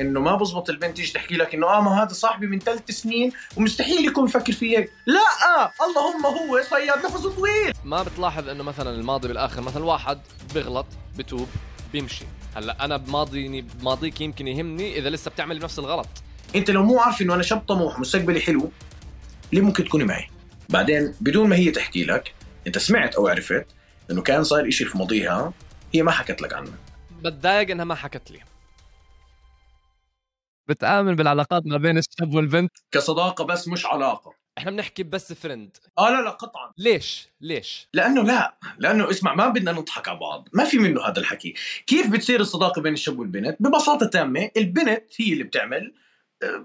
إنه 0.00 0.20
ما 0.20 0.36
بزبط 0.36 0.70
البنت 0.70 0.96
تيجي 0.96 1.12
تحكي 1.12 1.34
لك 1.34 1.54
إنه 1.54 1.66
آه 1.66 1.80
ما 1.80 2.02
هذا 2.02 2.12
صاحبي 2.12 2.46
من 2.46 2.58
ثلاث 2.58 2.90
سنين 2.90 3.32
ومستحيل 3.56 4.06
يكون 4.06 4.24
مفكر 4.24 4.52
في 4.52 4.76
هيك 4.76 4.92
لا 5.06 5.20
آه 5.56 5.72
اللهم 5.84 6.26
هو 6.26 6.62
صياد 6.62 7.04
نفسه 7.04 7.30
طويل. 7.34 7.72
ما 7.84 8.02
بتلاحظ 8.02 8.48
إنه 8.48 8.64
مثلا 8.64 8.90
الماضي 8.90 9.28
بالآخر 9.28 9.60
مثلا 9.60 9.84
واحد 9.84 10.18
بيغلط 10.54 10.86
بتوب 11.16 11.48
بيمشي. 11.92 12.24
هلأ 12.56 12.84
أنا 12.84 12.96
بماضي 12.96 13.60
بماضيك 13.60 14.20
يمكن 14.20 14.48
يهمني 14.48 14.98
إذا 14.98 15.10
لسه 15.10 15.30
بتعمل 15.30 15.58
نفس 15.58 15.78
الغلط. 15.78 16.08
أنت 16.56 16.70
لو 16.70 16.82
مو 16.82 17.00
عارف 17.00 17.22
إنه 17.22 17.34
أنا 17.34 17.42
شاب 17.42 17.58
طموح 17.58 17.98
مستقبلي 17.98 18.40
حلو 18.40 18.70
ليه 19.52 19.60
ممكن 19.60 19.84
تكوني 19.84 20.04
معي؟ 20.04 20.30
بعدين 20.68 21.14
بدون 21.20 21.48
ما 21.48 21.56
هي 21.56 21.70
تحكي 21.70 22.04
لك 22.04 22.34
أنت 22.66 22.78
سمعت 22.78 23.14
أو 23.14 23.28
عرفت 23.28 23.66
إنه 24.10 24.22
كان 24.22 24.44
صاير 24.44 24.68
إشي 24.68 24.84
في 24.84 24.98
ماضيها 24.98 25.52
هي 25.94 26.02
ما 26.02 26.10
حكت 26.10 26.42
لك 26.42 26.54
عنه. 26.54 26.70
بتضايق 27.22 27.70
إنها 27.70 27.84
ما 27.84 27.94
حكت 27.94 28.30
لي. 28.30 28.40
بتآمن 30.68 31.16
بالعلاقات 31.16 31.66
ما 31.66 31.76
بين 31.76 31.98
الشاب 31.98 32.34
والبنت؟ 32.34 32.72
كصداقة 32.92 33.44
بس 33.44 33.68
مش 33.68 33.86
علاقة. 33.86 34.34
إحنا 34.58 34.70
بنحكي 34.70 35.02
بس 35.02 35.32
فريند 35.32 35.76
آه 35.98 36.10
لا 36.10 36.22
لا 36.22 36.30
قطعا. 36.30 36.72
ليش؟ 36.78 37.28
ليش؟ 37.40 37.88
لأنه 37.94 38.22
لا. 38.22 38.58
لأنه 38.78 39.10
اسمع 39.10 39.34
ما 39.34 39.48
بدنا 39.48 39.72
نضحك 39.72 40.08
على 40.08 40.18
بعض. 40.18 40.48
ما 40.52 40.64
في 40.64 40.78
منه 40.78 41.02
هذا 41.08 41.18
الحكي. 41.18 41.54
كيف 41.86 42.10
بتصير 42.10 42.40
الصداقة 42.40 42.82
بين 42.82 42.92
الشاب 42.92 43.18
والبنت؟ 43.18 43.56
ببساطة 43.60 44.06
تامة 44.06 44.50
البنت 44.56 45.04
هي 45.16 45.32
اللي 45.32 45.44
بتعمل 45.44 45.94
آه، 46.42 46.64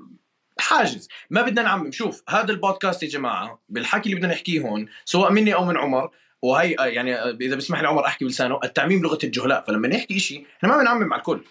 حاجز. 0.60 1.08
ما 1.30 1.41
بدنا 1.41 1.62
نعمم. 1.62 1.91
شوف 1.91 2.24
هذا 2.30 2.52
البودكاست 2.52 3.04
يا 3.04 3.08
جماعة 3.08 3.62
بالحكي 3.70 4.10
اللي 4.10 4.16
بدنا 4.20 4.34
نحكيه 4.34 4.62
هون 4.62 4.88
سواء 5.05 5.32
مني 5.32 5.54
أو 5.54 5.66
من 5.66 5.77
عمر 5.77 6.10
وهي 6.41 6.76
آه، 6.80 6.85
يعني 6.85 7.16
آه، 7.16 7.38
إذا 7.41 7.55
بسمح 7.55 7.82
لي 7.82 7.88
عمر 7.88 8.05
أحكي 8.05 8.26
بلسانه 8.26 8.60
التعميم 8.63 9.02
لغة 9.02 9.20
الجهلاء. 9.24 9.63
فلما 9.68 9.88
نحكي 9.88 10.20
شيء 10.20 10.46
إحنا 10.58 10.70
ما 10.70 10.77
بنعمم 10.77 11.13
على 11.13 11.20
الكل. 11.20 11.44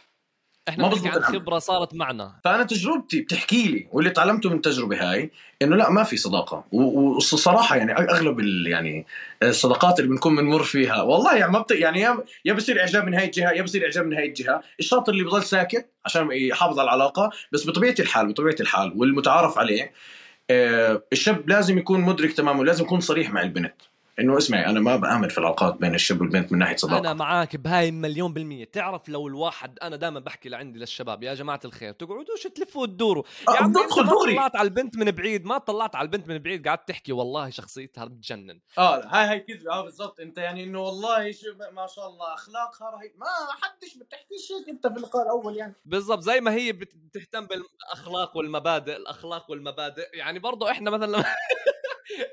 إحنا 0.68 0.88
ما 0.88 0.94
بنحكي 0.94 1.08
عن. 1.08 1.20
خبرة 1.22 1.58
صارت 1.58 1.94
معنا. 1.94 2.32
فأنا 2.44 2.62
تجربتي 2.62 3.20
بتحكي 3.20 3.68
لي 3.68 3.88
واللي 3.92 4.10
تعلمته 4.10 4.50
من 4.50 4.56
التجربه 4.56 5.10
هاي 5.12 5.30
إنه 5.62 5.76
لا 5.76 5.90
ما 5.90 6.02
في 6.02 6.16
صداقة. 6.16 6.64
والصراحه 6.72 7.76
يعني 7.76 7.92
أغلب 7.92 8.40
يعني 8.66 9.06
الصداقات 9.42 10.00
اللي 10.00 10.10
بنكون 10.10 10.36
بنمر 10.36 10.62
فيها 10.62 11.02
والله 11.02 11.36
يعني 11.36 11.52
ما 11.52 11.58
بت... 11.58 11.70
يعني 11.70 12.00
يا 12.00 12.24
يا 12.44 12.52
بصير 12.52 12.80
إعجاب 12.80 13.04
من 13.06 13.14
هاي 13.14 13.24
الجهة 13.24 13.50
يا 13.50 13.62
بصير 13.62 13.84
إعجاب 13.84 14.06
من 14.06 14.14
هاي 14.14 14.26
الجهة. 14.26 14.62
الشاطر 14.80 15.12
اللي 15.12 15.24
بضل 15.24 15.42
ساكت 15.42 15.86
عشان 16.04 16.28
يحافظ 16.32 16.78
على 16.78 16.88
العلاقة 16.88 17.30
بس 17.52 17.66
بطبيعة 17.68 17.94
الحال 18.00 18.28
بطبيعة 18.28 18.56
الحال 18.60 18.92
والمتعارف 18.96 19.58
عليه 19.58 19.92
آه، 20.50 21.02
الشاب 21.12 21.48
لازم 21.48 21.78
يكون 21.78 22.00
مدرك 22.00 22.32
تماما 22.32 22.60
ولازم 22.60 22.84
يكون 22.84 23.00
صريح 23.00 23.30
مع 23.30 23.42
البنت. 23.42 23.74
إنه 24.20 24.38
اسمعي 24.38 24.66
أنا 24.66 24.80
ما 24.80 24.96
بآمن 24.96 25.28
في 25.28 25.38
العلاقات 25.38 25.74
بين 25.74 25.94
الشاب 25.94 26.20
والبنت 26.20 26.52
من 26.52 26.58
ناحية 26.58 26.76
صداقة. 26.76 26.98
أنا 26.98 27.12
معاك 27.14 27.56
بهاي 27.56 27.90
مليون 27.90 28.32
بالمية. 28.32 28.64
تعرف 28.64 29.08
لو 29.08 29.28
الواحد 29.28 29.78
أنا 29.82 29.96
دائما 29.96 30.20
بحكي 30.20 30.48
لعندي 30.48 30.78
للشباب 30.78 31.22
يا 31.22 31.34
جماعة 31.34 31.60
الخير 31.64 31.92
تقعدوش 31.92 32.42
تلفوا 32.42 32.82
وتدوروا 32.82 33.22
آه، 33.48 33.52
يا 33.52 33.56
عمي 33.58 33.72
بدخل 33.72 34.00
أنت 34.00 34.10
ما. 34.10 34.24
طلعت 34.32 34.56
على 34.56 34.66
البنت 34.68 34.96
من 34.96 35.10
بعيد 35.10 35.44
ما 35.44 35.58
طلعت 35.58 35.96
على 35.96 36.06
البنت 36.06 36.28
من 36.28 36.38
بعيد 36.38 36.68
قعدت 36.68 36.88
تحكي 36.88 37.12
والله 37.12 37.50
شخصيتها 37.50 38.04
بتجنن 38.04 38.60
آه 38.78 39.04
هاي 39.06 39.26
هاي 39.26 39.40
كذب 39.40 39.68
آه 39.68 39.82
بالضبط. 39.82 40.20
أنت 40.20 40.38
يعني 40.38 40.64
إنه 40.64 40.80
والله 40.80 41.32
شو 41.32 41.46
ما 41.72 41.86
شاء 41.86 42.06
الله 42.08 42.34
أخلاقها 42.34 42.90
رهيب. 42.90 43.12
ما 43.16 43.26
حدش 43.62 43.96
بتحكيش 43.96 44.52
هيك 44.52 44.68
أنت 44.68 44.86
في 44.86 44.96
اللقاء 44.96 45.22
الأول 45.22 45.56
يعني. 45.56 45.74
بالضبط. 45.84 46.20
زي 46.22 46.40
ما 46.40 46.52
هي 46.54 46.72
بت- 46.72 46.96
بتهتم 46.96 47.46
بالأخلاق 47.46 48.36
والمبادئ 48.36 48.96
الأخلاق 48.96 49.50
والمبادئ. 49.50 50.08
يعني 50.16 50.38
برضه 50.38 50.70
إحنا 50.70 50.90
مثلا 50.90 51.24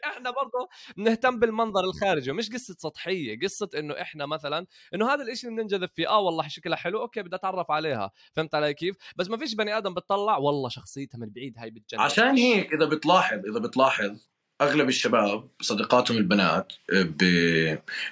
إحنا 0.06 0.32
برضه 0.32 0.70
بنهتم 0.98 1.40
بالمنظر 1.40 1.84
الخارجي 1.84 2.32
مش 2.32 2.50
قصة 2.50 2.76
سطحية 2.78 3.40
قصة 3.40 3.70
إنه 3.78 4.02
إحنا 4.02 4.26
مثلا 4.26 4.66
إنه 4.94 5.14
هذا 5.14 5.24
الإشي 5.24 5.48
بننجذب 5.48 5.90
فيه 5.96 6.10
آه 6.10 6.20
والله 6.20 6.48
شكلها 6.48 6.78
حلو 6.78 7.02
أوكي 7.02 7.22
بدي 7.22 7.36
أتعرف 7.36 7.72
عليها 7.72 8.12
فهمت 8.34 8.56
علي 8.56 8.74
كيف 8.74 8.96
بس 9.16 9.30
ما 9.30 9.38
فيش 9.38 9.56
بني 9.56 9.78
آدم 9.78 9.94
بتطلع 9.94 10.38
والله 10.38 10.70
شخصيتها 10.70 11.18
من 11.18 11.30
بعيد 11.30 11.58
هاي 11.58 11.70
بتجنن 11.70 12.02
عشان 12.02 12.38
هيك 12.38 12.74
إذا 12.74 12.86
بتلاحظ 12.86 13.40
إذا 13.50 13.60
بتلاحظ 13.60 14.30
أغلب 14.62 14.90
الشباب 14.90 15.48
صديقاتهم 15.62 16.18
البنات 16.18 16.74
ب... 16.94 17.24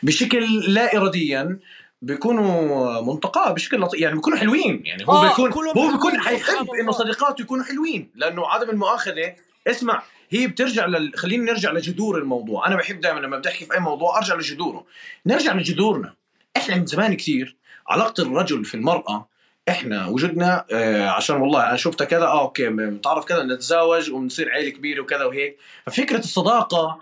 بشكل 0.03 0.73
لا 0.73 0.97
اراديا 0.97 1.59
بيكونوا 2.01 3.01
منتقاة 3.01 3.51
بشكل 3.51 3.79
لطيف 3.79 4.01
يعني 4.01 4.15
بيكونوا 4.15 4.37
حلوين 4.37 4.85
يعني 4.85 5.07
هو 5.07 5.11
آه، 5.11 5.27
بيكون 5.27 5.67
هو 5.77 5.91
بيكون 5.91 6.19
حيحب. 6.19 6.67
إنه 6.81 6.91
صديقاته 6.91 7.41
يكونوا 7.41 7.63
حلوين 7.63 8.11
لأنه 8.15 8.47
عدم 8.47 8.69
المؤاخذة 8.69 9.35
اسمع 9.67 10.03
هي 10.29 10.47
بترجع 10.47 10.85
لل... 10.85 11.11
خلينا 11.15 11.51
نرجع 11.51 11.71
لجذور 11.71 12.17
الموضوع. 12.17 12.67
أنا 12.67 12.75
بحب 12.75 12.99
دائما 12.99 13.19
لما 13.19 13.37
بدي 13.37 13.49
احكي 13.49 13.65
في 13.65 13.73
أي 13.73 13.79
موضوع 13.79 14.17
أرجع 14.17 14.35
لجذوره. 14.35 14.85
نرجع 15.25 15.53
لجذورنا. 15.53 16.13
إحنا 16.57 16.75
من 16.75 16.85
زمان 16.85 17.13
كثير 17.13 17.55
علاقة 17.87 18.23
الرجل 18.23 18.65
في 18.65 18.75
المرأة 18.75 19.27
إحنا 19.69 20.07
وجدنا 20.07 20.65
آه 20.71 21.07
عشان 21.09 21.35
والله 21.35 21.69
أنا 21.69 21.77
شفتها 21.77 22.05
كذا 22.05 22.25
آه 22.25 22.41
أوكي 22.41 22.69
متعرف 22.69 23.25
كذا 23.25 23.43
نتزاوج 23.43 24.11
ونصير 24.11 24.49
عيلة 24.49 24.69
كبيرة 24.69 25.01
وكذا 25.01 25.23
وهيك. 25.23 25.57
ففكرة 25.85 26.19
الصداقة 26.19 26.99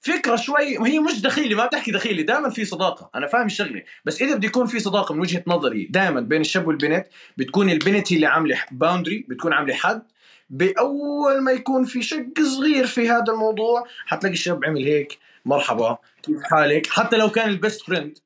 فكرة 0.00 0.36
شوي 0.36 0.78
هي 0.86 0.98
مش 0.98 1.20
دخيلة 1.20 1.56
ما 1.56 1.66
بتحكي 1.66 1.90
دخيلة 1.90 2.22
دائما 2.22 2.50
في 2.50 2.64
صداقة. 2.64 3.10
أنا 3.14 3.26
فاهم 3.26 3.46
الشغلة. 3.46 3.82
بس 4.04 4.22
إذا 4.22 4.34
بده 4.34 4.46
يكون 4.46 4.66
في 4.66 4.80
صداقة 4.80 5.14
من 5.14 5.20
وجهة 5.20 5.42
نظري 5.46 5.84
دائما 5.90 6.20
بين 6.20 6.40
الشاب 6.40 6.66
والبنت 6.66 7.06
بتكون 7.36 7.70
البنت 7.70 8.12
هي 8.12 8.16
اللي 8.16 8.26
عاملة 8.26 8.62
boundary 8.70 9.26
بتكون 9.28 9.52
عاملة 9.52 9.74
حد. 9.74 10.02
بأول 10.50 11.40
ما 11.40 11.52
يكون 11.52 11.84
في 11.84 12.02
شق 12.02 12.40
صغير 12.56 12.86
في 12.86 13.08
هذا 13.08 13.32
الموضوع 13.32 13.84
حتلاقي 14.06 14.32
الشاب 14.32 14.64
عمل 14.64 14.84
هيك 14.84 15.18
مرحبا 15.44 15.98
كيف 16.22 16.42
حالك؟ 16.42 16.86
حتى 16.86 17.16
لو 17.16 17.30
كان 17.30 17.48
ال 17.48 17.55
best 17.55 17.82
friend 17.82 18.18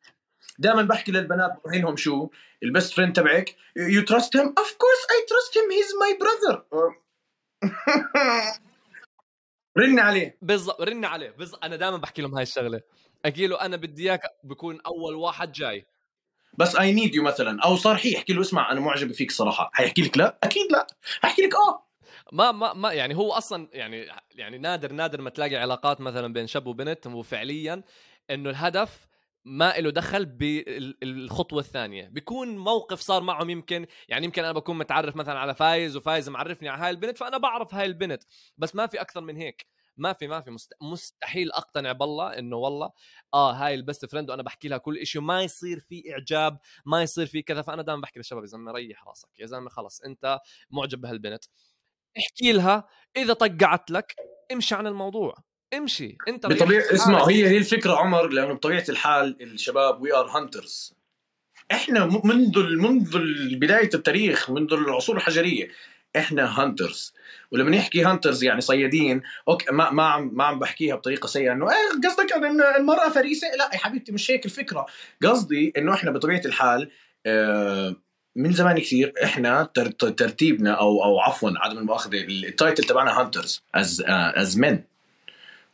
دائما 0.59 0.83
بحكي 0.83 1.12
للبنات 1.12 1.61
بروحينهم 1.62 1.97
شو 1.97 2.29
ال 2.62 2.69
best 2.69 2.93
friend 2.93 3.16
تبعك 3.17 3.56
you 3.76 4.03
trust 4.03 4.37
him 4.37 4.54
of 4.59 4.76
course 4.76 5.06
I 5.10 5.26
trust 5.28 5.59
him 5.59 5.71
he's 5.71 5.94
my 6.00 6.19
brother 6.19 6.65
رن 9.79 9.99
عليه. 9.99 10.39
بالضبط 10.43 10.81
رن 10.81 11.05
عليه. 11.05 11.31
بالضبط 11.31 11.65
أنا 11.65 11.77
دائما 11.77 11.97
بحكي 11.97 12.23
لهم 12.23 12.35
هاي 12.35 12.43
الشغلة. 12.43 12.81
أحكي 13.25 13.47
له 13.47 13.61
أنا 13.61 13.77
بدي 13.77 14.03
إياك 14.03 14.23
بكون 14.45 14.81
أول 14.87 15.15
واحد 15.15 15.53
جاي. 15.53 15.87
بس 16.59 16.77
I 16.76 16.93
need 16.93 17.15
you 17.15 17.22
مثلا. 17.23 17.62
أو 17.62 17.77
صار 17.77 17.97
حي 17.97 18.12
يحكي 18.12 18.33
له 18.33 18.41
اسمع 18.41 18.73
أنا 18.73 18.81
معجب 18.81 19.12
فيك 19.12 19.33
صراحة. 19.33 19.71
حيحكي 19.73 20.03
لك 20.03 20.19
لا؟ 20.19 20.39
أكيد 20.43 20.73
لا. 20.73 20.87
حيحكي 21.21 21.43
لك 21.43 21.55
آه. 21.55 21.88
ما 22.33 22.53
ما 22.53 22.72
ما 22.72 22.93
يعني 22.93 23.16
هو 23.16 23.33
أصلا 23.33 23.69
يعني 23.72 24.06
يعني 24.34 24.59
نادر 24.59 24.93
نادر 24.93 25.21
ما 25.21 25.31
تلاقي 25.31 25.56
علاقات 25.56 26.00
مثلا 26.00 26.33
بين 26.33 26.47
شاب 26.47 26.66
وبنت 26.66 27.06
وفعليا 27.06 27.83
إنه 28.31 28.50
الهدف 28.50 29.09
ما 29.44 29.75
له 29.78 29.91
دخل 29.91 30.27
بالخطوه 30.27 31.61
الثانية. 31.61 32.09
بيكون 32.09 32.59
موقف 32.59 33.00
صار 33.00 33.22
معهم 33.22 33.50
يمكن 33.50 33.87
يعني 34.09 34.25
يمكن 34.25 34.44
أنا 34.44 34.53
بكون 34.53 34.78
متعرف 34.78 35.17
مثلا 35.17 35.38
على 35.38 35.55
فايز 35.55 35.97
وفايز 35.97 36.28
معرفني 36.28 36.69
على 36.69 36.83
هاي 36.83 36.91
البنت 36.91 37.19
فأنا 37.19 37.38
بعرف 37.38 37.75
هاي 37.75 37.87
البنت. 37.87 38.22
بس 38.59 38.75
ما 38.75 38.87
في 38.87 39.00
أكثر 39.00 39.21
من 39.21 39.37
هيك. 39.37 39.67
ما 39.97 40.12
في 40.12 40.27
ما 40.27 40.41
في. 40.41 40.50
مست... 40.50 40.75
مستحيل 40.83 41.53
أقتنع 41.53 41.93
بالله 41.93 42.38
إنه 42.38 42.56
والله 42.56 42.91
آه 43.34 43.53
هاي 43.53 43.75
ال 43.75 43.81
best 43.81 44.06
friend 44.06 44.31
وأنا 44.31 44.43
بحكي 44.43 44.69
لها 44.69 44.78
كل 44.78 45.06
شيء 45.06 45.22
وما 45.22 45.43
يصير 45.43 45.81
في 45.81 46.12
إعجاب 46.12 46.59
ما 46.87 47.03
يصير 47.03 47.27
في 47.27 47.43
كذا. 47.43 47.62
فأنا 47.62 47.83
دائما 47.83 48.00
بحكي 48.03 48.19
للشباب 48.19 48.43
يا 48.43 48.49
زلمة 48.49 48.72
ريح 48.72 49.09
راسك. 49.09 49.28
يا 49.38 49.47
زلمة 49.47 49.71
خلص 49.71 50.00
أنت 50.00 50.38
معجب 50.71 51.00
بهالبنت. 51.00 51.44
احكي 52.19 52.53
لها 52.53 52.89
إذا 53.17 53.33
طقعت 53.33 53.91
لك 53.91 54.15
امشي 54.53 54.75
عن 54.75 54.87
الموضوع 54.87 55.34
امشي 55.75 56.17
أنت 56.29 56.47
بطبيعة. 56.47 56.95
اسمع 56.95 57.25
هي 57.29 57.49
هي 57.49 57.56
الفكرة 57.56 57.93
عمر 57.97 58.29
لأنه 58.29 58.53
بطبيعة 58.53 58.84
الحال 58.89 59.37
الشباب 59.43 60.03
we 60.03 60.15
are 60.15 60.26
hunters 60.26 60.94
إحنا 61.73 62.21
منذ 62.25 62.77
منذ 62.77 63.19
بداية 63.56 63.91
التاريخ 63.95 64.51
منذ 64.51 64.73
العصور 64.73 65.17
الحجرية 65.17 65.69
إحنا 66.17 66.61
hunters 66.60 67.15
ولما 67.51 67.71
نحكي 67.71 68.05
hunters 68.04 68.44
يعني 68.45 68.61
صيادين 68.61 69.23
okay 69.49 69.72
ما 69.73 69.91
ما 69.91 70.03
عم 70.03 70.31
ما 70.35 70.45
عم 70.45 70.59
بحكيها 70.59 70.97
بطريقة 70.97 71.27
سيئة 71.27 71.53
إنه 71.53 71.71
إيه 71.71 72.09
قصدك 72.09 72.33
إن 72.33 72.61
المرأة 72.61 73.09
فريسة؟ 73.09 73.49
لا 73.59 73.71
يا 73.73 73.79
حبيبتي 73.79 74.12
مش 74.12 74.31
هيك 74.31 74.45
الفكرة. 74.45 74.87
قصدي 75.23 75.73
إنه 75.77 75.95
إحنا 75.95 76.11
بطبيعة 76.11 76.43
الحال 76.45 76.91
آه، 77.27 77.97
من 78.38 78.53
زمان 78.53 78.78
كثير 78.78 79.12
إحنا 79.25 79.69
تر- 79.75 79.91
ترتيبنا 79.91 80.71
أو 80.72 81.04
أو 81.04 81.21
عفوا 81.21 81.50
عدم 81.56 81.79
المؤاخذة 81.79 82.17
ال 82.29 82.38
title 82.38 82.85
تبعنا 82.85 83.20
hunters 83.20 83.62
is 83.75 84.05
is 84.08 84.61
men. 84.61 84.76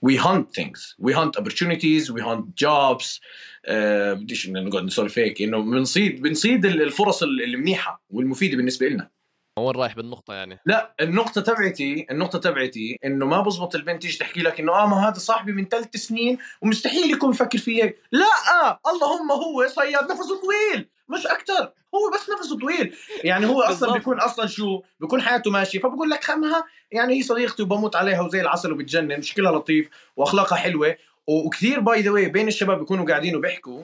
We 0.07 0.17
hunt 0.17 0.47
things. 0.61 0.81
We 1.07 1.13
hunt 1.13 1.35
opportunities. 1.41 2.11
We 2.11 2.21
hunt 2.21 2.45
jobs. 2.65 3.21
آه، 3.67 4.13
بديش 4.13 4.49
نقعد 4.49 4.85
نسولف 4.85 5.19
هيك 5.19 5.43
إنه 5.43 5.59
بنصيد 5.59 6.23
بنصيد 6.23 6.67
الفرص 6.67 7.23
المنيحة 7.23 8.03
والمفيدة 8.11 8.57
بالنسبة 8.57 8.87
لنا 8.89 9.11
وين 9.59 9.77
رايح 9.77 9.97
بالنقطة 9.97 10.35
يعني؟ 10.35 10.61
لا 10.67 10.95
النقطة 11.01 11.41
تبعتي 11.41 12.07
النقطة 12.11 12.39
تبعتي 12.39 12.99
إنه 13.05 13.27
ما 13.27 13.41
بزبط 13.41 13.75
البنت 13.75 14.03
تيجي 14.03 14.19
تحكي 14.19 14.41
لك 14.41 14.61
إنه 14.61 14.73
آه 14.73 14.87
ما 14.87 15.09
هذا 15.09 15.19
صاحبي 15.19 15.53
من 15.53 15.65
ثلاث 15.69 15.97
سنين 15.97 16.39
ومستحيل 16.63 17.11
يكون 17.11 17.31
مفكر 17.31 17.59
في 17.59 17.83
هيك، 17.83 17.99
لا 18.13 18.27
آه 18.63 18.81
اللهم 18.91 19.33
هو 19.33 19.67
صياد 19.69 20.11
نفسه 20.13 20.41
طويل. 20.41 20.89
مش 21.09 21.27
أكثر، 21.27 21.73
هو 21.95 22.11
بس 22.15 22.31
نفسه 22.39 22.59
طويل، 22.59 22.95
يعني 23.25 23.47
هو 23.47 23.61
أصلا. 23.63 23.93
بيكون 23.93 24.21
أصلا 24.21 24.47
شو؟ 24.47 24.83
بيكون 25.01 25.23
حياته 25.23 25.51
ماشية. 25.51 25.79
فبقول 25.79 26.11
لك 26.11 26.25
خمها 26.25 26.65
يعني 26.93 27.15
هي 27.15 27.23
صديقتي 27.23 27.63
وبموت 27.63 27.97
عليها 27.97 28.21
وزي 28.23 28.41
العسل 28.41 28.73
وبتجنن. 28.73 29.23
شكلها 29.23 29.53
لطيف 29.53 29.89
وأخلاقها 30.17 30.57
حلوة. 30.57 30.97
وكثير 31.27 31.81
by 31.81 32.01
the 32.03 32.11
way 32.11 32.29
بين 32.29 32.49
الشباب 32.49 32.79
بيكونوا 32.79 33.07
قاعدين 33.07 33.37
وبيحكوا 33.37 33.83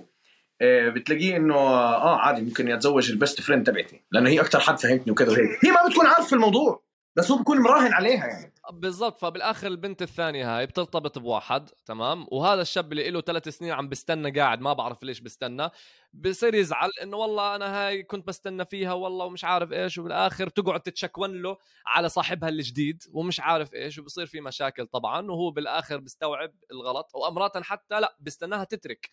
آه، 0.62 0.88
بتلاقيه 0.88 1.37
إنه 1.37 1.55
آه 1.55 2.17
عادي 2.20 2.43
ممكن 2.43 2.69
يتزوج 2.69 3.11
ال 3.11 3.17
best 3.17 3.41
friend 3.41 3.67
تبعتي 3.67 4.02
لأنه 4.12 4.31
هي 4.31 4.40
أكثر 4.40 4.61
حد 4.61 4.78
فهمتني 4.78 5.12
وكذا 5.12 5.32
وهيك. 5.32 5.64
هي 5.64 5.70
ما 5.70 5.88
بتكون 5.88 6.06
عارفة 6.06 6.34
الموضوع. 6.34 6.82
بس 7.17 7.31
هو 7.31 7.39
بكون 7.39 7.59
مراهن 7.59 7.93
عليها 7.93 8.27
يعني. 8.27 8.53
بالضبط 8.73 9.19
فبالآخر 9.21 9.67
البنت 9.67 10.03
الثانية 10.03 10.59
هاي 10.59 10.67
بترتبط 10.67 11.19
بواحد 11.19 11.71
تمام؟ 11.87 12.27
وهذا 12.33 12.62
الشاب 12.62 12.93
اللي 12.93 13.11
له 13.11 13.21
ثلاث 13.21 13.49
سنين 13.49 13.73
عم 13.73 13.89
بستنى 13.89 14.41
قاعد 14.41 14.61
ما 14.61 14.73
بعرف 14.73 15.03
ليش 15.03 15.21
بستنى. 15.21 15.71
بصير 16.12 16.55
يزعل 16.55 16.91
إنه 17.03 17.17
والله 17.17 17.57
أنا 17.57 17.87
هاي 17.87 18.03
كنت 18.03 18.27
بستنى 18.27 18.65
فيها 18.65 18.93
والله 18.93 19.25
ومش 19.25 19.45
عارف 19.45 19.73
إيش 19.73 19.99
وبالآخر 19.99 20.49
تقعد 20.49 20.81
تتشكون 20.81 21.43
له 21.43 21.57
على 21.87 22.09
صاحبها 22.09 22.49
الجديد 22.49 23.03
ومش 23.13 23.41
عارف 23.41 23.75
إيش 23.75 23.99
وبصير 23.99 24.27
في 24.27 24.41
مشاكل 24.41 24.87
طبعا 24.87 25.31
وهو 25.31 25.51
بالآخر 25.51 25.97
بيستوعب 25.97 26.53
الغلط 26.73 27.11
وامرات 27.15 27.59
حتى 27.59 28.01
لا 28.01 28.17
بيستناها 28.21 28.65
تترك. 28.65 29.11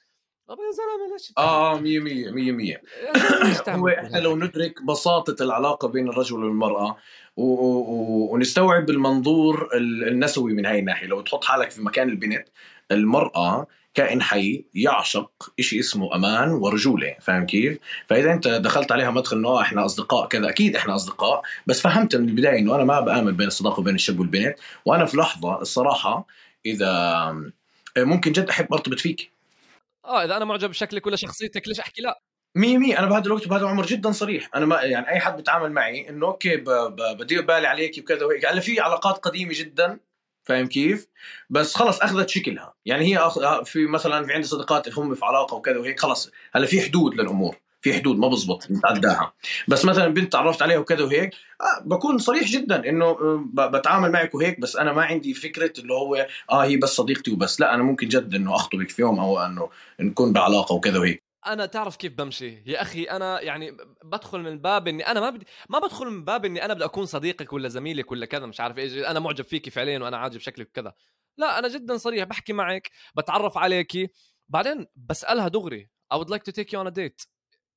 طب 0.48 0.58
يا 0.60 0.72
زلمة 0.72 1.14
ليش 1.14 1.34
آه 1.38 1.80
100 1.80 2.00
100 2.00 2.32
100 2.32 2.52
100 2.52 2.82
هو 3.70 3.88
إحنا 3.88 4.18
لو 4.18 4.36
ندرك 4.36 4.84
بساطة 4.84 5.44
العلاقة 5.44 5.88
بين 5.88 6.10
الرجل 6.10 6.44
والمرأة 6.44 6.98
و... 7.38 7.44
و... 7.44 8.34
ونستوعب 8.34 8.90
المنظور 8.90 9.70
النسوي 10.08 10.54
من 10.54 10.66
هاي 10.66 10.80
الناحية 10.80 11.08
لو 11.08 11.22
تحط 11.22 11.44
حالك 11.44 11.72
في 11.72 11.82
مكان 11.82 12.10
البنت 12.10 12.48
المرأة 12.92 13.68
كائن 13.94 14.22
حي 14.22 14.66
يعشق 14.74 15.32
شيء 15.60 15.80
اسمه 15.80 16.16
أمان 16.16 16.50
ورجولة 16.52 17.16
فاهم 17.22 17.46
كيف؟ 17.46 17.78
فإذا 18.08 18.34
أنت 18.34 18.48
دخلت 18.48 18.92
عليها 18.92 19.12
مدخل 19.12 19.38
إنه 19.38 19.62
إحنا 19.62 19.86
أصدقاء 19.86 20.28
كذا 20.28 20.50
أكيد 20.50 20.76
إحنا 20.76 20.96
أصدقاء 20.96 21.42
بس 21.68 21.82
فهمت 21.82 22.16
من 22.16 22.30
البداية 22.30 22.60
إنه 22.60 22.76
أنا 22.76 22.84
ما 22.84 23.00
بآمن 23.00 23.32
بين 23.38 23.48
الصداقة 23.48 23.80
وبين 23.80 23.96
الشاب 23.96 24.20
والبنت 24.20 24.56
وأنا 24.86 25.06
في 25.06 25.18
لحظة 25.18 25.62
الصراحة 25.62 26.28
إذا 26.66 27.36
ممكن 27.98 28.32
جد 28.32 28.50
أحب 28.50 28.74
أرتبط 28.74 29.00
فيك. 29.00 29.37
آه 30.08 30.26
إذا 30.26 30.38
أنا 30.38 30.46
معجب 30.46 30.70
بشكلك 30.70 31.08
ولا 31.08 31.16
شخصيتك 31.16 31.68
ليش 31.68 31.80
أحكي 31.80 32.02
لا 32.02 32.22
مية 32.56 32.78
مية 32.78 33.00
أنا 33.00 33.08
بهذا 33.08 33.26
الوقت 33.26 33.46
وبهذا 33.46 33.64
العمر 33.64 33.86
جدا 33.86 34.12
صريح 34.12 34.50
أنا 34.56 34.66
ما 34.66 34.82
يعني 34.82 35.10
أي 35.10 35.20
حد 35.20 35.36
بيتعامل 35.36 35.72
معي 35.72 36.10
إنه 36.10 36.28
أوكي 36.28 36.64
بدير 37.20 37.42
بالي 37.42 37.68
عليك 37.68 37.98
وكذا 37.98 38.26
وهيك 38.26 38.46
هلا 38.46 38.60
في 38.60 38.80
علاقات 38.80 39.18
قديمة 39.18 39.52
جدا 39.56 40.00
فاهم 40.44 40.68
كيف؟ 40.68 41.08
بس 41.50 41.76
خلص 41.76 42.00
أخذت 42.02 42.30
شكلها، 42.30 42.74
يعني 42.86 43.16
هي. 43.16 43.32
في 43.66 43.86
مثلا 43.88 44.26
في 44.26 44.34
عندي 44.34 44.48
صديقات 44.48 45.00
هم 45.00 45.16
في 45.16 45.26
علاقة 45.26 45.56
وكذا 45.56 45.78
وهيك 45.78 46.00
خلص 46.00 46.32
هلأ 46.54 46.66
في 46.66 46.82
حدود 46.82 47.14
للأمور، 47.14 47.56
في 47.82 47.94
حدود 47.94 48.18
ما 48.18 48.28
بزبط 48.28 48.72
نتعداها، 48.72 49.34
بس 49.68 49.86
مثلا 49.86 50.08
بنت 50.08 50.34
تعرفت 50.34 50.62
عليها 50.62 50.78
وكذا 50.78 51.04
وهيك 51.04 51.34
آه 51.62 51.84
بكون 51.86 52.18
صريح 52.18 52.44
جدا 52.44 52.90
إنه 52.90 53.06
آه، 53.06 53.68
بتعامل 53.68 54.12
معك 54.12 54.36
وهيك 54.36 54.60
بس 54.60 54.76
أنا 54.76 54.94
ما 54.94 55.02
عندي 55.02 55.34
فكرة 55.34 55.74
اللي 55.80 55.94
هو 55.94 56.28
آه 56.52 56.64
هي 56.64 56.78
بس 56.78 56.90
صديقتي 56.90 57.32
وبس، 57.32 57.60
لا 57.60 57.74
أنا 57.74 57.84
ممكن 57.84 58.08
جد 58.08 58.36
إنه 58.36 58.56
أخطبك 58.56 58.90
في 58.90 59.02
يوم 59.02 59.20
أو 59.20 59.40
إنه 59.40 59.70
نكون 60.00 60.34
بعلاقة 60.34 60.76
وكذا 60.76 61.00
وهيك. 61.00 61.24
أنا 61.48 61.66
تعرف 61.66 61.96
كيف 61.96 62.14
بمشي؟ 62.14 62.64
يا 62.66 62.82
أخي 62.82 63.04
أنا 63.04 63.42
يعني 63.42 63.78
بدخل 64.04 64.40
من 64.40 64.60
باب 64.60 64.88
إني 64.88 65.08
أنا 65.08 65.20
ما 65.20 65.30
بدي 65.30 65.48
ما 65.70 65.80
بدخل 65.80 66.06
من 66.06 66.24
باب 66.24 66.46
إني 66.46 66.66
أنا 66.66 66.74
بدي 66.74 66.86
أكون 66.86 67.06
صديقك 67.06 67.54
ولا 67.54 67.70
زميلك 67.70 68.12
ولا 68.12 68.26
كذا 68.26 68.46
مش 68.46 68.60
عارف 68.60 68.78
إيش. 68.78 68.94
أنا 68.94 69.20
معجب 69.20 69.46
فيكي 69.46 69.70
فعليا 69.70 70.00
وأنا 70.00 70.18
عاجب 70.18 70.40
شكلك 70.40 70.68
وكذا. 70.68 70.94
لا 71.38 71.60
أنا 71.60 71.68
جدا 71.68 71.98
صريح 71.98 72.24
بحكي 72.24 72.54
معك 72.54 72.90
بتعرف 73.16 73.58
عليكي. 73.58 74.10
بعدين 74.50 74.88
بسألها 74.96 75.48
دغري 75.48 75.90
I 76.14 76.18
would 76.18 76.30
like 76.30 76.44
to 76.44 76.54
take 76.54 76.72
you 76.72 76.80
on 76.80 76.88
a 76.88 76.92
date. 76.92 77.28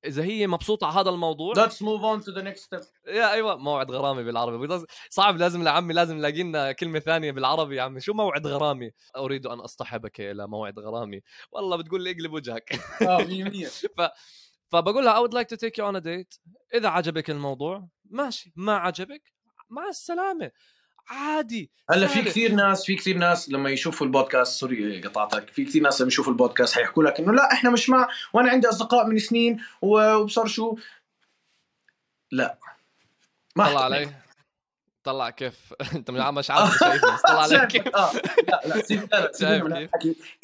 إذا 0.04 0.24
هي 0.24 0.46
مبسوطة 0.46 0.86
على 0.86 1.00
هذا 1.00 1.10
الموضوع 1.10 1.54
let's 1.54 1.80
move 1.80 2.02
on 2.02 2.24
to 2.24 2.32
the 2.34 2.42
next 2.42 2.60
step. 2.60 2.84
يا 3.06 3.32
أيوه 3.32 3.56
موعد 3.56 3.90
غرامي 3.90 4.22
بالعربي. 4.22 4.86
صعب 5.10 5.36
لازم 5.36 5.62
لعمي 5.62 5.94
لازم 5.94 6.16
نلاقي 6.16 6.42
لنا 6.42 6.72
كلمة 6.72 6.98
ثانية 6.98 7.32
بالعربي 7.32 7.76
يا 7.76 7.82
عمي. 7.82 8.00
شو 8.00 8.12
موعد 8.12 8.46
غرامي؟ 8.46 8.90
أريد 9.16 9.46
أن 9.46 9.60
أصطحبك 9.60 10.20
إلى 10.20 10.48
موعد 10.48 10.78
غرامي. 10.78 11.20
والله 11.52 11.76
بتقول 11.76 12.02
لي 12.02 12.10
اقلب 12.10 12.32
وجهك. 12.32 12.72
آه 13.08 13.18
100% 13.18 13.66
ف... 13.98 14.08
فبقول 14.68 15.04
لها 15.04 15.14
I 15.14 15.28
would 15.28 15.34
like 15.34 15.48
to 15.48 15.56
take 15.56 15.76
you 15.78 15.84
on 15.84 15.96
a 15.96 16.04
date. 16.04 16.38
إذا 16.74 16.88
عجبك 16.88 17.30
الموضوع 17.30 17.88
ماشي. 18.04 18.52
ما 18.56 18.76
عجبك 18.76 19.34
مع 19.70 19.88
السلامة. 19.88 20.50
عادي. 21.08 21.70
هلا 21.90 22.06
في 22.06 22.22
كثير 22.22 22.52
ناس 22.52 22.84
في 22.84 22.94
كثير 22.94 23.16
ناس 23.18 23.48
لما 23.48 23.70
يشوفوا 23.70 24.06
البودكاست 24.06 24.60
سوري 24.60 25.00
قطعتك 25.00 25.50
في 25.50 25.64
كثير 25.64 25.82
ناس 25.82 26.00
لما 26.00 26.08
يشوفوا 26.08 26.32
البودكاست 26.32 26.74
حيحكوا 26.74 27.04
لك 27.04 27.20
إنه 27.20 27.32
لا 27.32 27.52
إحنا 27.52 27.70
مش 27.70 27.90
مع 27.90 28.08
وأنا 28.32 28.50
عندي 28.50 28.68
أصدقاء 28.68 29.06
من 29.06 29.18
سنين 29.18 29.60
وبصار 29.82 30.46
شو؟ 30.46 30.76
لا. 32.32 32.58
ما 33.56 33.68
طلع 33.68 33.84
علي. 33.84 34.14
طلع 35.04 35.30
كيف؟ 35.30 35.54
أنت 35.94 36.10
مش 36.10 36.50
عارف 36.50 36.78
شايفني 36.78 37.10
طلع 37.28 37.42
علي 37.42 37.66
كيف؟ 37.66 37.88
آه. 37.88 38.12
لا 38.48 38.60
لا 38.66 38.82
سيب 39.32 39.66
لا 39.66 39.88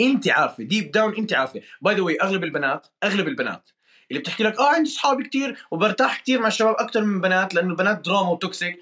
أنت 0.00 0.29
عارفة 0.29 0.64
deep 0.64 0.90
down 0.90 1.16
أنت 1.17 1.32
عارفة. 1.32 1.62
by 1.81 1.94
the 1.94 2.02
way 2.02 2.16
أغلب 2.23 2.44
البنات 2.44 2.87
أغلب 3.05 3.29
البنات 3.29 3.70
اللي 4.11 4.20
بتحكي 4.20 4.44
لك 4.44 4.58
آه 4.58 4.75
عندي 4.75 4.91
أصحاب 4.91 5.23
كثير 5.23 5.67
وبرتاح 5.70 6.20
كثير 6.20 6.41
مع 6.41 6.47
الشباب 6.49 6.75
أكثر 6.79 7.05
من 7.05 7.20
بنات 7.20 7.55
لأنه 7.55 7.70
البنات 7.70 8.00
دراما 8.00 8.31
و 8.31 8.38
toxic 8.38 8.78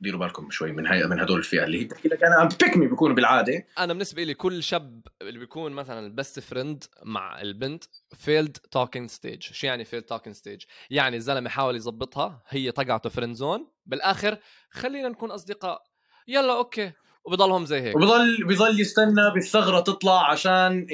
ديروا 0.00 0.20
بالكم 0.20 0.50
شوي 0.50 0.72
من 0.72 0.86
هاي 0.86 1.06
من 1.06 1.20
هدول 1.20 1.38
الفئة 1.38 1.64
اللي 1.64 1.80
هي 1.80 1.84
بتحكي 1.84 2.08
لك 2.08 2.24
أنا 2.24 2.48
pick 2.62 2.76
me 2.76 2.86
بيكونوا 2.86 3.16
بالعادة. 3.16 3.66
أنا 3.78 3.92
بالنسبة 3.92 4.22
لي 4.22 4.34
كل 4.34 4.62
شاب 4.62 5.06
اللي 5.22 5.38
بيكون 5.38 5.72
مثلا 5.72 6.06
ال 6.06 6.13
best 6.13 6.40
friend 6.40 6.84
مع 7.02 7.40
البنت 7.40 7.84
failed 8.14 8.56
talking 8.56 9.10
stage 9.10 9.42
شو 9.42 9.66
يعني 9.66 9.84
failed 9.84 10.02
talking 10.02 10.36
stage 10.36 10.62
يعني 10.90 11.16
الزلمة 11.16 11.50
حاول 11.50 11.76
يظبطها 11.76 12.42
هي 12.48 12.70
طقعته 12.70 13.10
friend 13.10 13.34
zone 13.34 13.66
بالآخر 13.86 14.38
خلينا 14.70 15.08
نكون 15.08 15.30
أصدقاء. 15.30 15.82
يلا 16.28 16.56
okay. 16.56 16.92
وبضلهم 17.24 17.64
زي 17.64 17.80
هيك. 17.80 17.96
وبضل 17.96 18.44
بضل 18.44 18.80
يستنى 18.80 19.30
بالثغرة 19.34 19.80
تطلع 19.80 20.30
عشان 20.30 20.86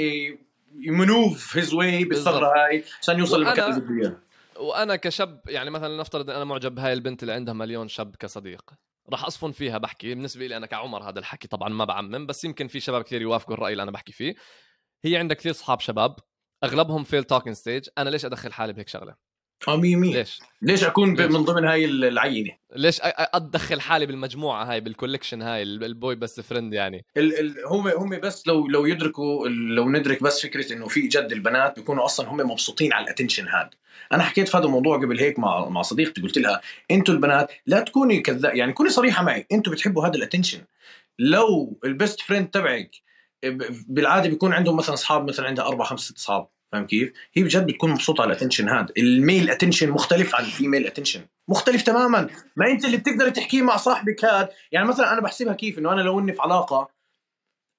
ي 0.75 0.91
move 0.91 1.57
his 1.57 1.75
way 1.75 2.05
بالثغرة 2.05 2.47
هاي 2.47 2.85
عشان 3.01 3.19
يوصل 3.19 3.41
للمكان 3.41 3.73
اللي 3.73 3.81
بده 3.81 4.03
اياه 4.03 4.17
وأنا 4.57 4.97
كشاب 4.97 5.41
يعني 5.47 5.71
مثلا 5.71 5.97
نفترض 5.97 6.31
أنا 6.31 6.45
معجب 6.45 6.75
بهاي 6.75 6.93
البنت 6.93 7.23
اللي 7.23 7.33
عندها 7.33 7.55
مليون 7.55 7.89
شاب 7.89 8.17
كصديق. 8.17 8.71
راح 9.11 9.25
أصفن 9.25 9.53
فيها 9.53 9.79
بحكي 9.79 10.09
بالنسبة 10.09 10.47
لي 10.47 10.57
أنا 10.57 10.67
كعمر 10.67 11.09
هذا 11.09 11.19
الحكي 11.19 11.49
طبعا 11.49 11.69
ما 11.69 11.85
بعمم 11.85 12.27
بس 12.27 12.45
يمكن 12.45 12.69
في 12.69 12.81
شباب 12.81 13.03
كثير 13.03 13.23
يوافقوا 13.23 13.55
الرأي 13.55 13.73
اللي 13.73 13.83
أنا 13.83 13.91
بحكي 13.91 14.13
فيه. 14.13 14.35
هي 15.05 15.17
عندها 15.17 15.37
كثير 15.37 15.53
اصحاب 15.53 15.81
شباب 15.81 16.17
أغلبهم 16.65 17.05
failed 17.05 17.25
talking 17.25 17.55
stage 17.55 17.89
أنا 17.99 18.11
ليش 18.11 18.25
أدخل 18.25 18.53
حالي 18.53 18.73
بهيك 18.73 18.89
شغلة؟ 18.89 19.32
آه 19.69 19.77
مية 19.77 19.97
مية. 19.97 20.15
ليش؟ 20.15 20.41
ليش 20.63 20.85
أكون 20.85 21.15
ليش؟ 21.15 21.31
من 21.31 21.45
ضمن 21.45 21.65
هاي 21.65 21.85
العينة؟ 21.85 22.51
ليش 22.77 22.99
أدخل 23.03 23.81
حالي 23.81 24.07
بالمجموعة 24.07 24.65
هاي 24.65 24.81
بال 24.81 24.91
collection 24.91 25.43
هاي 25.43 25.63
ال 25.63 25.76
boy 25.76 26.15
best 26.15 26.41
friend 26.41 26.75
يعني؟ 26.75 27.05
ال 27.17 27.39
ال 27.41 27.55
هم 27.67 27.89
هم 27.89 28.21
بس 28.21 28.47
لو 28.47 28.69
لو 28.69 28.87
يدركوا 28.87 29.49
لو 29.49 29.91
ندرك 29.91 30.23
بس 30.23 30.43
فكرة 30.43 30.73
إنه 30.73 30.89
في 30.89 31.01
جد 31.01 31.33
البنات 31.33 31.77
بيكونوا 31.77 32.05
أصلا 32.05 32.29
هم 32.29 32.37
مبسوطين 32.37 32.93
على 32.93 33.05
ال 33.05 33.09
attention 33.09 33.49
هذا 33.49 33.71
أنا 34.13 34.23
حكيت 34.23 34.49
في 34.49 34.57
هذا 34.57 34.65
الموضوع 34.65 34.97
قبل 34.97 35.19
هيك 35.19 35.39
مع 35.39 35.69
مع 35.69 35.83
صديقتي 35.83 36.23
قلت 36.23 36.39
لها 36.39 36.61
أنتوا 36.91 37.15
البنات 37.15 37.53
لا 37.67 37.81
تكوني 37.81 38.21
كذاب 38.21 38.55
يعني 38.55 38.73
كوني 38.73 38.91
صريحة 38.91 39.25
معي 39.25 39.47
أنتوا 39.53 39.73
بتحبوا 39.73 40.07
هذا 40.07 40.15
ال 40.15 40.20
attention 40.20 40.65
لو 41.19 41.79
ال 41.85 41.92
best 41.92 42.21
friend 42.21 42.49
تبعك 42.51 42.91
بالعادة 43.89 44.29
بيكون 44.29 44.53
عندهم 44.53 44.77
مثلا 44.77 44.95
أصحاب 44.95 45.29
مثلا 45.29 45.47
عندها 45.47 45.67
أربع 45.67 45.85
خمس 45.85 46.01
ست 46.01 46.17
أصحاب. 46.17 46.49
فاهم 46.73 46.87
كيف؟ 46.87 47.13
هي 47.35 47.43
بجد 47.43 47.67
بتكون 47.67 47.91
مبسوطة 47.91 48.23
على 48.23 48.33
ال 48.33 48.36
attention 48.36 48.69
هذا، 48.69 48.87
ال 48.99 49.09
male 49.09 49.51
attention 49.51 49.91
مختلف 49.91 50.35
عن 50.35 50.45
ال 50.45 50.51
female 50.51 50.87
attention، 50.87 51.21
مختلف 51.49 51.83
تماما، 51.83 52.29
ما 52.57 52.71
أنت 52.71 52.85
اللي 52.85 52.97
بتقدر 52.97 53.29
تحكيه 53.29 53.63
مع 53.63 53.77
صاحبك 53.77 54.25
هذا، 54.25 54.49
يعني 54.73 54.89
مثلا 54.89 55.13
أنا 55.13 55.21
بحسبها 55.21 55.55
كيف 55.55 55.79
إنه 55.79 55.93
أنا 55.93 56.01
لو 56.01 56.19
إني 56.19 56.33
في 56.33 56.43
علاقة 56.43 57.03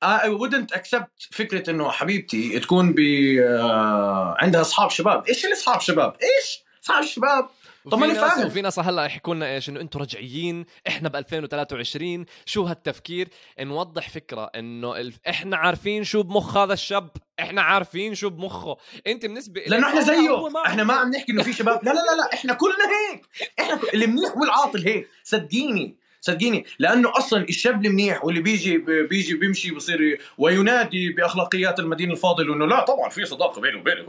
I 0.03 0.27
wouldn't 0.39 0.77
accept 0.77 1.29
فكرة 1.31 1.69
إنه 1.69 1.89
حبيبتي 1.89 2.59
تكون 2.59 2.93
ب 2.93 2.97
uh, 2.97 4.43
عندها 4.43 4.61
أصحاب 4.61 4.89
شباب، 4.89 5.27
إيش 5.27 5.43
اللي 5.45 5.55
أصحاب 5.55 5.81
شباب؟ 5.81 6.15
إيش؟ 6.23 6.63
أصحاب 6.83 7.03
شباب 7.03 7.49
طب 7.91 7.99
ماني 7.99 8.15
فاهم 8.15 8.45
وفي 8.45 8.61
ناس 8.61 8.79
هلا 8.79 9.05
يحكوا 9.05 9.35
لنا 9.35 9.55
إيش 9.55 9.69
إنه 9.69 9.81
أنتم 9.81 9.99
رجعيين 9.99 10.65
إحنا 10.87 11.09
ب 11.09 11.15
2023 11.15 12.25
شو 12.45 12.63
هالتفكير؟ 12.63 13.27
نوضح 13.59 14.09
فكرة 14.09 14.51
إنه 14.55 14.97
ال... 14.97 15.13
إحنا 15.29 15.57
عارفين 15.57 16.03
شو 16.03 16.23
بمخ 16.23 16.57
هذا 16.57 16.73
الشاب 16.73 17.09
إحنا 17.39 17.61
عارفين 17.61 18.15
شو 18.15 18.29
بمخه. 18.29 18.77
أنت 19.07 19.25
بالنسبة 19.25 19.61
لأنه 19.67 19.87
إحنا 19.87 20.01
زيه. 20.01 20.47
إحنا 20.65 20.83
ما 20.83 20.93
عم 20.93 21.09
نحكي 21.09 21.31
إنه 21.31 21.43
في 21.43 21.53
شباب. 21.53 21.85
لا 21.85 21.89
لا 21.89 21.99
لا 21.99 22.21
لا 22.21 22.33
إحنا 22.33 22.53
كلنا 22.53 22.85
هيك. 23.11 23.25
إحنا 23.59 23.79
المنيح 23.93 24.37
والعاطل 24.37 24.87
هيك. 24.87 25.07
صدقيني 25.23 25.95
صدقيني. 26.21 26.65
لأنه 26.79 27.11
أصلا 27.17 27.43
الشاب 27.43 27.85
المنيح 27.85 28.25
واللي 28.25 28.41
بيجي 28.41 28.77
بيجي 29.09 29.33
بيمشي 29.33 29.71
بصير 29.71 30.21
وينادي 30.37 31.09
بأخلاقيات 31.09 31.79
المدينة 31.79 32.11
الفاضل 32.11 32.53
إنه 32.53 32.65
لا 32.65 32.85
طبعا 32.85 33.09
في 33.09 33.25
صداقة 33.25 33.61
بيني 33.61 33.75
وبينك 33.75 34.05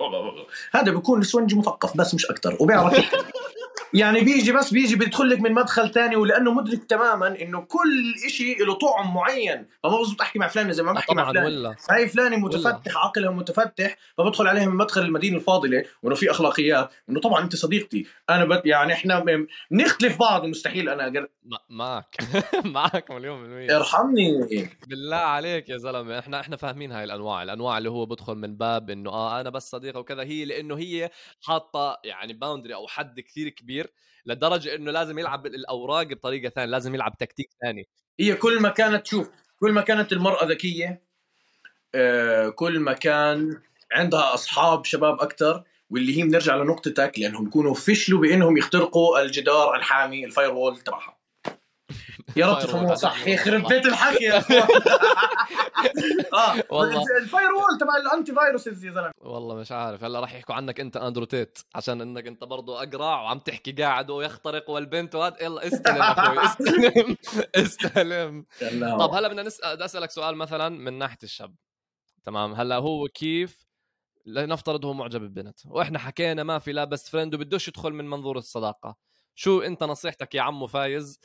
هذا 0.73 0.93
بيكون 0.93 1.21
اسفنج 1.21 1.54
مثقف 1.54 1.97
بس 1.97 2.14
مش 2.14 2.26
أكثر 2.26 2.57
وبيعرف 2.61 2.95
يعني 3.95 4.21
بيجي 4.21 4.53
بس 4.53 4.73
بيجي 4.73 4.97
بيدخل 4.97 5.29
لك 5.31 5.41
من 5.41 5.53
مدخل 5.53 5.91
تاني 5.91 6.17
ولأنه 6.17 6.53
مدرك 6.53 6.85
تماما 6.85 7.43
إنه 7.43 7.61
كل 7.61 8.15
شيء 8.31 8.65
له 8.67 8.75
طعم 8.75 9.15
معين. 9.15 9.67
فما 9.83 10.01
بزبط 10.01 10.21
أحكي 10.21 10.39
مع 10.39 10.49
فلان 10.49 10.73
زي 10.73 10.83
ما 10.83 10.93
بحكي 10.93 11.15
مع 11.15 11.29
فلان 11.29 11.45
ولا. 11.45 11.77
هاي 11.91 12.09
فلانة 12.09 12.37
متفتح 12.37 12.97
عقلها 12.97 13.31
متفتح 13.31 13.97
فبدخل 14.19 14.47
عليها 14.47 14.67
من 14.67 14.77
مدخل 14.77 15.01
المدينة 15.03 15.37
الفاضلة 15.37 15.85
وإنه 16.03 16.15
في 16.15 16.31
أخلاقيات. 16.31 16.91
إنه 17.11 17.21
طبعا 17.21 17.43
أنت 17.45 17.57
صديقتي. 17.57 18.07
أنا 18.31 18.45
بت 18.45 18.67
يعني 18.67 18.93
إحنا 18.93 19.25
بنختلف 19.71 20.19
بعض 20.19 20.45
ومستحيل 20.45 20.89
أنا. 20.89 21.27
ما- 21.45 21.59
معك. 21.69 22.17
معك 22.65 23.11
مليون 23.11 23.43
بالمية. 23.43 23.77
ارحمني. 23.77 24.69
بالله 24.89 25.17
عليك 25.17 25.69
يا 25.69 25.77
زلمة. 25.77 26.19
إحنا 26.19 26.41
إحنا 26.41 26.57
فاهمين 26.57 26.93
هاي 26.93 27.05
الأنواع. 27.05 27.43
الأنواع 27.43 27.79
اللي 27.79 27.91
هو 27.91 28.07
بدخل 28.07 28.35
من 28.35 28.57
باب 28.57 28.91
إنه 28.91 29.11
آه 29.11 29.41
أنا 29.41 29.51
بس 29.51 29.71
صديقة 29.71 30.01
وكذا. 30.01 30.23
هي 30.23 30.45
لأنه 30.45 30.79
هي 30.79 31.11
حاطة 31.43 32.01
يعني 32.05 32.33
باوندري 32.33 32.75
أو 32.75 32.87
حد 32.87 33.21
كثير 33.21 33.49
كبير 33.49 33.84
لدرجة 34.26 34.75
إنه 34.75 34.91
لازم 34.91 35.19
يلعب 35.19 35.47
الأوراق 35.47 36.07
بطريقة 36.07 36.49
ثانية 36.49 36.71
لازم 36.71 36.95
يلعب 36.95 37.19
تكتيك 37.19 37.50
ثاني. 37.62 37.88
هي 38.21 38.35
كل 38.35 38.61
ما 38.61 38.69
كانت 38.69 39.07
شوف 39.07 39.31
كل 39.61 39.73
ما 39.73 39.81
كانت 39.81 40.12
المرأة 40.12 40.45
ذكية 40.45 41.03
آه 41.95 42.49
كل 42.49 42.81
ما 42.81 42.93
كان 42.93 43.61
عندها 43.93 44.35
أصحاب 44.35 44.85
شباب 44.85 45.21
أكثر 45.21 45.64
واللي 45.91 46.19
هي 46.19 46.23
بنرجع 46.23 46.57
لنقطتك 46.57 47.12
لأنهم 47.19 47.45
بيكونوا 47.45 47.75
فشلوا 47.75 48.21
بإنهم 48.21 48.57
يخترقوا 48.57 49.23
الجدار 49.23 49.75
الحامي 49.76 50.25
الفاير 50.25 50.50
وول 50.55 50.79
تبعها. 50.79 51.13
يا 52.37 52.47
رب 52.47 52.59
تفهموها 52.59 52.95
صح. 52.95 53.26
يخرب. 53.26 53.67
بيت 53.73 53.87
الحكي 53.87 54.25
يا 54.25 54.38
أخوان. 54.38 54.62
آه. 56.35 56.62
والله. 56.71 57.03
ال 57.23 57.53
firewall 57.53 57.79
تبع 57.81 57.97
ال 57.97 58.35
antiviruses 58.35 58.85
يا 58.85 58.91
زلمة. 58.91 59.11
والله 59.21 59.55
مش 59.55 59.73
عارف. 59.73 60.05
هلا 60.05 60.21
راح 60.21 60.35
يحكوا 60.35 60.55
عنك 60.55 60.81
أنت 60.81 60.97
أندرو 60.97 61.25
تيت 61.25 61.59
عشان 61.75 62.00
إنك 62.00 62.26
أنت 62.26 62.45
برضو 62.45 62.76
أقرع 62.76 63.23
وعم 63.23 63.38
تحكي 63.38 63.73
قاعد 63.73 64.11
ويخترق 64.11 64.71
والبنت 64.71 65.14
وهذا. 65.14 65.37
يلا 65.43 65.67
استلم 65.67 66.03
أخوي 66.03 66.38
استلم 67.57 68.47
استلم. 68.62 68.99
طب 68.99 69.14
هلا 69.14 69.29
بدنا 69.29 69.43
نسال 69.43 69.75
بدي 69.76 69.85
أسألك 69.85 70.11
سؤال 70.11 70.37
مثلا 70.37 70.69
من 70.69 70.99
ناحية 70.99 71.19
الشاب. 71.23 71.55
تمام. 72.25 72.53
هلا 72.55 72.76
هو 72.76 73.09
كيف؟ 73.09 73.64
لنفترض 74.26 74.85
هو 74.85 74.93
معجب 74.93 75.21
ببنت 75.21 75.61
وإحنا 75.67 75.99
حكينا 75.99 76.43
ما 76.43 76.59
في 76.59 76.73
لا 76.73 76.85
best 76.85 77.09
friend 77.09 77.35
وبدوش 77.35 77.69
يدخل 77.69 77.93
من 77.93 78.11
منظور 78.11 78.38
الصداقة. 78.38 78.97
شو 79.35 79.61
أنت 79.62 79.83
نصيحتك 79.85 80.35
يا 80.35 80.43
عمو 80.43 80.67
فايز؟ 80.67 81.21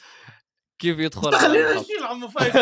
كيف 0.79 0.99
يدخل 0.99 1.35
على 1.35 1.37
خلينا؟ 1.47 1.79
نشيل 1.79 2.03
عمو 2.03 2.27
فايز 2.27 2.53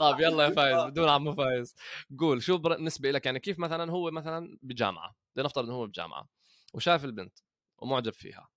طيب 0.00 0.20
يلا 0.20 0.44
يا 0.44 0.50
فايز 0.50 0.84
بدون 0.90 1.08
عمو 1.08 1.32
فايز 1.32 1.74
قول 2.18 2.42
شو 2.42 2.58
بالنسبة 2.58 3.10
لك 3.10 3.26
يعني 3.26 3.40
كيف 3.40 3.58
مثلا 3.58 3.92
هو 3.92 4.10
مثلا 4.10 4.58
بجامعة؟ 4.62 5.14
لنفترض 5.36 5.64
إنه 5.64 5.74
هو 5.74 5.86
بجامعة 5.86 6.28
وشاف 6.74 7.04
البنت 7.04 7.38
ومعجب 7.78 8.12
فيها. 8.12 8.48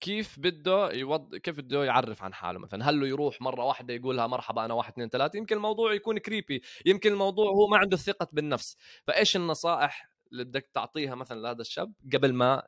كيف 0.00 0.38
بده 0.38 0.92
يوض... 0.92 1.36
كيف 1.36 1.56
بده 1.56 1.84
يعرف 1.84 2.22
عن 2.22 2.34
حاله 2.34 2.58
مثلا؟ 2.58 2.90
هل 2.90 3.02
يروح 3.02 3.40
مرة 3.42 3.64
واحدة 3.64 3.94
يقول 3.94 4.16
لها 4.16 4.26
مرحبا 4.26 4.64
أنا 4.64 4.74
واحد 4.74 4.92
اثنين 4.92 5.08
ثلاثة؟ 5.08 5.36
يمكن 5.36 5.56
الموضوع 5.56 5.94
يكون 5.94 6.18
creepy 6.18 6.62
يمكن 6.86 7.12
الموضوع 7.12 7.50
هو 7.50 7.66
ما 7.66 7.76
عنده 7.76 7.96
ثقة 7.96 8.28
بالنفس. 8.32 8.76
فإيش 9.06 9.36
النصائح 9.36 10.10
اللي 10.32 10.44
بدك 10.44 10.70
تعطيها 10.74 11.14
مثلا 11.14 11.40
لهذا 11.40 11.60
الشاب 11.60 11.92
قبل 12.12 12.32
ما 12.34 12.62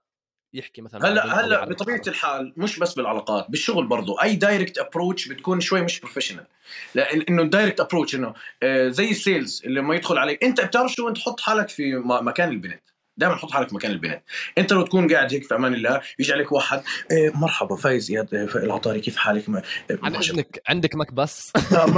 يحكي 0.55 0.83
مثلا 0.83 1.09
هلا 1.09 1.41
هلا 1.41 1.65
بطبيعة؟ 1.65 2.01
الحال 2.07 2.53
مش 2.57 2.79
بس 2.79 2.95
بالعلاقات 2.95 3.47
بالشغل 3.49 3.87
برضو. 3.87 4.15
أي 4.15 4.37
direct 4.37 4.79
approach 4.79 5.29
بتكون 5.29 5.61
شوي 5.61 5.83
مش 5.83 6.01
professional 6.01 6.47
لأن 6.95 7.21
إنه 7.29 7.43
ال 7.43 7.48
direct 7.48 7.81
approach 7.81 8.15
إنه 8.15 8.35
آه، 8.63 8.89
زي 8.89 9.11
ال 9.11 9.19
sales 9.19 9.63
اللي 9.65 9.81
لما 9.81 9.95
يدخل 9.95 10.19
عليك. 10.19 10.45
أنت 10.45 10.61
بتعرف 10.61 10.93
شو 10.93 11.09
أنت 11.09 11.19
حط 11.19 11.41
حالك 11.41 11.69
في 11.69 11.97
مكان 12.05 12.49
البنت. 12.49 12.83
دائما 13.17 13.37
حط 13.37 13.51
حالك 13.51 13.73
مكان 13.73 13.91
البنت. 13.91 14.23
أنت 14.59 14.73
لو 14.73 14.83
تكون 14.83 15.13
قاعد 15.15 15.33
هيك 15.35 15.45
في 15.45 15.55
أمان 15.55 15.75
الله 15.75 16.01
يجي 16.19 16.33
عليك 16.33 16.53
واحد 16.53 16.83
إيه 17.11 17.31
مرحبا 17.37 17.77
فايز 17.77 18.11
يا 18.11 18.27
العطاري 18.57 19.01
كيف 19.01 19.17
حالك؟ 19.17 19.49
ما- 19.49 19.63
إيه، 19.91 19.99
عن 20.03 20.17
اذنك 20.17 20.63
عندك 20.69 20.95
مكبس 20.95 21.53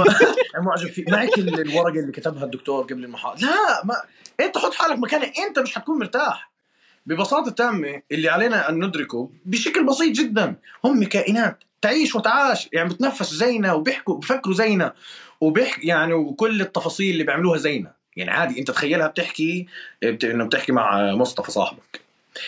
معجب 0.65 0.87
فيه. 0.89 1.05
معك 1.07 1.37
ال- 1.37 1.61
الورقة 1.61 1.99
اللي 1.99 2.11
كتبها 2.11 2.43
الدكتور 2.43 2.83
قبل 2.83 3.03
المحاضره 3.03 3.41
لا 3.45 3.85
ما 3.85 3.95
أنت 4.39 4.57
حط 4.57 4.73
حالك 4.73 4.97
مكانه 4.99 5.31
أنت 5.47 5.59
مش 5.59 5.75
حتكون 5.75 5.99
مرتاح. 5.99 6.54
ببساطة 7.05 7.51
تامة 7.51 8.01
اللي 8.11 8.29
علينا 8.29 8.69
أن 8.69 8.85
ندركه 8.85 9.29
بشكل 9.45 9.85
بسيط 9.85 10.15
جدا. 10.17 10.55
هم 10.83 11.03
كائنات 11.03 11.63
تعيش 11.81 12.15
وتعاش 12.15 12.69
يعني 12.73 12.89
بتنفس 12.89 13.33
زينا 13.33 13.73
وبيحكوا 13.73 14.17
بفكروا 14.17 14.55
زينا 14.55 14.93
وبيحكي 15.41 15.87
يعني 15.87 16.13
وكل 16.13 16.61
التفاصيل 16.61 17.11
اللي 17.11 17.23
بيعملوها 17.23 17.57
زينا 17.57 17.91
يعني 18.15 18.31
عادي 18.31 18.59
أنت 18.59 18.71
تخيلها 18.71 19.07
بتحكي 19.07 19.67
بت... 20.03 20.23
إنه 20.23 20.45
بتحكي 20.45 20.71
مع 20.71 21.15
مصطفى 21.15 21.51
صاحبك. 21.51 22.01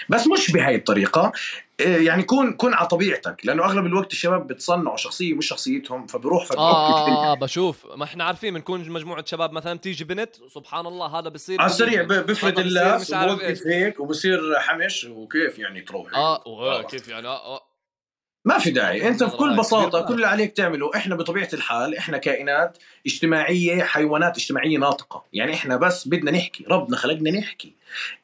بس 0.10 0.28
مش 0.28 0.52
بهاي 0.52 0.76
الطريقة. 0.76 1.32
يعني 1.80 2.24
كون 2.24 2.54
كون 2.54 2.74
على 2.74 2.88
طبيعتك 2.88 3.46
لأنه 3.46 3.66
أغلب 3.66 3.86
الوقت 3.86 4.12
الشباب 4.12 4.48
بتصنعوا 4.48 4.98
شخصية 4.98 5.34
مش 5.34 5.48
شخصيتهم 5.48 6.08
فبروح 6.08 6.44
آه, 6.44 6.46
فبعك 6.46 6.58
آه, 6.58 7.32
آه 7.32 7.36
بشوف. 7.36 7.86
ما 7.96 8.04
إحنا 8.04 8.24
عارفين 8.24 8.54
بنكون 8.54 8.90
مجموعة 8.90 9.26
شباب 9.26 9.52
مثلا 9.52 9.80
تيجي 9.80 10.04
بنت 10.04 10.36
سبحان 10.54 10.86
الله 10.86 11.20
هذا 11.20 11.30
بصير 11.30 11.62
على 11.62 11.72
السريع 11.72 12.04
بفرد 12.04 12.60
اللاس 12.60 13.12
وبوقف 13.14 13.68
هيك 13.68 14.00
وبصير 14.00 14.40
حمش 14.60 15.06
وكيف 15.06 15.60
يعني 15.60 15.82
تروح 15.82 16.16
آه 16.16 16.44
وآه، 16.48 16.82
كيف 16.82 17.08
يعني؟ 17.08 17.28
آه, 17.28 17.56
آه. 17.56 17.62
ما 18.46 18.58
في 18.58 18.72
داعي. 18.72 19.08
أنت 19.08 19.24
بكل 19.24 19.56
بساطة. 19.58 20.02
كل 20.02 20.14
اللي 20.14 20.28
عليك 20.28 20.58
تعمله 20.58 20.92
إحنا 20.96 21.16
بطبيعة 21.16 21.50
الحال 21.54 21.98
إحنا 21.98 22.18
كائنات 22.18 22.78
اجتماعية 23.06 23.84
حيوانات 23.84 24.38
اجتماعية 24.38 24.78
ناطقة. 24.78 25.24
يعني 25.34 25.54
إحنا 25.54 25.78
بس 25.78 26.08
بدنا 26.08 26.32
نحكي 26.32 26.66
ربنا 26.70 26.98
خلقنا 26.98 27.32
نحكي. 27.32 27.74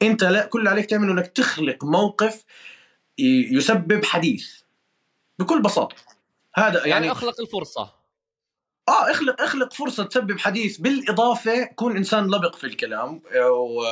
أنت 0.02 0.24
لا 0.24 0.46
كل 0.46 0.58
اللي 0.58 0.70
عليك 0.70 0.86
تعمله 0.86 1.12
إنك 1.12 1.26
تخلق 1.26 1.84
موقف 1.84 2.44
يسبب 3.18 4.04
حديث 4.04 4.60
بكل 5.38 5.62
بساطة. 5.62 5.96
هذا 6.54 6.78
يعني, 6.78 6.90
يعني 6.90 7.12
اخلق 7.12 7.40
الفرصة. 7.40 7.92
آه 8.88 9.10
اخلق 9.10 9.42
اخلق 9.42 9.72
فرصة 9.72 10.04
تسبب 10.04 10.38
حديث. 10.38 10.76
بالإضافة 10.78 11.64
كون 11.64 11.96
إنسان 11.96 12.26
لبق 12.26 12.56
في 12.56 12.64
الكلام 12.64 13.22
آه، 13.36 13.50
و 13.50 13.82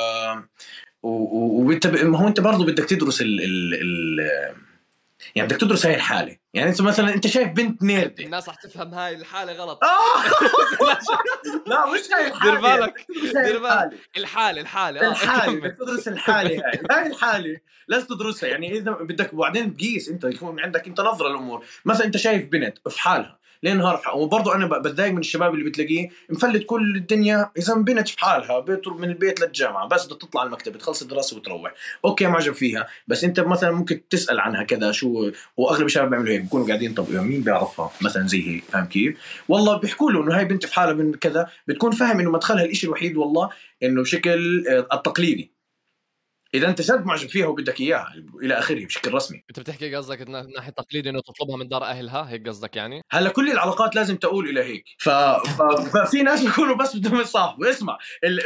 و- 1.03 1.09
و- 1.09 1.67
وانت 1.67 1.87
ب- 1.87 2.05
ما 2.05 2.17
هو 2.19 2.27
أنت 2.27 2.39
برضه 2.39 2.65
بدك 2.65 2.85
تدرس 2.85 3.21
ال 3.21 3.41
ال 3.43 3.73
ال 3.73 4.55
يعني 5.35 5.47
بدك 5.47 5.57
تدرس 5.61 5.85
هاي 5.85 5.95
الحالة. 5.95 6.37
يعني 6.53 6.69
انت 6.69 6.81
مثلا 6.81 7.13
انت 7.13 7.27
شايف 7.27 7.47
بنت 7.49 7.83
نيردة. 7.83 8.23
الناس 8.23 8.49
رح 8.49 8.55
تفهم 8.55 8.93
هاي 8.93 9.15
الحالة 9.15 9.53
غلط. 9.53 9.79
آه! 9.83 10.23
لا 11.69 11.85
مش 11.85 11.99
هاي 12.13 12.27
الحالة. 12.27 12.51
دير 12.51 12.61
بالك. 12.61 13.05
دير 13.45 13.59
بالك. 13.59 13.93
الحالة. 14.17 14.61
الحالة 14.61 15.01
الحالة. 15.01 15.11
الحالة. 15.11 15.45
كمل. 15.45 15.61
بدك 15.61 15.77
تدرس 15.77 16.07
الحالة 16.07 16.49
هاي. 16.49 16.81
هاي 16.91 17.07
الحالة. 17.07 17.57
لازم 17.87 18.07
تدرسها. 18.07 18.49
يعني 18.49 18.77
إذا 18.77 18.91
بدك 18.91 19.33
وبعدين 19.33 19.77
تقيس 19.77 20.09
أنت. 20.09 20.23
يكون 20.23 20.59
عندك 20.59 20.87
أنت 20.87 21.01
نظرة 21.01 21.29
للأمور. 21.29 21.65
مثلا 21.85 22.05
أنت 22.05 22.17
شايف 22.17 22.45
بنت 22.45 22.77
في 22.89 23.01
حالها. 23.01 23.39
لين 23.63 23.77
نهار 23.77 23.97
في 23.97 24.09
وبرضه 24.09 24.55
أنا 24.55 24.65
ب- 24.65 24.81
بتضايق 24.81 25.11
من 25.11 25.19
الشباب 25.19 25.53
اللي 25.53 25.65
بتلاقيه 25.69 26.09
مفلت 26.29 26.63
كل 26.65 26.95
الدنيا. 26.95 27.51
إذا 27.57 27.73
بنت 27.75 28.07
في 28.09 28.19
حالها 28.19 28.59
بيطلب 28.59 28.99
من 28.99 29.09
البيت 29.09 29.41
للجامعة. 29.41 29.87
بس 29.87 30.05
بدها 30.05 30.17
تطلع 30.17 30.43
المكتب 30.43 30.77
تخلص 30.77 31.01
الدراسة 31.01 31.37
وتروح. 31.37 31.73
أوكي 32.05 32.27
معجب 32.27 32.53
فيها. 32.53 32.87
بس 33.07 33.23
أنت 33.23 33.39
مثلا 33.39 33.71
ممكن 33.71 34.01
تسأل 34.09 34.39
عنها 34.39 34.63
كذا 34.63 34.91
شو 34.91 35.31
وأغلب 35.57 35.85
الشباب 35.85 36.09
بيعملوا 36.09 36.33
هيك. 36.33 36.41
بيكونوا 36.41 36.67
قاعدين 36.67 36.93
طب 36.93 37.11
مين 37.11 37.41
بيعرفها؟ 37.41 37.91
مثلا 38.01 38.27
زي 38.27 38.47
هيك 38.47 38.63
فاهم 38.63 38.85
كيف؟ 38.85 39.17
والله 39.49 39.77
بيحكوا 39.77 40.11
له 40.11 40.23
إنه 40.23 40.37
هاي 40.37 40.45
بنت 40.45 40.65
في 40.65 40.73
حالها 40.75 40.93
من 40.93 41.13
كذا. 41.13 41.47
بتكون 41.67 41.91
فاهم 41.91 42.19
إنه 42.19 42.31
مدخلها 42.31 42.63
الإشي 42.63 42.87
الوحيد 42.87 43.17
والله 43.17 43.49
إنه 43.83 44.01
بشكل 44.01 44.67
آه، 44.67 44.87
التقليدي. 44.95 45.51
إذا 46.53 46.67
أنت 46.67 46.81
جد 46.81 47.05
معجب 47.05 47.29
فيها 47.29 47.47
وبدك 47.47 47.81
إياها 47.81 48.13
إلى 48.43 48.53
آخره 48.53 48.85
بشكل 48.85 49.13
رسمي. 49.13 49.43
أنت 49.49 49.59
بتحكي 49.59 49.95
قصدك 49.95 50.21
من 50.21 50.31
ناحية 50.55 50.71
تقليدي 50.71 51.09
إنه 51.09 51.21
تطلبها 51.21 51.57
من 51.57 51.67
دار 51.67 51.83
أهلها 51.83 52.29
هيك 52.29 52.47
قصدك 52.47 52.75
يعني؟ 52.75 53.01
هلا 53.11 53.29
كل 53.29 53.51
العلاقات 53.51 53.95
لازم 53.95 54.15
تؤول 54.15 54.49
إلى 54.49 54.63
هيك. 54.63 54.85
ف... 54.97 55.09
ف... 55.09 55.61
ففي 55.97 56.23
ناس 56.23 56.43
بيكونوا 56.45 56.75
بس 56.75 56.95
بدهم 56.95 57.21
يصاحبوا 57.21 57.69
اسمع 57.69 57.97
ال... 58.23 58.39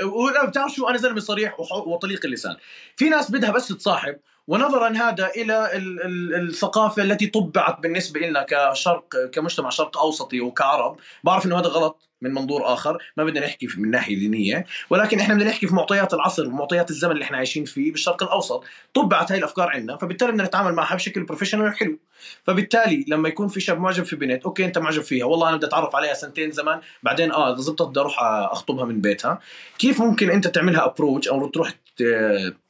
بتعرف 0.47 0.73
شو؟ 0.73 0.87
أنا 0.87 0.97
زلمة 0.97 1.19
صريح 1.19 1.59
وح... 1.59 1.71
وطليق 1.71 2.25
اللسان. 2.25 2.55
في 2.95 3.09
ناس 3.09 3.31
بدها 3.31 3.51
بس 3.51 3.67
تصاحب 3.67 4.19
ونظرا 4.47 4.89
هذا 4.89 5.27
إلى 5.27 5.77
ال... 5.77 6.01
ال... 6.05 6.49
الثقافة 6.49 7.03
التي 7.03 7.27
طبعت 7.27 7.79
بالنسبة 7.79 8.19
لنا 8.19 8.45
كشرق 8.49 9.29
كمجتمع 9.33 9.69
شرق 9.69 9.97
أوسطي 9.97 10.41
وكعرب. 10.41 10.97
بعرف 11.23 11.45
إنه 11.45 11.59
هذا 11.59 11.67
غلط 11.67 12.07
من 12.21 12.33
منظور 12.33 12.73
آخر. 12.73 12.97
ما 13.17 13.23
بدنا 13.23 13.45
نحكي 13.45 13.67
من 13.77 13.91
ناحية 13.91 14.15
دينية. 14.15 14.65
ولكن 14.89 15.19
إحنا 15.19 15.35
بدنا 15.35 15.49
نحكي 15.49 15.67
في 15.67 15.75
معطيات 15.75 16.13
العصر 16.13 16.47
ومعطيات 16.47 16.89
الزمن 16.89 17.11
اللي 17.11 17.23
إحنا 17.23 17.37
عايشين 17.37 17.65
فيه 17.65 17.91
بالشرق 17.91 18.23
الأوسط. 18.23 18.63
طبعت 18.93 19.31
هاي 19.31 19.39
الأفكار 19.39 19.69
عندنا. 19.69 19.97
فبالتالي 19.97 20.31
بدنا 20.31 20.43
نتعامل 20.43 20.73
معها 20.73 20.95
بشكل 20.95 21.23
professional 21.24 21.75
حلو 21.77 21.99
فبالتالي 22.43 23.05
لما 23.07 23.29
يكون 23.29 23.47
في 23.47 23.59
شاب 23.59 23.79
معجب 23.79 24.03
في 24.03 24.15
بنت 24.15 24.43
أوكي 24.43 24.65
أنت 24.65 24.77
معجب 24.77 25.01
فيها. 25.01 25.25
والله 25.25 25.49
أنا 25.49 25.57
بدي 25.57 25.65
أتعرف 25.65 25.95
عليها 25.95 26.13
سنتين 26.13 26.51
زمان. 26.51 26.81
بعدين 27.03 27.31
آه 27.31 27.53
اذا 27.53 27.61
زبطت 27.61 27.87
بدي 27.89 27.99
أروح 27.99 28.15
أخطبها 28.23 28.85
من 28.85 29.01
بيتها. 29.01 29.39
كيف 29.77 30.01
ممكن 30.01 30.31
أنت 30.31 30.47
تعملها 30.47 30.85
approach 30.86 31.27
أو 31.27 31.47
تروح 31.47 31.73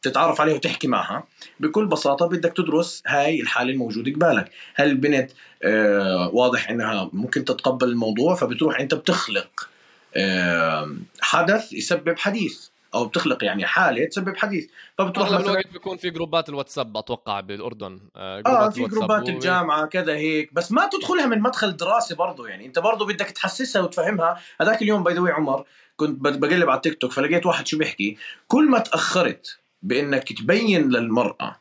تتعرف 0.02 0.42
عليها 0.42 0.56
وتحكي 0.56 0.88
معها 0.88 1.24
بكل 1.60 1.86
بساطة 1.86 2.26
بدك 2.28 2.54
تدرس 2.58 3.04
هاي 3.08 3.42
الحالة 3.42 3.72
الموجودة 3.72 4.12
قبالك. 4.12 4.52
هل 4.76 4.90
البنت 4.90 5.32
آه 5.64 6.30
واضح 6.34 6.70
إنها 6.70 7.10
ممكن 7.14 7.46
تتقبل 7.46 7.88
الموضوع 7.88 8.36
فبتروح 8.36 8.80
أنت 8.80 8.94
بتخلق 8.94 9.70
آه 10.16 10.96
حدث 11.22 11.74
يسبب 11.74 12.18
حديث 12.20 12.68
أو 12.96 13.06
بتخلق 13.06 13.44
يعني 13.44 13.66
حالة 13.66 14.06
تسبب 14.06 14.38
حديث. 14.38 14.68
فبتروح 14.98 15.28
أغلب 15.28 15.46
الوقت 15.46 15.68
بيكون 15.74 15.98
في 15.98 16.10
group 16.10 16.43
ات 16.43 16.50
الواتساب 16.50 16.98
أتوقع 16.98 17.40
بالأردن 17.40 18.00
آه, 18.16 18.44
آه 18.46 18.70
في 18.70 18.84
group 18.88 19.18
ات 19.18 19.24
و- 19.24 19.28
الجامعة 19.30 19.86
كذا 19.86 20.14
هيك. 20.16 20.54
بس 20.54 20.72
ما 20.72 20.90
تدخلها 20.94 21.26
من 21.26 21.40
مدخل 21.42 21.78
دراسي 21.78 22.16
برضه 22.16 22.48
يعني. 22.48 22.66
أنت 22.66 22.80
برضه 22.80 23.06
بدك 23.06 23.26
تحسسها 23.26 23.82
وتفهمها. 23.82 24.40
هذاك 24.62 24.82
اليوم 24.82 25.04
by 25.04 25.14
the 25.14 25.23
way 25.23 25.32
عمر 25.34 25.66
كنت 25.98 26.22
بقلب 26.22 26.70
على 26.70 26.78
التيك 26.78 26.98
توك 26.98 27.12
فلقيت 27.12 27.46
واحد 27.46 27.68
شو 27.68 27.78
بيحكي 27.78 28.18
كل 28.48 28.70
ما 28.70 28.80
تأخرت 28.80 29.60
بإنك 29.82 30.34
تبين 30.34 30.90
للمرأة 30.90 31.60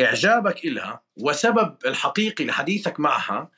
إعجابك 0.00 0.64
إلها 0.64 1.00
وسبب 1.16 1.74
الحقيقي 1.86 2.44
لحديثك 2.44 3.00
معها 3.00 3.48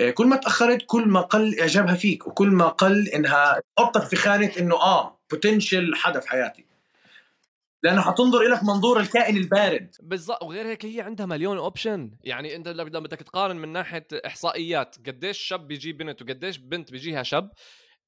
آه، 0.00 0.10
كل 0.10 0.26
ما 0.26 0.36
تأخرت 0.36 0.82
كل 0.86 1.08
ما 1.08 1.20
قل 1.20 1.60
إعجابها 1.60 1.94
فيك 1.94 2.26
وكل 2.26 2.48
ما 2.48 2.68
قل 2.68 3.08
إنها 3.08 3.60
تحطك 3.76 4.02
في 4.02 4.16
خانة 4.16 4.52
إنه 4.58 4.74
آه 4.74 5.18
potential 5.30 5.94
حدا 5.94 6.20
في 6.20 6.28
حياتي. 6.28 6.64
لأنه 7.82 8.00
حتنظر 8.00 8.42
لك 8.42 8.64
منظور 8.64 9.00
الكائن 9.00 9.36
البارد. 9.36 9.96
بالضبط 10.02 10.42
وغير 10.42 10.66
هيك 10.66 10.84
هي 10.84 11.00
عندها 11.00 11.26
مليون 11.26 11.58
option 11.58 12.10
يعني 12.24 12.56
أنت 12.56 12.68
لما 12.68 13.00
بدك 13.00 13.18
تقارن 13.18 13.56
من 13.56 13.68
ناحية 13.72 14.06
إحصائيات 14.26 14.96
قديش 15.06 15.38
شاب 15.38 15.68
بيجي 15.68 15.92
بنت 15.92 16.22
وقديش 16.22 16.56
بنت 16.56 16.90
بيجيها 16.90 17.22
شاب 17.22 17.50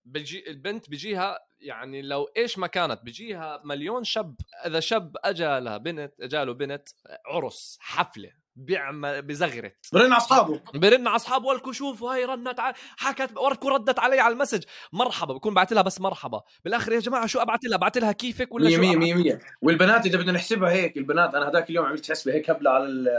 بيجي 0.04 0.50
البنت 0.50 0.90
بيجيها 0.90 1.38
يعني 1.60 2.02
لو 2.02 2.24
إيش 2.36 2.58
ما 2.58 2.66
كانت 2.66 3.02
بيجيها 3.02 3.60
مليون 3.64 4.04
شاب 4.04 4.36
إذا 4.66 4.80
شاب 4.80 5.16
اجى 5.24 5.60
لها 5.60 5.76
بنت 5.76 6.20
اجى 6.20 6.44
له 6.44 6.52
بنت 6.52 6.88
عرس 7.26 7.78
حفلة. 7.80 8.32
بيعمل 8.58 9.22
بزغرت. 9.22 9.88
برن 9.92 10.12
أصحابه. 10.12 10.60
برن 10.74 11.06
على 11.06 11.16
أصحابه 11.16 11.46
والكو 11.46 11.72
شوفوا 11.72 12.14
هاي 12.14 12.24
رنت 12.24 12.60
على 12.60 12.74
حكت 12.96 13.36
وركو 13.36 13.68
ردت 13.68 13.98
علي 13.98 14.20
على 14.20 14.32
المسج. 14.32 14.62
مرحبا 14.92 15.34
بكون 15.34 15.54
بعت 15.54 15.72
لها 15.72 15.82
بس 15.82 16.00
مرحبا. 16.00 16.42
بالآخر 16.64 16.92
يا 16.92 17.00
جماعة 17.00 17.26
شو 17.26 17.38
أبعت 17.38 17.64
لها؟ 17.64 17.78
بعت 17.78 17.98
لها 17.98 18.12
كيفك 18.12 18.54
ولا 18.54 18.64
مية 18.64 18.76
شو 18.76 18.80
مية 18.80 18.90
أبعت 18.90 19.02
مية 19.02 19.14
مية. 19.14 19.38
والبنات 19.62 20.06
إذا 20.06 20.18
بدنا 20.18 20.32
نحسبها 20.32 20.70
هيك 20.70 20.96
البنات 20.96 21.34
أنا 21.34 21.48
هذاك 21.48 21.70
اليوم 21.70 21.86
عملت 21.86 22.10
حسبة 22.10 22.34
هيك 22.34 22.50
هبلة 22.50 22.70
على 22.70 23.10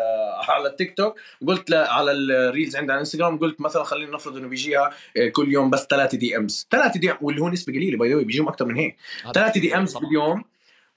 على 0.50 0.68
التيك 0.68 0.98
توك. 0.98 1.16
قلت 1.48 1.74
على 1.74 2.12
الريلز 2.12 2.76
عندها 2.76 2.94
على 2.94 3.02
الإنستغرام 3.02 3.40
قلت 3.40 3.62
مثلا 3.62 3.84
خلينا 3.84 4.12
نفرض 4.12 4.38
إنه 4.38 4.48
بيجيها 4.48 4.90
آه، 5.18 5.30
كل 5.30 5.52
يوم 5.52 5.70
بس 5.70 5.88
ثلاثة 5.90 6.18
دي 6.18 6.38
امز 6.38 6.68
ثلاثة 6.72 7.00
دي 7.00 7.14
واللي 7.22 7.42
هو 7.42 7.50
نسبة 7.50 7.74
قليلة 7.74 7.98
باي 7.98 8.14
ذا 8.14 8.22
بيجيهم 8.22 8.48
أكثر 8.48 8.66
من 8.66 8.76
هيك. 8.76 8.98
هذا 9.24 9.32
ثلاثة 9.32 9.60
DMs. 9.60 9.98
باليوم 9.98 10.44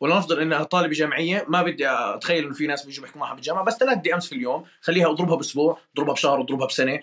ولنفرض 0.03 0.39
انها 0.39 0.63
طالبه 0.63 0.95
جامعيه 0.95 1.45
ما 1.49 1.63
بدي 1.63 1.89
أتخيل 1.89 2.45
إنه 2.45 2.55
في 2.55 2.67
ناس 2.67 2.87
بيجوا 2.87 3.05
بيحكوا 3.05 3.21
معها 3.21 3.35
بالجامعة 3.35 3.65
بس 3.65 3.75
ثلاث 3.75 3.99
DMs 3.99 4.27
في 4.27 4.35
اليوم. 4.35 4.65
خليها 4.81 5.11
أضربها 5.11 5.37
بأسبوع 5.37 5.79
أضربها 5.95 6.15
بشهر 6.15 6.41
أضربها 6.41 6.67
بسنة. 6.67 7.01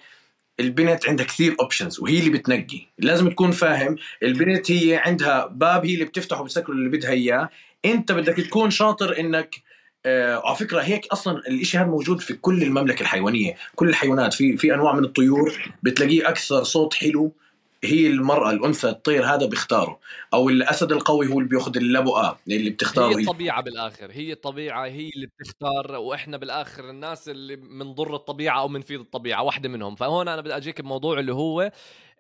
البنت 0.60 1.10
عندها 1.10 1.26
كثير 1.26 1.56
options 1.60 2.00
وهي 2.00 2.20
اللي 2.20 2.30
بتنقي. 2.30 2.82
لازم 2.98 3.30
تكون 3.30 3.52
فاهم 3.52 3.96
البنت 4.24 4.72
هي 4.72 4.96
عندها 5.06 5.46
باب 5.46 5.86
هي 5.86 5.94
اللي 5.94 6.06
بتفتحه 6.06 6.42
وبتسكره 6.42 6.74
اللي 6.74 6.90
بدها 6.90 7.12
إياه. 7.12 7.50
أنت 7.86 8.12
بدك 8.12 8.36
تكون 8.36 8.70
شاطر 8.70 9.20
إنك 9.20 9.56
آه 10.06 10.42
على 10.46 10.56
فكرة 10.56 10.82
هيك 10.82 11.06
أصلا 11.06 11.38
الإشي 11.38 11.78
هذا 11.78 11.88
موجود 11.88 12.20
في 12.22 12.34
كل 12.34 12.64
المملكة 12.64 13.02
الحيوانية. 13.02 13.56
كل 13.76 13.90
الحيوانات 13.90 14.34
في 14.34 14.58
في 14.58 14.74
أنواع 14.74 14.94
من 14.94 15.04
الطيور 15.04 15.74
بتلاقيه 15.84 16.30
أكثر 16.30 16.64
صوت 16.64 16.94
حلو. 16.94 17.32
هي 17.84 18.08
المرأة 18.08 18.52
الأنثى 18.52 18.90
الطير 18.90 19.26
هذا 19.26 19.46
بيختاره. 19.46 20.00
أو 20.34 20.50
الأسد 20.50 20.92
القوي 20.92 21.28
هو 21.28 21.40
اللي 21.40 21.50
بيأخذ 21.50 21.78
اللبؤة 21.78 22.40
اللي 22.48 22.70
بتختاره. 22.70 23.18
هي. 23.18 23.22
الطبيعة 23.22 23.62
بالآخر 23.62 24.12
هي 24.12 24.32
الطبيعة 24.32 24.86
هي 24.86 25.10
اللي 25.16 25.28
بتختار. 25.28 25.96
وإحنا 25.96 26.38
بالآخر 26.38 26.90
الناس 26.90 27.30
اللي 27.30 27.56
منضر 27.56 28.16
الطبيعة 28.16 28.60
أو 28.60 28.68
منفيد 28.68 29.00
الطبيعة 29.00 29.44
واحدة 29.44 29.70
منهم. 29.70 29.96
فهون 29.96 30.28
أنا 30.28 30.42
بدي 30.42 30.58
أجيك 30.58 30.82
بموضوع 30.82 31.20
اللي 31.20 31.34
هو 31.34 31.72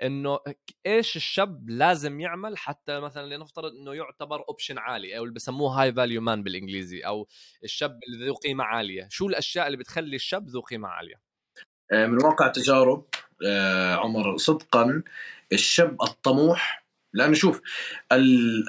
إنه 0.04 0.40
إيش 0.86 1.16
الشاب 1.16 1.70
لازم 1.70 2.20
يعمل 2.20 2.58
حتى 2.58 3.00
مثلا 3.00 3.36
لنفترض 3.36 3.72
إنه 3.72 3.94
يعتبر 3.94 4.44
option 4.50 4.78
عالي 4.78 5.18
أو 5.18 5.24
اللي 5.24 5.34
بسموه 5.34 5.82
high 5.82 5.94
value 5.94 6.22
man 6.22 6.44
بالإنجليزي 6.44 7.00
أو 7.00 7.28
الشاب 7.64 8.00
اللي 8.08 8.26
ذو 8.26 8.34
قيمة 8.34 8.64
عالية. 8.64 9.08
شو 9.12 9.28
الأشياء 9.28 9.68
اللي 9.68 9.78
بتخلي 9.78 10.16
الشاب 10.16 10.50
ذو 10.50 10.62
قيمة 10.62 10.88
عالية؟ 10.88 11.22
آه، 11.92 12.08
من 12.08 12.24
واقع 12.26 12.48
تجارب 12.48 13.06
عمر 13.96 14.38
صدقا 14.38 15.02
الشاب 15.54 16.02
الطموح 16.04 16.86
لأنه 17.14 17.34
شوف 17.34 17.62
ال- 18.12 18.66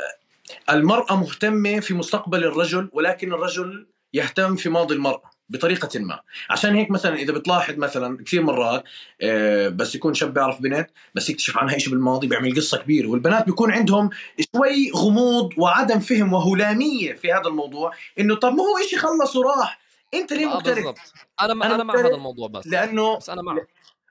المرأة 0.71 1.17
مهتمة 1.17 1.81
في 1.81 1.95
مستقبل 1.95 2.45
الرجل 2.45 2.89
ولكن 2.93 3.33
الرجل 3.33 3.87
يهتم 4.13 4.57
في 4.57 4.69
ماضي 4.69 4.95
المرأة 4.95 5.31
بطريقة 5.49 5.99
ما. 6.01 6.21
عشان 6.51 6.75
هيك 6.75 6.91
مثلا 6.91 7.17
إذا 7.17 7.33
بتلاحظ 7.33 7.75
مثلا 7.75 8.25
كثير 8.25 8.43
مرات 8.43 8.85
آه، 9.23 9.69
بس 9.69 9.95
يكون 9.95 10.15
شاب 10.15 10.35
بيعرف 10.35 10.61
بنت 10.63 10.91
بس 11.15 11.31
يكتشف 11.31 11.59
عنها 11.59 11.79
شيء 11.79 11.91
بالماضي 11.93 12.27
بيعمل 12.27 12.57
قصة 12.57 12.79
كبيرة. 12.79 13.09
والبنات 13.09 13.47
بيكون 13.47 13.71
عندهم 13.73 14.11
شوي 14.57 14.91
غموض 14.97 15.51
وعدم 15.57 16.01
فهم 16.01 16.33
وهلامية 16.33 17.13
في 17.13 17.33
هذا 17.33 17.47
الموضوع 17.49 17.93
إنه 18.19 18.35
طب 18.37 18.53
ما 18.53 18.63
هو 18.63 18.79
إشي 18.87 18.97
خلص 18.97 19.37
وراح 19.37 19.81
أنت 20.15 20.33
ليه 20.33 20.47
آه 20.53 20.61
بالضبط. 20.61 20.99
أنا 21.41 21.55
ما 21.55 21.67
أنا 21.67 21.75
أنا 21.75 21.85
مع 21.85 21.95
مختلف 21.95 22.07
هذا 22.07 22.15
الموضوع 22.17 22.49
بس. 22.49 22.67
لأنه 22.67 23.17
بس 23.17 23.31
أنا 23.31 23.43
مع 23.43 23.57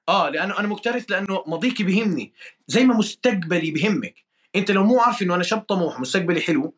آه 0.09 0.29
لأنه 0.29 0.59
أنا 0.59 0.67
مكترث 0.67 1.11
لأنه 1.11 1.43
ماضيكي 1.47 1.83
بهمني 1.83 2.33
زي 2.67 2.83
ما 2.83 2.97
مستقبلي 2.97 3.71
بهمك 3.71 4.15
أنت 4.55 4.71
لو 4.71 4.83
مو 4.83 4.99
عارف 4.99 5.21
إنه 5.21 5.35
أنا 5.35 5.43
شاب 5.43 5.59
طموح 5.59 5.99
مستقبلي 5.99 6.41
حلو 6.41 6.75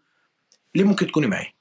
ليه 0.75 0.83
ممكن 0.83 1.07
تكوني 1.07 1.27
معي؟ 1.27 1.53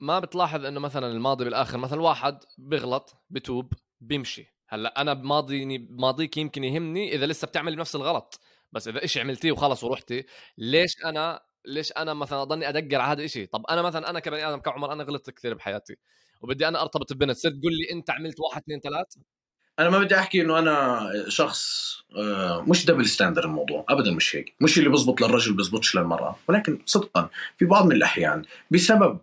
ما 0.00 0.18
بتلاحظ 0.18 0.64
إنه 0.64 0.80
مثلا 0.80 1.06
الماضي 1.06 1.44
بالآخر 1.44 1.78
مثلا 1.78 2.00
واحد 2.00 2.38
بيغلط 2.58 3.16
بتوب 3.30 3.72
بيمشي. 4.00 4.46
هلأ 4.68 5.00
أنا 5.00 5.12
بماضي 5.14 5.78
ماضيك 5.90 6.36
يمكن 6.36 6.64
يهمني 6.64 7.14
إذا 7.14 7.26
لسه 7.26 7.46
بتعمل 7.46 7.76
نفس 7.76 7.96
الغلط. 7.96 8.40
بس 8.72 8.88
إذا 8.88 9.04
إشي 9.04 9.20
عملتيه 9.20 9.52
وخلص 9.52 9.84
ورحتي 9.84 10.24
ليش 10.58 11.04
أنا 11.04 11.40
ليش 11.64 11.92
أنا 11.92 12.14
مثلا 12.14 12.42
أضلني 12.42 12.68
أدقر 12.68 13.00
على 13.00 13.12
هذا 13.12 13.22
الشيء 13.24 13.48
طب 13.48 13.66
أنا 13.70 13.82
مثلا 13.82 14.10
أنا 14.10 14.20
كبني 14.20 14.48
آدم 14.48 14.58
كعمر 14.58 14.92
أنا 14.92 15.04
غلطت 15.04 15.30
كثير 15.30 15.54
بحياتي. 15.54 15.96
وبدي 16.42 16.68
أنا 16.68 16.82
أرتبط 16.82 17.12
ببنت 17.12 17.36
صرت 17.36 17.52
تقول 17.52 17.72
لي 17.72 17.92
أنت 17.92 18.10
عملت 18.10 18.40
واحد 18.40 18.62
اثنين 18.62 18.80
ثلاث؟ 18.80 19.06
أنا 19.78 19.90
ما 19.90 19.98
بدي 19.98 20.18
أحكي 20.18 20.40
إنه 20.40 20.58
أنا 20.58 21.00
شخص 21.28 21.88
آه، 22.16 22.64
مش 22.68 22.86
double 22.86 23.06
standard 23.06 23.44
الموضوع 23.44 23.84
ابدا 23.88 24.10
مش 24.10 24.36
هيك. 24.36 24.54
مش 24.60 24.78
اللي 24.78 24.88
بزبط 24.88 25.20
للرجل 25.20 25.52
بزبطش 25.52 25.96
للمرأة. 25.96 26.36
ولكن 26.48 26.78
صدقا 26.86 27.28
في 27.58 27.64
بعض 27.64 27.86
من 27.86 27.92
الأحيان 27.92 28.42
بسبب 28.70 29.18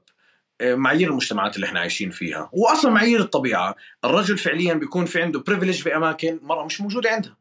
آه، 0.61 0.75
معايير 0.75 1.09
المجتمعات 1.09 1.55
اللي 1.55 1.67
إحنا 1.67 1.79
عايشين 1.79 2.09
فيها. 2.09 2.49
واصلا 2.53 2.91
معايير 2.91 3.19
الطبيعة 3.19 3.75
الرجل 4.05 4.37
فعليا 4.37 4.73
بيكون 4.73 5.05
في 5.05 5.21
عنده 5.21 5.39
privilege 5.39 5.81
في 5.81 5.95
أماكن 5.95 6.39
مرأة 6.43 6.65
مش 6.65 6.81
موجودة 6.81 7.09
عندها. 7.09 7.37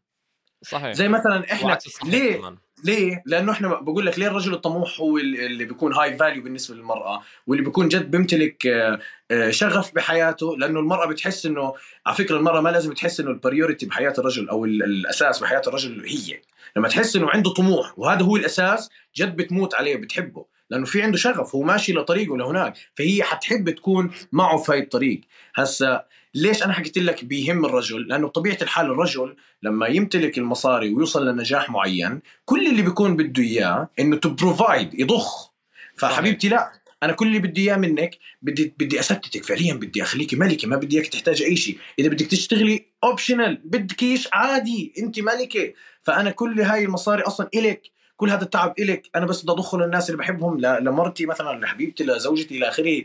صحيح. 0.63 0.93
زي 0.93 1.09
مثلا 1.09 1.53
إحنا 1.53 1.79
ليه. 2.05 2.57
ليه؟ 2.85 3.23
لأنه 3.27 3.53
إحنا 3.53 3.69
بقول 3.69 4.07
لك 4.07 4.19
ليه 4.19 4.27
الرجل 4.27 4.55
الطموح 4.55 5.01
هو 5.01 5.19
اللي 5.19 5.65
بيكون 5.65 5.95
high 5.95 6.17
value 6.17 6.43
بالنسبة 6.43 6.75
للمرأة 6.75 7.23
واللي 7.47 7.65
بيكون 7.65 7.89
جد 7.89 8.11
بيمتلك 8.11 8.67
آه، 8.67 8.99
آه، 9.31 9.51
شغف 9.51 9.95
بحياته 9.95 10.57
لأنه 10.57 10.81
المرأة 10.81 11.07
بتحس 11.07 11.47
إنه 11.47 11.75
على 12.07 12.17
فكرة 12.17 12.37
المرأة 12.37 12.61
ما 12.61 12.69
لازم 12.69 12.93
تحس 12.93 13.21
إنه 13.21 13.31
ال 13.31 13.37
priority 13.37 13.87
بحياة 13.87 14.15
الرجل 14.19 14.49
أو 14.49 14.65
ال- 14.65 14.83
الأساس 14.83 15.41
بحياة 15.41 15.63
الرجل 15.67 16.05
هي 16.07 16.41
لما 16.77 16.89
تحس 16.89 17.17
إنه 17.17 17.31
عنده 17.31 17.51
طموح 17.53 17.99
وهذا 17.99 18.23
هو 18.23 18.37
الأساس 18.37 18.91
جد 19.17 19.37
بتموت 19.37 19.75
عليه 19.75 19.97
بتحبه 19.97 20.45
لأنه 20.71 20.85
في 20.85 21.03
عنده 21.03 21.17
شغف 21.17 21.55
هو 21.55 21.63
ماشي 21.63 21.93
لطريقه 21.93 22.37
لهناك 22.37 22.75
فهي 22.95 23.23
حتحب 23.23 23.71
تكون 23.71 24.11
معه 24.33 24.57
في 24.57 24.73
هاي 24.73 24.79
الطريق 24.79 25.21
هسا 25.55 26.05
ليش 26.35 26.63
أنا 26.63 26.73
حكيت 26.73 26.99
لك 26.99 27.25
بيهم 27.25 27.65
الرجل؟ 27.65 28.09
لأنه 28.09 28.27
بطبيعة 28.27 28.59
الحال 28.63 28.87
الرجل 28.87 29.37
لما 29.63 29.87
يمتلك 29.87 30.39
المصاري 30.39 30.95
ويوصل 30.95 31.29
لنجاح 31.29 31.71
معين 31.71 32.21
كل 32.45 32.67
اللي 32.67 32.83
بيكون 32.83 33.17
بده 33.17 33.43
إياه 33.43 33.91
إنه 33.99 34.17
to 34.17 34.29
provide 34.29 34.95
يضخ. 34.95 35.51
فحبيبتي 35.97 36.49
لا 36.49 36.73
أنا 37.03 37.13
كل 37.13 37.27
اللي 37.27 37.39
بدي 37.39 37.61
إياه 37.61 37.77
منك 37.77 38.19
بدي 38.43 38.75
بدي 38.79 39.01
أثبتك. 39.01 39.45
فعليا 39.45 39.75
بدي 39.75 40.03
أخليكي 40.03 40.37
ملكة 40.37 40.69
ما 40.69 40.77
بدي 40.77 40.97
إياك 40.97 41.07
تحتاج 41.07 41.43
أي 41.43 41.57
شيء. 41.57 41.79
إذا 41.99 42.09
بدك 42.09 42.27
تشتغلي 42.27 42.87
optional 43.05 43.61
بدكيش 43.65 44.29
عادي 44.33 44.93
أنت 44.99 45.21
ملكة. 45.21 45.73
فأنا 46.03 46.31
كل 46.31 46.61
هاي 46.61 46.85
المصاري 46.85 47.23
أصلا 47.23 47.49
إلك 47.55 47.83
كل 48.17 48.31
هذا 48.31 48.43
التعب 48.43 48.75
إلك. 48.79 49.11
أنا 49.17 49.27
بس 49.27 49.43
بدي 49.43 49.53
أضخه 49.53 49.79
للناس 49.79 50.11
اللي 50.11 50.19
بحبهم 50.19 50.61
لمرتي 50.61 51.27
مثلا 51.27 51.61
لحبيبتي 51.61 52.05
لزوجتي 52.05 52.57
إلى 52.57 52.69
آخره. 52.69 53.03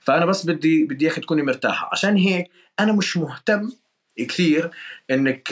فأنا 0.00 0.26
بس 0.26 0.46
بدي 0.46 0.84
بدي 0.84 1.06
إياك 1.06 1.16
تكوني 1.16 1.42
مرتاحة. 1.42 1.88
عشان 1.92 2.16
هيك 2.16 2.50
أنا 2.80 2.92
مش 2.92 3.16
مهتم 3.16 3.72
كثير 4.18 4.70
إنك 5.10 5.48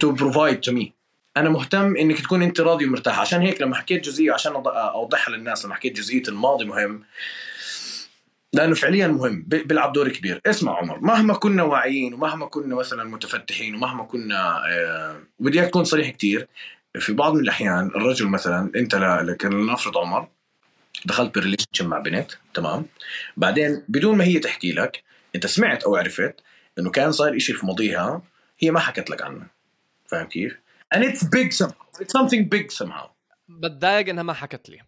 to 0.00 0.12
provide 0.12 0.60
to 0.60 0.72
me 0.72 0.92
أنا 1.36 1.50
مهتم 1.50 1.96
إنك 1.96 2.20
تكون 2.20 2.42
أنت 2.42 2.60
راضي 2.60 2.86
ومرتاح. 2.86 3.20
عشان 3.20 3.40
هيك 3.40 3.62
لما 3.62 3.74
حكيت 3.76 4.04
جزئية 4.04 4.32
عشان 4.32 4.52
أض- 4.52 4.66
أوضحها 4.66 5.34
للناس 5.36 5.64
لما 5.64 5.74
حكيت 5.74 5.96
جزئية 5.96 6.22
الماضي 6.28 6.64
مهم. 6.64 7.02
لأنه 8.52 8.74
فعليا 8.74 9.06
مهم. 9.08 9.44
بيلعب 9.46 9.92
دور 9.92 10.08
كبير. 10.08 10.40
اسمع 10.46 10.76
عمر 10.78 11.00
مهما 11.00 11.34
كنا 11.34 11.62
واعيين 11.62 12.14
ومهما 12.14 12.46
كنا 12.46 12.74
مثلا 12.74 13.04
متفتحين 13.04 13.74
ومهما 13.74 14.04
كنا 14.04 14.62
آه، 14.68 15.20
وبدي 15.38 15.60
أياك 15.60 15.70
تكون 15.70 15.84
صريح 15.84 16.10
كتير. 16.10 16.48
في 16.98 17.12
بعض 17.12 17.34
من 17.34 17.40
الأحيان 17.40 17.86
الرجل 17.86 18.26
مثلا 18.26 18.70
أنت 18.76 18.94
لنفرض 19.44 19.98
عمر 19.98 20.28
دخلت 21.04 21.34
بريليشن 21.38 21.66
مع 21.86 21.98
بنت 21.98 22.30
تمام؟ 22.54 22.86
بعدين 23.36 23.82
بدون 23.88 24.16
ما 24.18 24.24
هي 24.24 24.38
تحكي 24.38 24.72
لك 24.72 25.02
انت 25.34 25.46
سمعت 25.46 25.82
أو 25.82 25.96
عرفت 25.96 26.34
إنه 26.78 26.90
كان 26.90 27.12
صاير 27.12 27.36
إشي 27.36 27.52
في 27.52 27.66
ماضيها 27.66 28.22
هي 28.58 28.70
ما 28.70 28.80
حكت 28.80 29.10
لك 29.10 29.22
عنه. 29.22 29.46
فاهم 30.06 30.26
كيف؟ 30.26 30.58
and 30.94 30.98
it's 30.98 31.22
big 31.24 31.52
somehow. 31.52 32.00
It's 32.00 32.12
something 32.20 32.44
big 32.54 32.84
somehow. 32.84 33.06
بتضايق 33.48 34.08
إنها 34.08 34.22
ما 34.22 34.32
حكت 34.32 34.68
لي. 34.68 34.80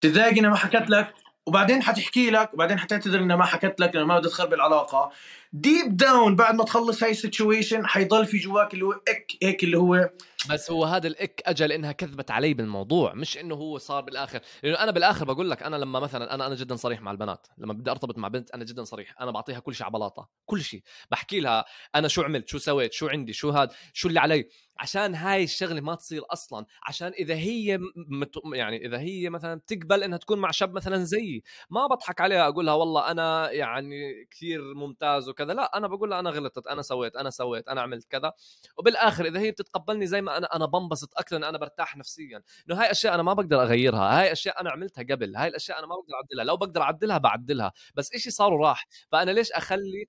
تتضايق 0.00 0.38
إنها 0.38 0.50
ما 0.50 0.56
حكت 0.56 0.90
لك؟ 0.90 1.14
وبعدين 1.48 1.82
حتحكي 1.82 2.30
لك 2.30 2.54
وبعدين 2.54 2.78
حتعتذر 2.78 3.18
إنها 3.18 3.36
ما 3.36 3.44
حكت 3.44 3.80
لك 3.80 3.94
لأنه 3.94 4.06
ما 4.06 4.18
بدها 4.18 4.30
تخرب 4.30 4.54
العلاقة. 4.54 5.10
deep 5.52 5.96
down 5.96 6.36
بعد 6.36 6.54
ما 6.54 6.64
تخلص 6.64 7.02
هاي 7.02 7.10
ال 7.10 7.18
situation 7.18 7.86
حيضل 7.86 8.26
في 8.26 8.38
جواك 8.38 8.74
اللي 8.74 8.84
هو 8.84 8.92
ick 8.92 9.32
هيك 9.42 9.64
اللي 9.64 9.78
هو 9.78 10.10
بس 10.50 10.70
هو 10.70 10.84
هذا 10.84 11.06
ال 11.06 11.15
ick 11.15 11.42
اجى 11.46 11.66
لانها 11.66 11.92
كذبت 11.92 12.30
علي 12.30 12.54
بالموضوع 12.54 13.14
مش 13.14 13.38
إنه 13.38 13.54
هو 13.54 13.78
صار 13.78 14.02
بالآخر. 14.02 14.40
لأنه 14.62 14.82
أنا 14.82 14.90
بالآخر 14.90 15.24
بقول 15.24 15.50
لك 15.50 15.62
أنا 15.62 15.76
لما 15.76 16.00
مثلا 16.00 16.34
أنا 16.34 16.46
أنا 16.46 16.54
جدا 16.54 16.76
صريح 16.76 17.00
مع 17.00 17.10
البنات. 17.10 17.46
لما 17.58 17.72
بدي 17.72 17.90
أرتبط 17.90 18.18
مع 18.18 18.28
بنت 18.28 18.50
أنا 18.50 18.64
جدا 18.64 18.84
صريح. 18.84 19.14
أنا 19.20 19.30
بعطيها 19.30 19.58
كل 19.58 19.74
شيء 19.74 19.86
على 19.86 19.92
بلاطة. 19.92 20.28
كل 20.46 20.62
شيء 20.62 20.82
بحكي 21.10 21.40
لها 21.40 21.64
أنا 21.94 22.08
شو 22.08 22.22
عملت؟ 22.22 22.48
شو 22.48 22.58
سويت؟ 22.58 22.92
شو 22.92 23.08
عندي؟ 23.08 23.32
شو 23.32 23.50
هذا 23.50 23.70
شو 23.92 24.08
اللي 24.08 24.20
علي؟ 24.20 24.48
عشان 24.78 25.14
هاي 25.14 25.44
الشغلة 25.44 25.80
ما 25.80 25.94
تصير 25.94 26.22
أصلا 26.30 26.66
عشان 26.82 27.08
إذا 27.08 27.34
هي 27.34 27.78
مت... 27.96 28.34
يعني 28.54 28.86
إذا 28.86 28.98
هي 28.98 29.30
مثلا 29.30 29.60
تقبل 29.66 30.02
إنها 30.02 30.18
تكون 30.18 30.38
مع 30.38 30.50
شاب 30.50 30.72
مثلا 30.74 30.96
زيي 31.04 31.42
ما 31.70 31.86
بضحك 31.86 32.20
عليها 32.20 32.48
أقول 32.48 32.66
لها 32.66 32.74
والله 32.74 33.10
أنا 33.10 33.50
يعني 33.50 34.24
كثير 34.30 34.74
ممتاز 34.74 35.28
وكذا 35.28 35.54
لا 35.54 35.76
أنا 35.78 35.86
بقول 35.88 36.10
لها 36.10 36.20
أنا 36.20 36.30
غلطت 36.30 36.66
أنا 36.66 36.82
سويت 36.82 37.16
أنا 37.16 37.30
سويت 37.30 37.68
أنا 37.68 37.80
عملت 37.80 38.06
كذا. 38.10 38.32
وبالآخر 38.78 39.24
إذا 39.26 39.40
هي 39.40 39.50
بتتقبلني 39.50 40.06
زي 40.06 40.22
ما 40.22 40.36
أنا 40.36 40.46
أنا 40.56 40.66
بنبسط 40.66 41.18
أكثر 41.18 41.36
إن 41.36 41.44
أنا 41.44 41.58
برتاح 41.58 41.96
نفسيا. 41.96 42.42
إنه 42.70 42.80
هاي 42.82 42.90
أشياء 42.90 43.14
أنا 43.14 43.22
ما 43.22 43.32
بقدر 43.32 43.62
أغيرها 43.62 44.20
هاي 44.20 44.32
أشياء 44.32 44.60
أنا 44.60 44.70
عملتها 44.70 45.02
قبل 45.02 45.36
هاي 45.36 45.48
الأشياء 45.48 45.78
أنا 45.78 45.86
ما 45.86 45.94
بقدر 45.94 46.14
أعدلها 46.14 46.44
لو 46.44 46.56
بقدر 46.56 46.82
أعدلها 46.82 47.18
بعدلها. 47.18 47.72
بس 47.94 48.14
إشي 48.14 48.30
صار 48.30 48.52
وراح 48.52 48.86
فأنا 49.12 49.30
ليش 49.30 49.52
أخلي 49.52 50.08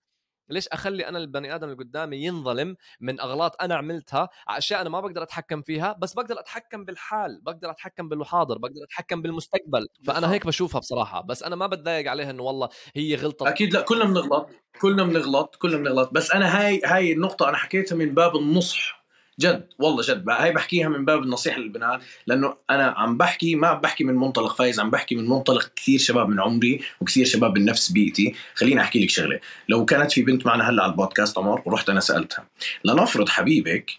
ليش 0.50 0.68
أخلي 0.68 1.08
أنا 1.08 1.18
البني 1.18 1.56
آدم 1.56 1.70
اللي 1.70 1.84
قدامي 1.84 2.18
ينظلم 2.18 2.76
من 3.00 3.20
أغلاط 3.20 3.62
أنا 3.62 3.76
عملتها 3.76 4.30
على 4.48 4.58
أشياء 4.58 4.82
أنا 4.82 4.90
ما 4.90 5.02
بقدر 5.02 5.24
أتحكم 5.24 5.62
فيها 5.62 5.96
بس 6.00 6.14
بقدر 6.14 6.40
أتحكم 6.40 6.86
بالحال 6.86 7.42
بقدر 7.42 7.72
أتحكم 7.72 8.10
بالحاضر 8.10 8.58
بقدر 8.58 8.84
أتحكم 8.84 9.22
بالمستقبل. 9.22 9.88
فأنا 10.06 10.32
هيك 10.32 10.48
بشوفها 10.48 10.80
بصراحة 10.80 11.22
بس 11.22 11.44
أنا 11.44 11.56
ما 11.56 11.68
بتضايق 11.68 12.12
عليها 12.12 12.30
إنه 12.32 12.44
والله 12.44 12.70
هي 12.96 13.16
غلطت. 13.16 13.42
أكيد 13.42 13.74
لا 13.74 13.82
كلنا 13.82 14.06
بنغلط 14.06 14.50
كلنا 14.82 15.04
بنغلط 15.04 15.56
كلنا 15.56 15.78
بنغلط 15.78 16.10
بس 16.14 16.32
أنا 16.32 16.60
هاي 16.60 16.82
هاي 16.86 17.14
النقطة 17.14 17.50
أنا 17.50 17.58
حكيتها 17.58 17.96
من 17.96 18.14
باب 18.14 18.36
النصح. 18.36 18.99
جد 19.40 19.68
والله 19.80 20.02
جد. 20.02 20.30
هاي 20.30 20.52
بحكيها 20.52 20.90
من 20.90 21.06
باب 21.06 21.24
النصيحة 21.24 21.60
للبنات 21.60 22.02
لأنه 22.28 22.56
أنا 22.70 22.94
عم 22.98 23.18
بحكي 23.18 23.56
ما 23.56 23.74
بحكي 23.74 24.04
من 24.04 24.16
منطلق 24.16 24.56
فايز 24.56 24.80
عم 24.80 24.90
بحكي 24.90 25.16
من 25.16 25.26
منطلق 25.30 25.72
كثير 25.76 26.00
شباب 26.00 26.30
من 26.30 26.40
عمري 26.40 26.82
وكثير 27.02 27.26
شباب 27.26 27.58
من 27.58 27.66
نفس 27.66 27.92
بيئتي. 27.92 28.36
خليني 28.56 28.82
أحكي 28.82 29.04
لك 29.04 29.10
شغلة. 29.10 29.40
لو 29.70 29.86
كانت 29.86 30.12
في 30.12 30.22
بنت 30.22 30.46
معنا 30.46 30.70
هلأ 30.70 30.84
على 30.84 30.92
البودكاست 30.92 31.38
عمر 31.38 31.62
ورحت 31.66 31.90
أنا 31.90 32.00
سألتها 32.00 32.46
لنفرض 32.86 33.30
حبيبك 33.30 33.92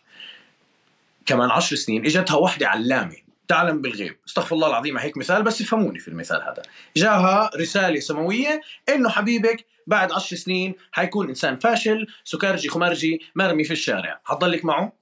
كمان 1.27 1.51
عشر 1.51 1.77
سنين 1.77 2.05
إجتها 2.05 2.37
وحدة 2.37 2.69
علامة 2.69 3.17
تعلم 3.49 3.83
بالغيب. 3.83 4.17
استغفر 4.29 4.55
الله 4.55 4.69
العظيم 4.69 4.99
هيك 4.99 5.17
مثال 5.17 5.43
بس 5.43 5.61
يفهموني 5.61 5.99
في 5.99 6.09
المثال 6.09 6.43
هذا. 6.43 6.63
جاها 6.97 7.51
رسالة 7.57 8.01
سماوية 8.01 8.61
إنه 8.89 9.09
حبيبك 9.09 9.67
بعد 9.87 10.13
عشر 10.13 10.37
سنين 10.37 10.75
حيكون 10.93 11.29
إنسان 11.29 11.59
فاشل 11.59 12.07
سكرجي 12.25 12.69
خمرجي 12.69 13.21
مرمي 13.35 13.65
في 13.65 13.73
الشارع. 13.73 14.21
حتضلك 14.25 14.65
معه؟ 14.65 15.00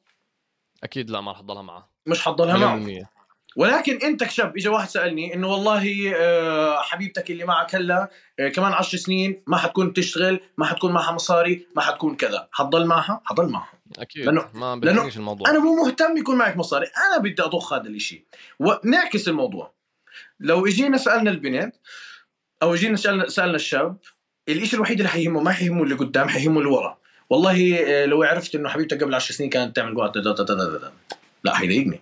أكيد 0.84 1.10
لا 1.10 1.20
ما 1.20 1.32
رح 1.32 1.38
اضلها 1.38 1.62
معه. 1.62 1.90
مش 2.06 2.20
حتضلها 2.22 2.56
معه. 2.56 3.08
ولكن 3.56 3.98
أنت 4.02 4.24
كشاب 4.24 4.56
اجى 4.56 4.68
واحد 4.68 4.88
سألني 4.88 5.34
إنه 5.34 5.48
والله 5.48 6.12
آه، 6.16 6.80
حبيبتك 6.80 7.30
اللي 7.30 7.44
معك 7.44 7.74
هلا 7.74 8.10
آه، 8.38 8.48
كمان 8.48 8.72
عشر 8.72 8.98
سنين 8.98 9.42
ما 9.46 9.56
حتكون 9.56 9.92
تشتغل 9.92 10.40
ما 10.58 10.66
حتكون 10.66 10.92
معها 10.92 11.12
مصاري 11.12 11.66
ما 11.76 11.82
حتكون 11.82 12.16
كذا. 12.16 12.48
حتضل 12.52 12.86
معها؟ 12.86 13.20
حضل 13.24 13.48
معها. 13.48 13.72
أكيد. 13.98 14.24
لأنه- 14.26 14.54
ما 14.56 14.80
لأنه 14.82 15.08
الموضوع. 15.16 15.50
أنا 15.50 15.58
مو 15.58 15.84
مهتم 15.84 16.16
يكون 16.16 16.36
معك 16.38 16.56
مصاري. 16.56 16.86
أنا 16.86 17.22
بدي 17.22 17.42
أضخ 17.42 17.72
هذا 17.72 17.82
الإشي. 17.88 18.26
ونعكس 18.60 19.28
الموضوع. 19.28 19.74
لو 20.40 20.66
إجينا 20.66 20.98
سألنا 20.98 21.30
البنت 21.30 21.74
أو 22.62 22.74
إجينا 22.74 22.96
سالنا 22.96 23.28
سألنا 23.28 23.56
الشاب 23.56 23.96
الإشي 24.48 24.76
الوحيد 24.76 24.98
اللي 24.98 25.08
حيهمه 25.10 25.40
ما 25.40 25.50
حيهمه 25.52 25.82
اللي 25.82 25.94
قدام 25.94 26.28
حيهمه 26.28 26.58
اللي 26.58 26.70
ورا. 26.70 26.98
والله 27.30 27.76
آه، 27.86 28.06
لو 28.06 28.22
عرفت 28.22 28.54
إنه 28.54 28.68
حبيبتك 28.68 29.02
قبل 29.04 29.14
10 29.14 29.32
سنين 29.34 29.50
كانت 29.50 29.76
تعمل 29.76 29.94
قوات 29.96 30.14
دا- 30.18 30.20
دا- 30.32 30.44
دا- 30.44 30.54
دا- 30.54 30.78
دا. 30.78 30.92
لا 31.44 31.54
حيضايقني 31.54 32.00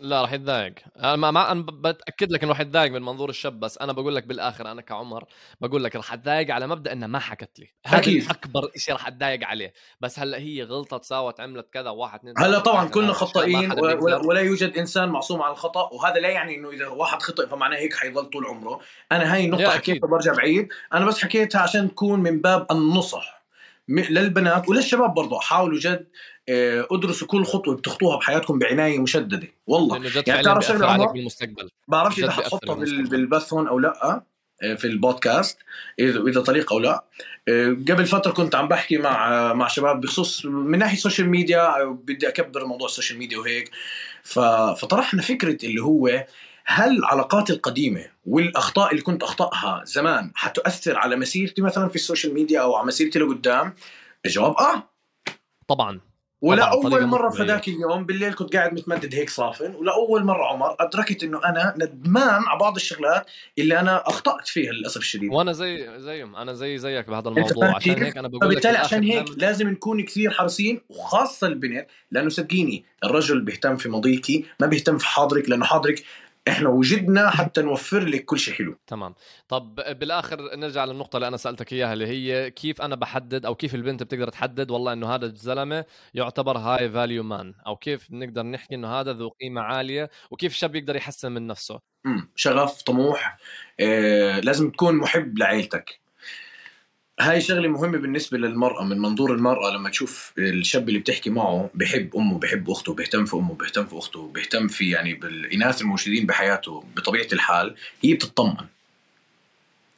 لا 0.00 0.22
رح 0.24 0.32
يتضايق 0.32 0.74
أنا 0.98 1.16
ما, 1.16 1.30
ما 1.30 1.52
أنا 1.52 1.62
بتأكد 1.68 2.32
لك 2.32 2.42
إنه 2.42 2.52
رح 2.52 2.60
يتضايق 2.60 2.92
من 2.92 3.02
منظور 3.02 3.28
الشاب 3.30 3.60
بس 3.60 3.78
أنا 3.78 3.92
بقول 3.92 4.16
لك 4.16 4.26
بالآخر 4.26 4.70
أنا 4.70 4.82
كعمر 4.82 5.24
بقول 5.60 5.84
لك 5.84 5.96
رح 5.96 6.12
أتضايق 6.12 6.54
على 6.54 6.66
مبدأ 6.66 6.92
إنها 6.92 7.08
ما 7.08 7.18
حكت 7.18 7.58
لي 7.58 7.68
هذا. 7.86 8.00
أكبر 8.30 8.70
شيء 8.76 8.94
رح 8.94 9.06
أتضايق 9.06 9.44
عليه 9.46 9.72
بس 10.00 10.18
هلأ 10.18 10.38
هي 10.38 10.62
غلطت 10.62 11.04
ساوت 11.04 11.40
عملت 11.40 11.66
كذا 11.72 11.90
واحد 11.90 12.18
اثنين 12.18 12.34
هلأ 12.38 12.58
طبعا 12.58 12.88
كلنا 12.88 13.12
خطائين. 13.12 13.72
ولا, 13.72 14.16
ولا 14.16 14.40
يوجد 14.40 14.76
إنسان 14.78 15.08
معصوم 15.08 15.42
عن 15.42 15.50
الخطأ 15.52 15.88
وهذا 15.92 16.20
لا 16.20 16.28
يعني 16.28 16.54
إنه 16.56 16.70
إذا 16.70 16.86
واحد 16.88 17.22
خطا 17.22 17.46
فمعناه 17.46 17.78
هيك 17.78 17.94
حيضل 17.94 18.24
طول 18.24 18.46
عمره 18.46 18.80
أنا 19.12 19.34
هاي 19.34 19.44
النقطة 19.44 19.70
حكيتها. 19.70 20.06
برجع 20.08 20.32
بعيد 20.34 20.68
أنا 20.94 21.04
بس 21.06 21.22
حكيتها 21.24 21.60
عشان 21.60 21.90
تكون 21.90 22.20
من 22.20 22.40
باب 22.40 22.66
النصح 22.70 23.35
للبنات 23.88 24.68
وللشباب 24.68 25.14
برضه 25.14 25.40
حاولوا 25.40 25.78
جد 25.78 26.06
آه، 26.48 26.86
ادرسوا 26.90 27.26
كل 27.28 27.44
خطوة 27.44 27.76
بتخطوها 27.76 28.16
بحياتكم 28.16 28.58
بعناية 28.58 28.98
مشددة. 28.98 29.48
والله. 29.66 29.96
يعني 30.26 30.40
بتعرف 30.40 30.66
شغلة 30.66 30.86
عليك؟ 30.86 31.10
بالمستقبل. 31.10 31.70
بعرفش 31.88 32.18
إذا 32.18 32.30
حتحطها. 32.30 32.74
بالبث 33.10 33.52
هون 33.52 33.68
أو 33.68 33.78
لأ 33.78 34.22
آه، 34.62 34.74
في 34.74 34.86
البودكاست 34.86 35.58
اذا 35.98 36.20
إذا 36.20 36.40
طريقة 36.40 36.74
أو 36.74 36.78
لأ. 36.78 37.04
آه، 37.48 37.68
قبل 37.68 38.06
فترة 38.06 38.32
كنت 38.32 38.54
عم 38.54 38.68
بحكي 38.68 38.98
مع 38.98 39.52
مع 39.52 39.68
شباب 39.68 40.00
بخصوص 40.00 40.46
من 40.46 40.78
ناحية 40.78 40.96
ال 40.96 41.01
social 41.01 41.28
media 41.28 41.82
بدي 41.84 42.28
أكبر 42.28 42.64
موضوع 42.64 42.86
ال 42.86 42.91
social 42.91 43.18
media 43.18 43.38
وهيك. 43.38 43.70
فطرحنا 44.22 45.22
فكرة 45.22 45.66
اللي 45.66 45.82
هو 45.82 46.26
هل 46.68 46.98
العلاقات 46.98 47.50
القديمة 47.50 48.04
والأخطاء 48.26 48.90
اللي 48.90 49.02
كنت 49.02 49.22
أخطأها 49.22 49.82
زمان 49.84 50.30
حتؤثر 50.34 50.96
على 50.98 51.16
مسيرتي 51.16 51.62
مثلا 51.62 51.88
في 51.88 51.94
ال 51.96 52.01
social 52.01 52.34
media 52.34 52.60
أو 52.60 52.74
على 52.74 52.86
مسيرتي 52.86 53.18
لقدام؟ 53.18 53.74
الجواب 54.26 54.54
آه 54.58 54.82
طبعا 55.68 56.00
ولا 56.42 56.64
طبعاً، 56.64 56.74
أول 56.74 57.06
مرة 57.06 57.28
مقنعة. 57.28 57.44
فذاك 57.46 57.68
اليوم 57.68 58.06
بالليل 58.06 58.34
كنت 58.34 58.56
قاعد 58.56 58.72
متمدد 58.74 59.14
هيك 59.14 59.30
صافن 59.30 59.74
ولاول 59.74 60.24
مرة 60.24 60.44
عمر 60.44 60.76
أدركت 60.80 61.22
إنه 61.24 61.44
أنا 61.44 61.74
ندمان 61.78 62.42
على 62.46 62.58
بعض 62.60 62.76
الشغلات 62.76 63.26
اللي 63.58 63.80
أنا 63.80 64.08
أخطأت 64.08 64.48
فيها 64.48 64.72
للأسف 64.72 64.96
الشديد 65.00 65.32
وأنا 65.32 65.52
زي 65.52 65.98
زيهم 66.00 66.36
أنا 66.36 66.52
زي 66.52 66.78
زيك 66.78 67.08
بهذا 67.08 67.28
الموضوع 67.28 67.74
عشان 67.76 67.94
كيف؟ 67.94 68.02
هيك 68.04 68.16
أنا 68.16 68.28
بقول 68.28 68.40
فبالتالي 68.40 68.78
عشان 68.78 69.02
هيك 69.04 69.26
دايماً- 69.28 69.38
لازم 69.38 69.68
نكون 69.68 70.04
كثير 70.04 70.30
حريصين 70.30 70.80
وخاصة 70.88 71.46
البنت 71.46 71.86
لأنه 72.10 72.28
صدقيني 72.28 72.84
الرجل 73.04 73.40
بيهتم 73.40 73.76
في 73.76 73.88
ماضيك 73.88 74.26
ما 74.60 74.66
بيهتم 74.66 74.98
في 74.98 75.06
حاضرك 75.06 75.48
لأنه 75.48 75.64
حاضرك 75.64 76.04
إحنا 76.48 76.68
وجدنا 76.68 77.30
حتى 77.30 77.62
نوفر 77.62 78.04
لك 78.04 78.24
كل 78.24 78.38
شيء 78.38 78.54
حلو. 78.54 78.78
تمام. 78.86 79.14
طب 79.48 79.74
بالآخر 79.74 80.56
نرجع 80.56 80.84
للنقطة 80.84 81.16
اللي 81.16 81.28
أنا 81.28 81.36
سألتك 81.36 81.72
إياها 81.72 81.92
اللي 81.92 82.06
هي 82.06 82.50
كيف 82.50 82.82
أنا 82.82 82.94
بحدد 82.96 83.46
أو 83.46 83.54
كيف 83.54 83.74
البنت 83.74 84.02
بتقدر 84.02 84.28
تحدد 84.28 84.70
والله 84.70 84.92
إنه 84.92 85.14
هذا 85.14 85.26
الزلمة 85.26 85.84
يعتبر 86.14 86.58
high 86.58 86.90
value 86.90 87.22
man 87.22 87.54
أو 87.66 87.76
كيف 87.76 88.10
نقدر 88.10 88.42
نحكي 88.42 88.74
إنه 88.74 88.88
هذا 88.88 89.12
ذو 89.12 89.28
قيمة 89.28 89.60
عالية 89.60 90.10
وكيف 90.30 90.52
الشاب 90.52 90.76
يقدر 90.76 90.96
يحسن 90.96 91.32
من 91.32 91.46
نفسه. 91.46 91.80
شغف 92.34 92.82
طموح 92.82 93.38
آه، 93.80 94.40
لازم 94.40 94.70
تكون 94.70 94.94
محب 94.94 95.38
لعيلتك 95.38 96.00
هاي 97.20 97.40
شغلة 97.40 97.68
مهمة 97.68 97.98
بالنسبة 97.98 98.38
للمرأة 98.38 98.84
من 98.84 98.98
منظور 98.98 99.34
المرأة 99.34 99.70
لما 99.70 99.90
تشوف 99.90 100.32
الشاب 100.38 100.88
اللي 100.88 100.98
بتحكي 101.00 101.30
معه 101.30 101.70
بحب 101.74 102.16
أمه 102.16 102.38
بحب 102.38 102.70
أخته 102.70 102.94
بيهتم 102.94 103.24
في 103.24 103.36
أمه 103.36 103.54
بيهتم 103.54 103.86
في 103.86 103.98
أخته 103.98 104.28
بيهتم 104.28 104.68
في 104.68 104.90
يعني 104.90 105.14
بالإناث 105.14 105.82
الموجودين 105.82 106.26
بحياته 106.26 106.84
بطبيعة 106.96 107.28
الحال 107.32 107.74
هي 108.02 108.14
بتطمن. 108.14 108.66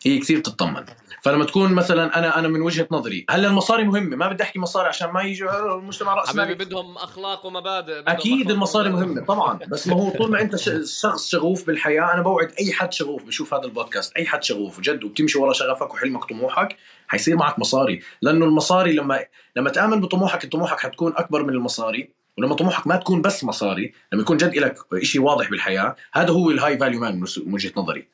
هي 0.02 0.18
كثير 0.18 0.38
بتطمن 0.38 0.84
فلما 1.22 1.44
تكون 1.44 1.72
مثلا 1.72 2.18
أنا 2.18 2.38
أنا 2.38 2.48
من 2.48 2.60
وجهة 2.60 2.88
نظري 2.90 3.26
هلا 3.30 3.48
المصاري 3.48 3.84
مهمة؟ 3.84 4.16
ما 4.16 4.28
بدي 4.28 4.42
أحكي 4.42 4.58
مصاري 4.58 4.88
عشان 4.88 5.10
ما 5.10 5.22
يجي 5.22 5.44
المجتمع 5.50 6.14
رأس 6.14 6.34
مالي. 6.34 6.54
بدهم 6.54 6.96
أخلاق 6.96 7.46
ومبادئ 7.46 7.92
بدهم 7.92 8.04
أكيد 8.08 8.40
أخلاق 8.40 8.50
المصاري. 8.50 8.90
مهمة 8.90 9.24
طبعا. 9.24 9.58
بس 9.68 9.88
ما 9.88 9.94
هو 9.94 10.10
طول 10.10 10.30
ما 10.30 10.40
أنت 10.40 10.56
شخص 10.84 11.28
شغوف 11.28 11.66
بالحياة 11.66 12.14
أنا 12.14 12.22
بوعد 12.22 12.52
أي 12.60 12.72
حد 12.72 12.92
شغوف 12.92 13.24
بشوف 13.24 13.54
هذا 13.54 13.64
البودكاست 13.64 14.16
أي 14.16 14.26
حد 14.26 14.44
شغوف 14.44 14.80
جد 14.80 15.04
وبتمشي 15.04 15.38
ورا 15.38 15.52
شغفك 15.52 15.94
وحلمك 15.94 16.24
طموحك 16.24 16.76
حيصير 17.08 17.36
معك 17.36 17.58
مصاري. 17.58 18.02
لأنه 18.22 18.44
المصاري 18.44 18.92
لما 18.92 19.24
لما 19.56 19.70
تآمن 19.70 20.00
بطموحك 20.00 20.46
طموحك 20.46 20.80
حتكون 20.80 21.12
أكبر 21.16 21.42
من 21.42 21.50
المصاري 21.50 22.10
ولما 22.38 22.54
طموحك 22.54 22.86
ما 22.86 22.96
تكون 22.96 23.22
بس 23.22 23.44
مصاري 23.44 23.92
لما 24.12 24.22
يكون 24.22 24.36
جد 24.36 24.56
لك 24.56 24.78
شيء 25.02 25.20
واضح 25.20 25.50
بالحياة 25.50 25.96
هذا 26.12 26.30
هو 26.30 26.50
ال 26.50 26.78
high 26.78 26.88
value 26.88 27.00
man 27.00 27.20
من 27.20 27.26
وجهة 27.46 27.72
نظري. 27.76 28.08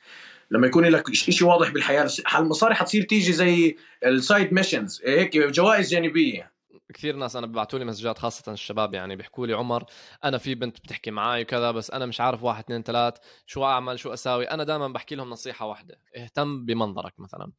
لما 0.50 0.66
يكون 0.66 0.85
لك 0.85 1.14
شيء 1.14 1.48
واضح 1.48 1.70
بالحياة. 1.70 2.09
المصاري 2.38 2.74
حتصير 2.74 3.02
تيجي 3.02 3.33
زي 3.33 3.76
ال 4.07 4.16
side 4.16 4.52
missions 4.52 5.02
هيك 5.04 5.37
جوائز 5.37 5.90
جانبية. 5.90 6.54
كثير 6.94 7.16
ناس 7.16 7.37
أنا 7.37 7.46
ببعثوا 7.46 7.78
لي 7.78 7.85
messages 7.85 8.18
خاصة 8.18 8.52
الشباب 8.52 8.94
يعني 8.94 9.16
بيحكوا 9.16 9.46
لي 9.46 9.52
عمر. 9.52 9.85
أنا 10.24 10.38
في 10.38 10.54
بنت 10.54 10.78
بتحكي 10.78 11.11
معي 11.11 11.42
وكذا 11.42 11.70
بس 11.70 11.90
أنا 11.90 12.07
مش 12.07 12.20
عارف 12.20 12.42
واحد 12.42 12.64
اثنين 12.64 12.83
ثلاث 12.83 13.14
شو 13.46 13.64
أعمل 13.64 13.98
شو 13.98 14.12
أساوي. 14.12 14.44
أنا 14.44 14.64
دائما 14.64 14.88
بحكي 14.88 15.14
لهم 15.14 15.30
نصيحة 15.30 15.66
واحدة. 15.66 16.00
اهتم 16.16 16.64
بمنظرك 16.64 17.20
مثلا. 17.20 17.52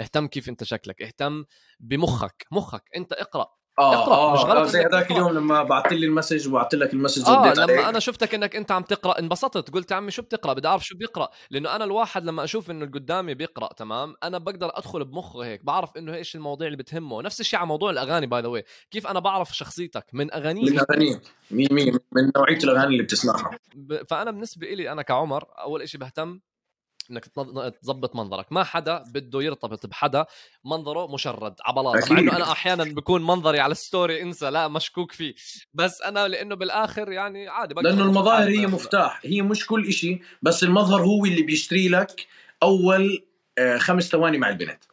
اهتم 0.00 0.26
كيف 0.26 0.48
أنت 0.48 0.64
شكلك. 0.64 1.02
اهتم 1.02 1.44
بمخك. 1.80 2.46
مخك. 2.52 2.82
أنت 2.96 3.12
اقرأ. 3.12 3.61
آه 3.78 4.30
آه 4.30 4.34
مش 4.34 4.40
غلط 4.40 4.56
آه، 4.56 4.64
زي 4.64 4.80
هذاك. 4.80 5.10
اليوم 5.10 5.32
لما 5.32 5.62
بعثت 5.62 5.92
لي 5.92 6.06
ال 6.06 6.11
message 6.11 6.48
وبعثت 6.48 6.74
لك 6.74 6.92
ال 6.92 6.97
message 6.97 7.28
آه 7.28 7.46
رديت 7.46 7.58
عليك. 7.58 7.78
لما 7.78 7.88
أنا 7.88 7.98
شفتك 7.98 8.34
إنك 8.34 8.56
أنت 8.56 8.70
عم 8.72 8.82
تقرأ 8.82 9.18
انبسطت. 9.18 9.70
قلت 9.70 9.90
يا 9.90 9.96
عمي 9.96 10.10
شو 10.10 10.22
بتقرأ؟ 10.22 10.52
بدي 10.52 10.68
أعرف 10.68 10.86
شو 10.86 10.96
بيقرأ. 10.96 11.28
لأنه 11.50 11.76
أنا 11.76 11.84
الواحد 11.84 12.24
لما 12.24 12.44
أشوف 12.44 12.70
إنه 12.70 12.84
اللي 12.84 12.98
قدامي 12.98 13.34
بيقرأ 13.34 13.72
تمام؟ 13.72 14.14
أنا 14.22 14.38
بقدر 14.38 14.70
أدخل 14.78 15.04
بمخه 15.04 15.44
هيك 15.44 15.64
بعرف 15.64 15.96
إنه 15.96 16.14
إيش 16.14 16.36
المواضيع 16.36 16.66
اللي 16.66 16.78
بتهمه. 16.78 17.22
نفس 17.22 17.40
الشيء 17.40 17.58
على 17.58 17.68
موضوع 17.68 17.90
الأغاني 17.90 18.26
by 18.26 18.42
the 18.42 18.62
كيف 18.90 19.06
أنا 19.06 19.20
بعرف 19.20 19.56
شخصيتك؟ 19.56 20.06
من 20.12 20.22
من 20.22 20.34
اغانيك 20.34 20.80
اغانيك 20.90 21.20
مين 21.50 21.68
مين 21.70 21.98
من 22.12 22.30
نوعية 22.36 22.56
الأغاني 22.64 22.86
اللي 22.86 23.02
بتسمعها. 23.02 23.50
فأنا 24.08 24.30
بالنسبة 24.30 24.66
لي 24.66 24.92
أنا 24.92 25.02
كعمر 25.02 25.44
أول 25.58 25.88
شيء 25.88 26.00
بهتم 26.00 26.40
إنك 27.12 27.24
تظبط 27.82 28.16
منظرك. 28.16 28.52
ما 28.52 28.64
حدا 28.64 29.04
بده 29.14 29.42
يرتبط 29.42 29.86
بحدا 29.86 30.26
منظره 30.64 31.14
مشرد 31.14 31.54
عبلاط 31.64 31.96
مع. 32.10 32.18
إنه 32.18 32.36
أنا 32.36 32.52
أحيانا 32.52 32.84
بكون 32.84 33.22
منظري 33.22 33.60
على 33.60 33.72
الستوري 33.72 34.22
إنسى 34.22 34.50
لا 34.50 34.68
مشكوك 34.68 35.12
فيه. 35.12 35.34
بس 35.74 36.02
أنا 36.02 36.28
لإنه 36.28 36.54
بالآخر 36.54 37.12
يعني 37.12 37.48
عادي 37.48 37.74
بقدر 37.74 37.90
لأنه 37.90 38.02
المظاهر 38.04 38.48
هي 38.48 38.66
مفتاح. 38.66 39.20
هي 39.24 39.42
مش 39.42 39.66
كل 39.66 39.86
إشي 39.88 40.20
بس 40.42 40.64
المظهر 40.64 41.02
هو 41.02 41.24
اللي 41.24 41.42
بيشتري 41.42 41.88
لك 41.88 42.26
أول 42.62 43.24
آه، 43.58 43.78
خمس 43.78 44.08
ثواني 44.08 44.38
مع 44.38 44.48
البنت. 44.48 44.84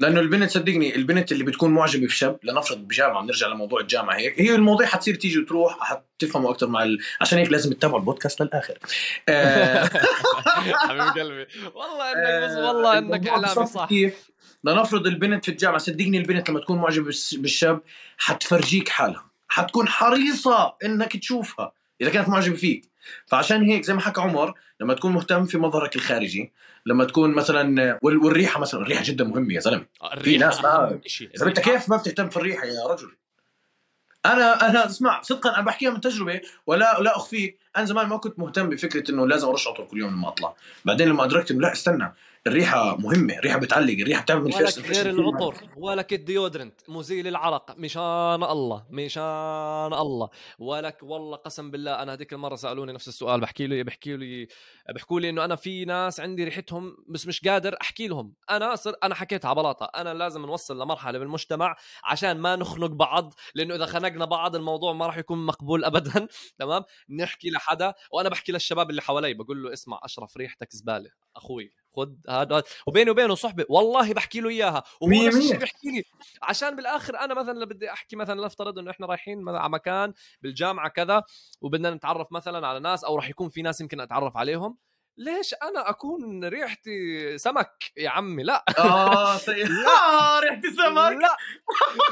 لأنه 0.00 0.20
البنت 0.20 0.50
صدقني 0.50 0.96
البنت 0.96 1.32
اللي 1.32 1.44
بتكون 1.44 1.70
معجبة 1.70 2.06
في 2.06 2.16
شاب 2.16 2.38
لنفرض 2.42 2.78
بجامعة 2.78 3.22
بنرجع 3.22 3.46
لموضوع 3.46 3.80
الجامعة 3.80 4.16
هيك 4.16 4.40
هي 4.40 4.54
المواضيع 4.54 4.86
حتصير 4.86 5.14
تيجي 5.14 5.38
وتروح 5.38 5.78
حتفهموا 5.80 6.50
أكثر 6.50 6.66
مع 6.66 6.82
ال... 6.82 6.98
عشان 7.20 7.38
هيك 7.38 7.52
لازم 7.52 7.72
تتابعوا 7.72 8.00
البودكاست 8.00 8.40
للآخر. 8.42 8.78
آه، 9.28 9.84
حبيب 10.88 11.22
قلبي. 11.22 11.46
والله 11.74 12.12
إنك 12.12 12.50
بس 12.50 12.56
والله 12.56 12.98
إنك 12.98 13.28
إعلامي 13.28 13.66
صح. 13.66 13.88
كيف؟ 13.88 14.30
لنفرض 14.64 15.06
البنت 15.06 15.44
في 15.44 15.50
الجامعة 15.50 15.78
صدقني 15.78 16.18
البنت 16.18 16.50
لما 16.50 16.60
تكون 16.60 16.78
معجبة 16.78 17.14
بالشاب 17.32 17.80
حتفرجيك 18.18 18.88
حالها 18.88 19.30
حتكون 19.48 19.88
حريصة 19.88 20.74
إنك 20.84 21.16
تشوفها 21.16 21.72
إذا 22.00 22.10
كانت 22.10 22.28
معجبة 22.28 22.56
فيك. 22.56 22.93
فعشان 23.26 23.62
هيك 23.62 23.84
زي 23.84 23.94
ما 23.94 24.00
حكى 24.00 24.20
عمر 24.20 24.54
لما 24.80 24.94
تكون 24.94 25.12
مهتم 25.12 25.44
في 25.44 25.58
مظهرك 25.58 25.96
الخارجي 25.96 26.52
لما 26.86 27.04
تكون 27.04 27.34
مثلا 27.34 27.98
وال- 28.02 28.16
والريحة 28.18 28.60
مثلا 28.60 28.80
الريحة 28.82 29.02
جدا 29.04 29.24
مهمة 29.24 29.54
يا 29.54 29.60
زلمة. 29.60 29.86
الريحة 30.12 30.46
ناس 30.46 30.62
ما-. 30.64 31.00
اذا 31.34 31.46
أنت 31.46 31.60
كيف 31.60 31.88
ما 31.88 31.96
بتهتم 31.96 32.28
في 32.30 32.36
الريحة 32.36 32.64
يا 32.66 32.86
رجل؟ 32.86 33.16
أنا 34.26 34.70
أنا 34.70 34.86
اسمع 34.86 35.22
صدقا 35.22 35.54
أنا 35.54 35.62
بحكيها 35.62 35.90
من 35.90 36.00
تجربة 36.00 36.40
ولا 36.66 36.98
لا 37.00 37.16
أخفيك. 37.16 37.58
أنا 37.76 37.84
زمان 37.84 38.06
ما 38.06 38.16
كنت 38.16 38.38
مهتم 38.38 38.68
بفكرة 38.68 39.10
إنه 39.10 39.26
لازم 39.26 39.48
أرش 39.48 39.68
عطر 39.68 39.84
كل 39.84 39.98
يوم 39.98 40.10
لما 40.12 40.28
أطلع. 40.28 40.54
بعدين 40.84 41.08
لما 41.08 41.24
أدركت 41.24 41.50
إنه 41.50 41.60
لا 41.60 41.72
استنى. 41.72 42.14
الريحة 42.46 42.96
مهمة 42.96 43.34
الريحة 43.34 43.58
بتعلق 43.58 43.94
الريحة 43.94 44.22
بتعمل 44.22 44.44
ولك 44.44 44.78
غير 44.78 45.10
العطر 45.10 45.54
ولك 45.76 46.12
الديودرنت 46.12 46.80
مزيل 46.88 47.26
العرق 47.26 47.74
مشان 47.78 48.42
الله 48.42 48.86
مشان 48.90 49.92
الله. 49.94 50.28
ولك 50.58 50.98
والله 51.02 51.36
قسم 51.36 51.70
بالله 51.70 52.02
أنا 52.02 52.12
هذيك 52.12 52.32
المرة 52.32 52.56
سألوني 52.56 52.92
نفس 52.92 53.08
السؤال 53.08 53.40
بحكي 53.40 53.66
لي 53.66 53.82
بحكي 53.82 54.16
لي 54.16 54.48
بحكوا 54.94 55.20
لي 55.20 55.28
إنه 55.30 55.44
أنا 55.44 55.56
في 55.56 55.84
ناس 55.84 56.20
عندي 56.20 56.44
ريحتهم 56.44 56.96
بس 57.08 57.26
مش 57.26 57.40
قادر 57.40 57.76
أحكي 57.82 58.08
لهم. 58.08 58.34
أنا 58.50 58.76
صر 58.76 58.94
أنا 59.02 59.14
حكيتها 59.14 59.52
بلاطة. 59.52 59.90
أنا 59.94 60.14
لازم 60.14 60.46
نوصل 60.46 60.82
لمرحلة 60.82 61.18
بالمجتمع 61.18 61.76
عشان 62.04 62.38
ما 62.38 62.56
نخنق 62.56 62.90
بعض 62.90 63.34
لأنه 63.54 63.74
إذا 63.74 63.86
خنقنا 63.86 64.24
بعض 64.24 64.56
الموضوع 64.56 64.92
ما 64.92 65.06
راح 65.06 65.18
يكون 65.18 65.46
مقبول 65.46 65.84
ابدا. 65.84 66.28
تمام؟ 66.58 66.82
نحكي 67.10 67.50
لحدا 67.50 67.94
وأنا 68.12 68.28
بحكي 68.28 68.52
للشباب 68.52 68.90
اللي 68.90 69.02
حوالي 69.02 69.34
بقول 69.34 69.62
له 69.62 69.72
اسمع 69.72 70.00
أشرف 70.02 70.36
ريحتك 70.36 70.72
زبالة 70.72 71.10
أخوي. 71.36 71.83
خد 71.96 72.16
هذا 72.28 72.62
وبيني 72.86 73.10
وبينه 73.10 73.34
صحبة 73.34 73.64
والله 73.68 74.14
بحكي 74.14 74.40
له 74.40 74.48
إياها. 74.48 74.82
وهو 75.00 75.26
نفس 75.26 75.36
الشيء. 75.36 75.58
بيحكي 75.58 75.88
لي. 75.88 76.04
عشان 76.42 76.76
بالآخر 76.76 77.18
أنا 77.18 77.34
مثلا 77.34 77.64
بدي 77.64 77.90
أحكي 77.92 78.16
مثلا 78.16 78.44
نفترض 78.44 78.78
إنه 78.78 78.90
إحنا 78.90 79.06
رايحين 79.06 79.48
على 79.48 79.70
مكان 79.70 80.12
بالجامعة 80.42 80.88
كذا 80.88 81.22
وبدنا 81.60 81.90
نتعرف 81.90 82.32
مثلا 82.32 82.66
على 82.66 82.80
ناس 82.80 83.04
أو 83.04 83.16
راح 83.16 83.28
يكون 83.28 83.48
في 83.48 83.62
ناس 83.62 83.80
يمكن 83.80 84.00
أتعرف 84.00 84.36
عليهم. 84.36 84.76
ليش 85.16 85.54
أنا 85.62 85.90
أكون 85.90 86.44
ريحتي 86.44 87.38
سمك 87.38 87.92
يا 87.96 88.10
عمي؟ 88.10 88.42
لا. 88.42 88.64
آه 88.78 89.36
سيء 89.36 89.66
آه، 89.86 90.40
ريحه 90.40 90.60
السمك 90.64 91.22
لا. 91.22 91.36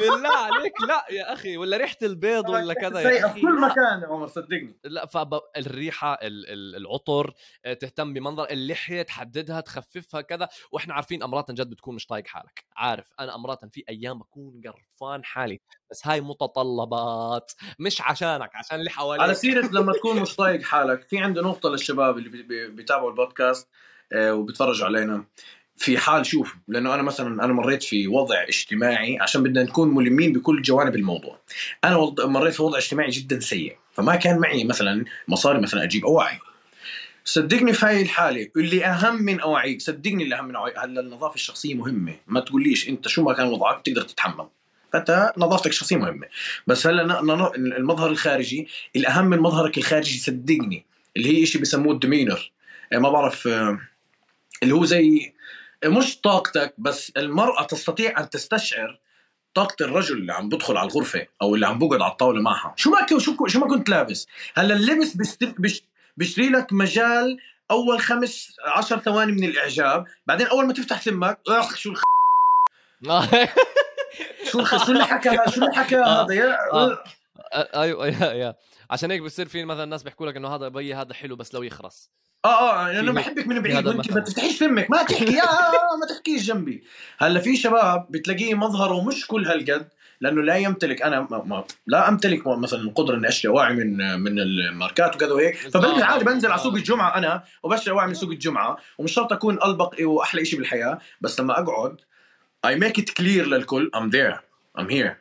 بالله 0.00 0.36
عليك 0.36 0.80
لا 0.88 1.06
يا 1.10 1.32
أخي. 1.32 1.56
ولا 1.56 1.76
ريحة 1.76 1.96
البيض 2.02 2.48
ولا 2.48 2.74
كذا 2.74 3.00
يا 3.00 3.26
أخي 3.26 3.34
في 3.34 3.40
كل 3.40 3.60
لا. 3.60 3.66
مكان 3.68 4.00
يا 4.02 4.06
عمر 4.06 4.26
صدقني. 4.26 4.78
لا 4.84 5.06
فالريحه 5.06 6.18
العطر 6.22 7.34
آه، 7.64 7.72
تهتم 7.72 8.12
بمنظر 8.14 8.50
اللحية 8.50 9.02
تحددها 9.02 9.60
تخففها 9.60 10.20
كذا. 10.20 10.48
وإحنا 10.72 10.94
عارفين 10.94 11.22
امرات 11.22 11.50
جد 11.50 11.70
بتكون 11.70 11.94
مش 11.94 12.06
طايق 12.06 12.26
حالك. 12.26 12.64
عارف 12.76 13.12
أنا 13.20 13.34
امرات 13.34 13.64
في 13.74 13.84
أيام 13.88 14.18
بكون 14.18 14.60
قرفان 15.02 15.24
حالي 15.24 15.60
بس 15.90 16.06
هاي 16.06 16.20
متطلبات 16.20 17.52
مش 17.78 18.00
عشانك 18.00 18.50
عشان 18.54 18.78
اللي 18.78 18.90
حواليك. 18.90 19.22
على 19.22 19.34
سيرة 19.34 19.66
لما 19.72 19.92
تكون 19.92 20.20
مش 20.22 20.36
طايق 20.36 20.62
حالك 20.62 21.08
في 21.08 21.18
عندي 21.18 21.40
نقطة 21.40 21.70
للشباب 21.70 22.18
اللي 22.18 22.28
بي- 22.28 22.42
بي- 22.42 22.68
بيتابعوا 22.68 23.10
البودكاست 23.10 23.68
آه، 24.12 24.34
وبيتفرجوا 24.34 24.86
علينا. 24.86 25.24
في 25.76 25.98
حال 25.98 26.26
شوف 26.26 26.54
لأنه 26.68 26.94
أنا 26.94 27.02
مثلا 27.02 27.44
أنا 27.44 27.52
مريت 27.52 27.82
في 27.82 28.08
وضع 28.08 28.42
اجتماعي 28.42 29.18
عشان 29.20 29.42
بدنا 29.42 29.62
نكون 29.62 29.94
ملمين 29.94 30.32
بكل 30.32 30.62
جوانب 30.62 30.94
الموضوع. 30.96 31.38
أنا 31.84 32.14
مريت 32.24 32.54
في 32.54 32.62
وضع 32.62 32.78
اجتماعي 32.78 33.10
جدا 33.10 33.40
سيء 33.40 33.76
فما 33.92 34.16
كان 34.16 34.38
معي 34.38 34.64
مثلا 34.64 35.04
مصاري 35.28 35.60
مثلا 35.60 35.82
أجيب 35.84 36.04
أواعي. 36.04 36.38
صدقني 37.24 37.72
في 37.72 37.86
هاي 37.86 38.02
الحالة 38.02 38.48
اللي 38.56 38.84
أهم 38.84 39.22
من 39.22 39.40
أواعيك 39.40 39.80
صدقني 39.82 40.24
اللي 40.24 40.38
أهم 40.38 40.44
من 40.44 40.56
أواعيك 40.56 40.78
هلا 40.78 41.00
النظافة 41.00 41.34
الشخصية 41.34 41.74
مهمة؟ 41.74 42.14
ما 42.26 42.40
تقوليش 42.40 42.88
أنت 42.88 43.08
شو 43.08 43.22
ما 43.22 43.32
كان 43.32 43.46
وضعك 43.46 43.82
تقدر 43.86 44.02
تتحمل. 44.02 44.46
فأنت 44.92 45.32
نظافتك 45.36 45.70
الشخصية 45.70 45.96
مهمة. 45.96 46.26
بس 46.66 46.86
هلا 46.86 47.20
المظهر 47.56 48.10
الخارجي 48.10 48.68
الأهم 48.96 49.24
من 49.24 49.38
مظهرك 49.38 49.78
الخارجي 49.78 50.18
صدقني 50.18 50.84
اللي 51.16 51.38
هي 51.38 51.42
إشي 51.42 51.58
بسموه 51.58 51.92
الدمينر 51.94 52.52
ما 52.92 53.10
بعرف 53.10 53.46
آه، 53.46 53.78
اللي 54.62 54.74
هو 54.74 54.84
زي 54.84 55.32
مش 55.84 56.20
طاقتك 56.20 56.74
بس 56.78 57.12
المرأة 57.16 57.62
تستطيع 57.62 58.20
أن 58.20 58.30
تستشعر 58.30 58.98
طاقة 59.54 59.84
الرجل 59.84 60.16
اللي 60.16 60.32
عم 60.32 60.48
بدخل 60.48 60.76
على 60.76 60.90
الغرفة 60.90 61.26
أو 61.42 61.54
اللي 61.54 61.66
عم 61.66 61.78
بقعد 61.78 62.02
على 62.02 62.12
الطاولة 62.12 62.42
معها. 62.42 62.74
شو 62.76 62.90
ما 62.90 63.18
شو 63.18 63.46
شو 63.46 63.60
ما 63.60 63.66
كنت 63.68 63.88
لابس. 63.88 64.26
هلا 64.56 64.74
اللبس 64.74 65.14
بيشت- 65.16 65.54
بيش- 65.58 65.82
بيشتري 66.16 66.48
لك 66.48 66.72
مجال 66.72 67.38
أول 67.70 68.00
خمس 68.00 68.56
عشر 68.64 68.98
ثواني 68.98 69.32
من 69.32 69.44
الإعجاب. 69.44 70.06
بعدين 70.26 70.46
أول 70.46 70.66
ما 70.66 70.72
تفتح 70.72 71.02
ثمك 71.02 71.38
أخ 71.48 71.76
شو 71.76 71.90
الخ... 71.90 72.02
شو. 74.50 74.64
شو 74.64 74.92
اللي 74.92 75.04
حكى 75.04 75.30
شو 75.54 75.60
اللي 75.64 75.74
حكى 75.74 75.96
آه. 75.98 76.24
هذا 76.24 76.34
يا 76.34 76.58
آه. 76.72 76.98
أيوه 77.54 78.06
يا 78.06 78.32
يا. 78.32 78.54
عشان 78.90 79.10
هيك 79.10 79.22
بصير 79.22 79.48
في 79.48 79.64
مثلا 79.64 79.84
ناس 79.84 80.02
بيحكوا 80.02 80.26
لك 80.26 80.36
إنه 80.36 80.54
هذا 80.54 80.68
بي 80.68 80.94
هذا 80.94 81.14
حلو 81.14 81.36
بس 81.36 81.54
لو 81.54 81.62
يخرس. 81.62 82.10
آه 82.44 82.48
آه 82.88 82.92
لأنه 82.92 83.12
في- 83.12 83.18
بحبك 83.18 83.46
من 83.46 83.60
بعيد 83.62 83.86
وأنت. 83.86 84.12
ما 84.12 84.20
تفتحيش 84.20 84.58
فمك 84.58 84.90
ما 84.90 85.02
تحكي. 85.02 85.32
يا 85.32 85.42
ما 86.00 86.06
تحكيش 86.08 86.42
جنبي. 86.46 86.84
هلأ 87.18 87.40
في 87.40 87.56
شباب 87.56 88.06
بتلاقيه 88.10 88.54
مظهره 88.54 89.04
مش 89.04 89.26
كل 89.26 89.46
هالقد 89.46 89.88
لأنه 90.20 90.42
لا 90.42 90.56
يمتلك 90.56 91.02
أنا 91.02 91.20
ما 91.30 91.42
ما 91.44 91.64
لا 91.86 92.08
أمتلك 92.08 92.46
مثلا 92.46 92.80
القدره 92.80 93.16
إني 93.16 93.28
أشتري 93.28 93.52
اواعي 93.52 93.74
من 93.74 94.20
من 94.20 94.38
الماركات 94.40 95.14
وكذا 95.16 95.32
وهيك. 95.32 95.56
فبلبس 95.56 96.02
عادي 96.02 96.24
بنزل 96.24 96.50
على 96.50 96.60
سوق 96.60 96.74
الجمعة 96.74 97.16
أنا 97.16 97.42
وبشتري 97.62 97.92
اواعي 97.94 98.06
من 98.08 98.14
سوق 98.14 98.30
الجمعة 98.30 98.76
ومش 98.98 99.12
شرط 99.12 99.32
أكون 99.32 99.62
ألبق 99.64 99.94
وأحلى 100.00 100.44
شيء 100.44 100.58
بالحياة. 100.58 100.98
بس 101.20 101.40
لما 101.40 101.52
أقعد 101.60 101.96
اي 102.64 102.76
ميك 102.76 102.98
ات 102.98 103.10
كلير 103.10 103.46
للكل 103.46 103.90
ام 103.94 104.10
ذير 104.10 104.40
ام 104.78 104.88
هير 104.90 105.16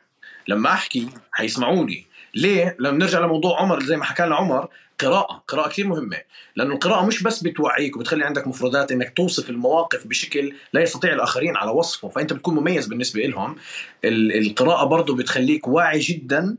لما 0.48 0.72
أحكي 0.72 1.08
حيسمعوني 1.32 2.06
ليه؟ 2.34 2.76
لما 2.78 2.98
نرجع 2.98 3.20
لموضوع 3.20 3.60
عمر 3.60 3.82
زي 3.82 3.96
ما 3.96 4.04
حكى 4.04 4.22
لنا 4.22 4.36
عمر 4.36 4.68
قراءة، 4.98 5.42
قراءة 5.48 5.68
كثير 5.68 5.86
مهمة، 5.86 6.20
لأنه 6.56 6.74
القراءة 6.74 7.06
مش 7.06 7.22
بس 7.22 7.42
بتوعيك 7.42 7.96
وبتخلي 7.96 8.24
عندك 8.24 8.46
مفردات 8.46 8.92
إنك 8.92 9.12
توصف 9.16 9.50
المواقف 9.50 10.06
بشكل 10.06 10.54
لا 10.72 10.80
يستطيع 10.80 11.12
الآخرين 11.12 11.56
على 11.56 11.70
وصفه، 11.70 12.08
فأنت 12.08 12.32
بتكون 12.32 12.54
مميز 12.54 12.86
بالنسبة 12.86 13.20
لهم. 13.22 13.56
ال- 14.04 14.46
القراءة 14.46 14.84
برضه 14.84 15.16
بتخليك 15.16 15.68
واعي 15.68 15.98
جدا 15.98 16.56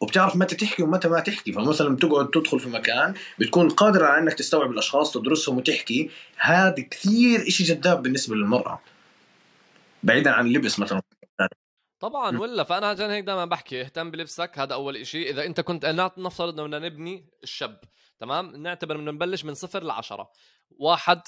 وبتعرف 0.00 0.36
متى 0.36 0.56
تحكي 0.56 0.82
ومتى 0.82 1.08
ما 1.08 1.20
تحكي، 1.20 1.52
فمثلا 1.52 1.96
بتقعد 1.96 2.30
تدخل 2.30 2.60
في 2.60 2.68
مكان 2.68 3.14
بتكون 3.38 3.68
قادر 3.68 4.04
على 4.04 4.22
إنك 4.22 4.34
تستوعب 4.34 4.70
الأشخاص 4.70 5.12
تدرسهم 5.12 5.56
وتحكي، 5.56 6.10
هذا 6.38 6.74
كثير 6.90 7.48
إشي 7.48 7.64
جذاب 7.64 8.02
بالنسبة 8.02 8.36
للمرأة. 8.36 8.80
بعيدا 10.02 10.30
عن 10.30 10.46
اللبس 10.46 10.78
مثلا. 10.78 11.02
طبعا. 12.00 12.38
ولا 12.38 12.64
فأنا 12.64 12.86
عشان 12.86 13.10
هيك 13.10 13.24
دائما 13.24 13.44
بحكي 13.44 13.80
اهتم 13.80 14.10
بلبسك 14.10 14.58
هذا 14.58 14.74
أول 14.74 15.06
شيء 15.06 15.30
إذا 15.30 15.44
أنت 15.44 15.60
كنت 15.60 15.86
نفترض 16.18 16.60
إنه 16.60 16.62
بدنا 16.62 16.88
نبني 16.88 17.30
الشاب 17.42 17.80
تمام؟ 18.20 18.56
نعتبر 18.56 18.96
إنه 18.96 19.10
نبلش 19.10 19.44
من 19.44 19.54
صفر 19.54 19.82
لعشرة. 19.82 20.30
واحد 20.70 21.22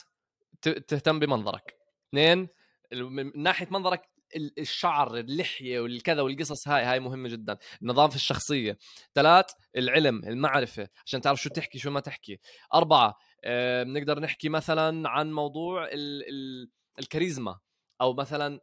تهتم 0.63 1.19
بمنظرك. 1.19 1.75
اثنين 2.09 2.49
من 2.93 3.43
ناحية 3.43 3.69
منظرك 3.71 4.03
ال- 4.37 4.61
الشعر 4.61 5.17
اللحية 5.17 5.81
والكذا 5.81 6.23
والقصص 6.23 6.69
هاي 6.69 6.85
هاي 6.85 7.01
مهمة 7.01 7.29
جدا. 7.29 7.59
النظافه 7.83 8.15
الشخصية. 8.15 8.79
ثلاث 9.15 9.47
العلم 9.77 10.25
المعرفة. 10.25 10.89
عشان 11.07 11.21
تعرف 11.21 11.43
شو 11.43 11.51
تحكي 11.51 11.79
شو 11.79 11.91
ما 11.91 12.01
تحكي. 12.01 12.41
أربعة 12.75 13.17
آه، 13.45 13.83
بنقدر 13.83 14.21
نحكي 14.21 14.49
مثلا 14.49 15.09
عن 15.09 15.33
موضوع 15.33 15.85
ال 15.85 16.29
ال 16.29 16.71
الكاريزما. 16.99 17.59
أو 18.01 18.15
مثلا 18.15 18.61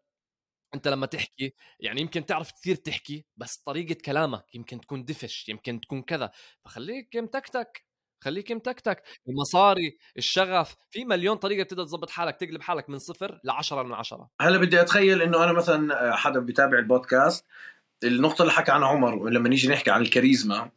أنت 0.76 0.88
لما 0.88 1.06
تحكي 1.06 1.54
يعني 1.80 2.02
يمكن 2.02 2.26
تعرف 2.26 2.52
كثير 2.52 2.76
تحكي 2.76 3.26
بس 3.38 3.58
طريقة 3.58 3.98
كلامك 4.06 4.56
يمكن 4.56 4.82
تكون 4.82 5.06
دفش 5.06 5.50
يمكن 5.50 5.82
تكون 5.82 6.02
كذا. 6.02 6.32
فخليك 6.66 7.16
متكتك 7.16 7.88
خليك 8.24 8.52
متكتك 8.52 9.04
المصاري 9.30 9.98
الشغف 10.18 10.76
في 10.92 11.06
مليون 11.06 11.38
طريقة 11.38 11.64
تقدر 11.64 11.84
تظبط 11.84 12.10
حالك 12.10 12.36
تقلب 12.36 12.62
حالك 12.62 12.90
من 12.90 12.98
صفر 13.00 13.40
ل 13.44 13.50
10 13.50 13.84
من 13.84 13.94
10 13.94 14.30
هلا 14.42 14.58
بدي 14.58 14.82
أتخيل 14.82 15.22
إنه 15.22 15.44
أنا 15.44 15.54
مثلا 15.54 16.16
حدا 16.16 16.40
بيتابع 16.40 16.78
البودكاست 16.78 17.46
النقطة 18.04 18.42
اللي 18.42 18.54
حكى 18.54 18.72
عنها 18.72 18.88
عمر 18.88 19.30
لما 19.30 19.50
نيجي 19.50 19.68
نحكي 19.68 19.92
عن 19.92 20.02
الكاريزما 20.02 20.72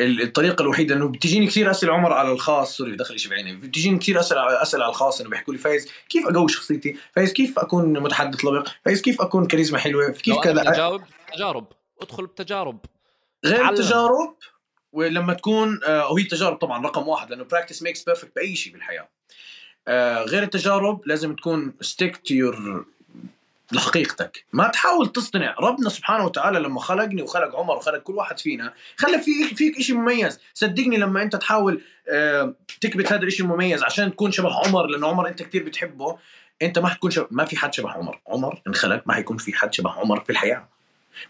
الطريقة 0.00 0.62
الوحيدة 0.62 0.94
إنه 0.94 1.08
بتجيني 1.08 1.46
كثير 1.46 1.70
أسئلة 1.70 1.92
عمر 1.92 2.12
على 2.12 2.32
الخاص 2.32 2.76
sorry 2.76 2.96
دخل 2.96 3.18
شيء 3.18 3.30
بعيني. 3.30 3.56
بتجيني 3.56 3.98
كثير 3.98 4.20
أسئلة 4.20 4.62
أسئلة 4.62 4.84
على 4.84 4.90
الخاص 4.90 5.20
إنه 5.20 5.30
بيحكوا 5.30 5.54
لي 5.54 5.58
فايز 5.58 5.88
كيف 6.08 6.26
أقوي 6.26 6.48
شخصيتي؟ 6.48 6.96
فايز 7.12 7.32
كيف 7.32 7.58
أكون 7.58 8.00
متحدث 8.00 8.44
لبق؟ 8.44 8.68
فايز 8.84 9.02
كيف 9.02 9.20
أكون 9.20 9.46
كاريزما 9.46 9.78
حلوة؟ 9.78 10.10
كيف 10.10 10.38
كذا؟ 10.38 10.72
جاوب 10.72 11.02
تجارب. 11.34 11.66
ادخل 12.02 12.26
بتجارب. 12.26 12.78
غير 13.44 13.56
تعلم. 13.56 13.68
التجارب 13.68 14.36
ولما 14.92 15.34
تكون 15.34 15.80
آه 15.84 16.12
وهي 16.12 16.22
التجارب 16.22 16.56
طبعا 16.56 16.86
رقم 16.86 17.08
واحد 17.08 17.30
لأنه 17.30 17.44
practice 17.44 17.82
makes 17.82 18.02
perfect 18.04 18.32
بأي 18.36 18.56
شيء 18.56 18.72
بالحياة. 18.72 19.08
آه 19.88 20.22
غير 20.22 20.42
التجارب 20.42 21.00
لازم 21.06 21.36
تكون 21.36 21.74
stick 21.80 22.16
to 22.16 22.34
your 22.34 22.86
لحقيقتك. 23.72 24.44
ما 24.52 24.68
تحاول 24.68 25.12
تصطنع 25.12 25.54
ربنا 25.60 25.88
سبحانه 25.88 26.24
وتعالى 26.24 26.58
لما 26.58 26.80
خلقني 26.80 27.22
وخلق 27.22 27.56
عمر 27.56 27.76
وخلق 27.76 27.98
كل 27.98 28.12
واحد 28.12 28.38
فينا 28.38 28.72
خلى 28.96 29.18
في 29.18 29.54
فيك 29.54 29.80
شيء 29.80 29.96
مميز. 29.96 30.40
صدقني 30.54 30.96
لما 30.96 31.22
أنت 31.22 31.36
تحاول 31.36 31.82
آه، 32.08 32.54
تكبت 32.80 33.12
هذا 33.12 33.22
الشيء 33.22 33.46
المميز 33.46 33.82
عشان 33.82 34.12
تكون 34.12 34.32
شبه 34.32 34.66
عمر 34.66 34.86
لأنه 34.86 35.08
عمر 35.08 35.28
أنت 35.28 35.42
كثير 35.42 35.62
بتحبه 35.62 36.18
أنت 36.62 36.78
ما 36.78 36.88
حتكون 36.88 37.10
شبه 37.10 37.26
ما 37.30 37.44
في 37.44 37.56
حد 37.56 37.74
شبه 37.74 37.90
عمر. 37.90 38.20
عمر 38.28 38.62
انخلق 38.66 39.02
ما 39.06 39.14
حيكون 39.14 39.36
في 39.36 39.52
حد 39.52 39.74
شبه 39.74 39.90
عمر 39.90 40.20
في 40.20 40.30
الحياة. 40.30 40.68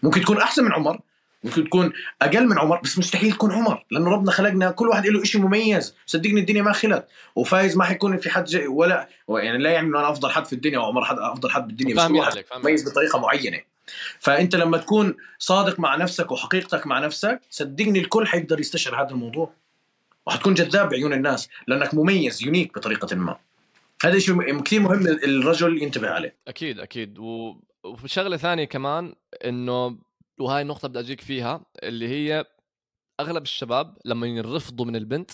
ممكن 0.03 0.21
تكون 0.21 0.37
أحسن 0.37 0.63
من 0.63 0.73
عمر 0.73 0.99
ممكن 1.43 1.63
تكون 1.63 1.93
أقل 2.21 2.47
من 2.47 2.59
عمر 2.59 2.79
بس 2.83 2.99
مستحيل 2.99 3.31
تكون 3.31 3.51
عمر 3.51 3.85
لأنه 3.91 4.09
ربنا 4.09 4.31
خلقنا 4.31 4.71
كل 4.71 4.87
واحد 4.87 5.05
له 5.05 5.23
شيء 5.23 5.41
مميز. 5.41 5.95
صدقني 6.05 6.39
الدنيا 6.39 6.61
ما 6.61 6.71
خلت. 6.71 7.07
وفايز 7.35 7.77
ما 7.77 7.83
حيكون 7.83 8.17
في 8.17 8.29
حد 8.29 8.45
جاي 8.45 8.67
ولا 8.67 9.09
يعني 9.29 9.57
لا 9.57 9.71
يعني 9.71 9.87
إنه 9.87 9.99
أنا 9.99 10.09
أفضل 10.09 10.29
حد 10.29 10.45
في 10.45 10.53
الدنيا 10.53 10.79
وعمر 10.79 11.05
حد 11.05 11.17
أفضل 11.19 11.49
حد 11.49 11.67
بالدنيا 11.67 11.95
بس 11.95 12.07
كل 12.07 12.15
واحد 12.15 12.43
مميز 12.55 12.89
بطريقة 12.89 13.19
معينة. 13.19 13.59
فأنت 14.19 14.55
لما 14.55 14.77
تكون 14.77 15.15
صادق 15.39 15.79
مع 15.79 15.95
نفسك 15.95 16.31
وحقيقتك 16.31 16.87
مع 16.87 16.99
نفسك 16.99 17.41
صدقني 17.49 17.99
الكل 17.99 18.27
حيقدر 18.27 18.59
يستشعر 18.59 19.01
هذا 19.01 19.11
الموضوع. 19.11 19.53
وحتكون 20.27 20.53
جذاب 20.53 20.89
بعيون 20.89 21.13
الناس 21.13 21.49
لأنك 21.67 21.93
مميز 21.93 22.43
يونيك 22.43 22.75
بطريقة 22.75 23.15
ما. 23.15 23.37
هذا 24.03 24.19
شيء 24.19 24.61
كثير 24.61 24.79
مهم 24.79 25.07
الرجل 25.07 25.83
ينتبه 25.83 26.09
عليه. 26.09 26.35
أكيد 26.47 26.79
أكيد. 26.79 27.19
و... 27.19 27.55
وشغلة 27.83 28.37
ثانية 28.37 28.65
كمان 28.65 29.13
إنه 29.45 29.97
وهاي 30.43 30.61
النقطة 30.61 30.87
بدي 30.87 30.99
أجيك 30.99 31.21
فيها 31.21 31.65
اللي 31.83 32.07
هي 32.07 32.45
أغلب 33.19 33.43
الشباب 33.43 33.97
لما 34.05 34.27
ينرفضوا 34.27 34.85
من 34.85 34.95
البنت 34.95 35.31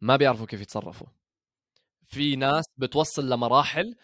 ما 0.00 0.16
بيعرفوا 0.16 0.46
كيف 0.46 0.60
يتصرفوا. 0.60 1.06
في 2.06 2.36
ناس 2.36 2.64
بتوصل 2.76 3.30
لمراحل 3.30 3.96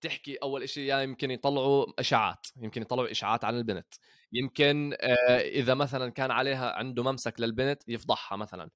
تحكي 0.00 0.36
أول 0.36 0.68
شيء 0.68 0.84
يعني 0.84 1.02
يمكن 1.04 1.30
يطلعوا 1.30 1.86
أشاعات 1.98 2.46
يمكن 2.56 2.82
يطلعوا 2.82 3.10
إشاعات 3.10 3.44
عن 3.44 3.56
البنت. 3.56 3.94
يمكن 4.32 4.96
آه، 5.00 5.38
إذا 5.38 5.74
مثلا 5.74 6.10
كان 6.10 6.30
عليها 6.30 6.72
عنده 6.72 7.02
ممسك 7.02 7.40
للبنت 7.40 7.82
يفضحها 7.88 8.36
مثلا. 8.36 8.70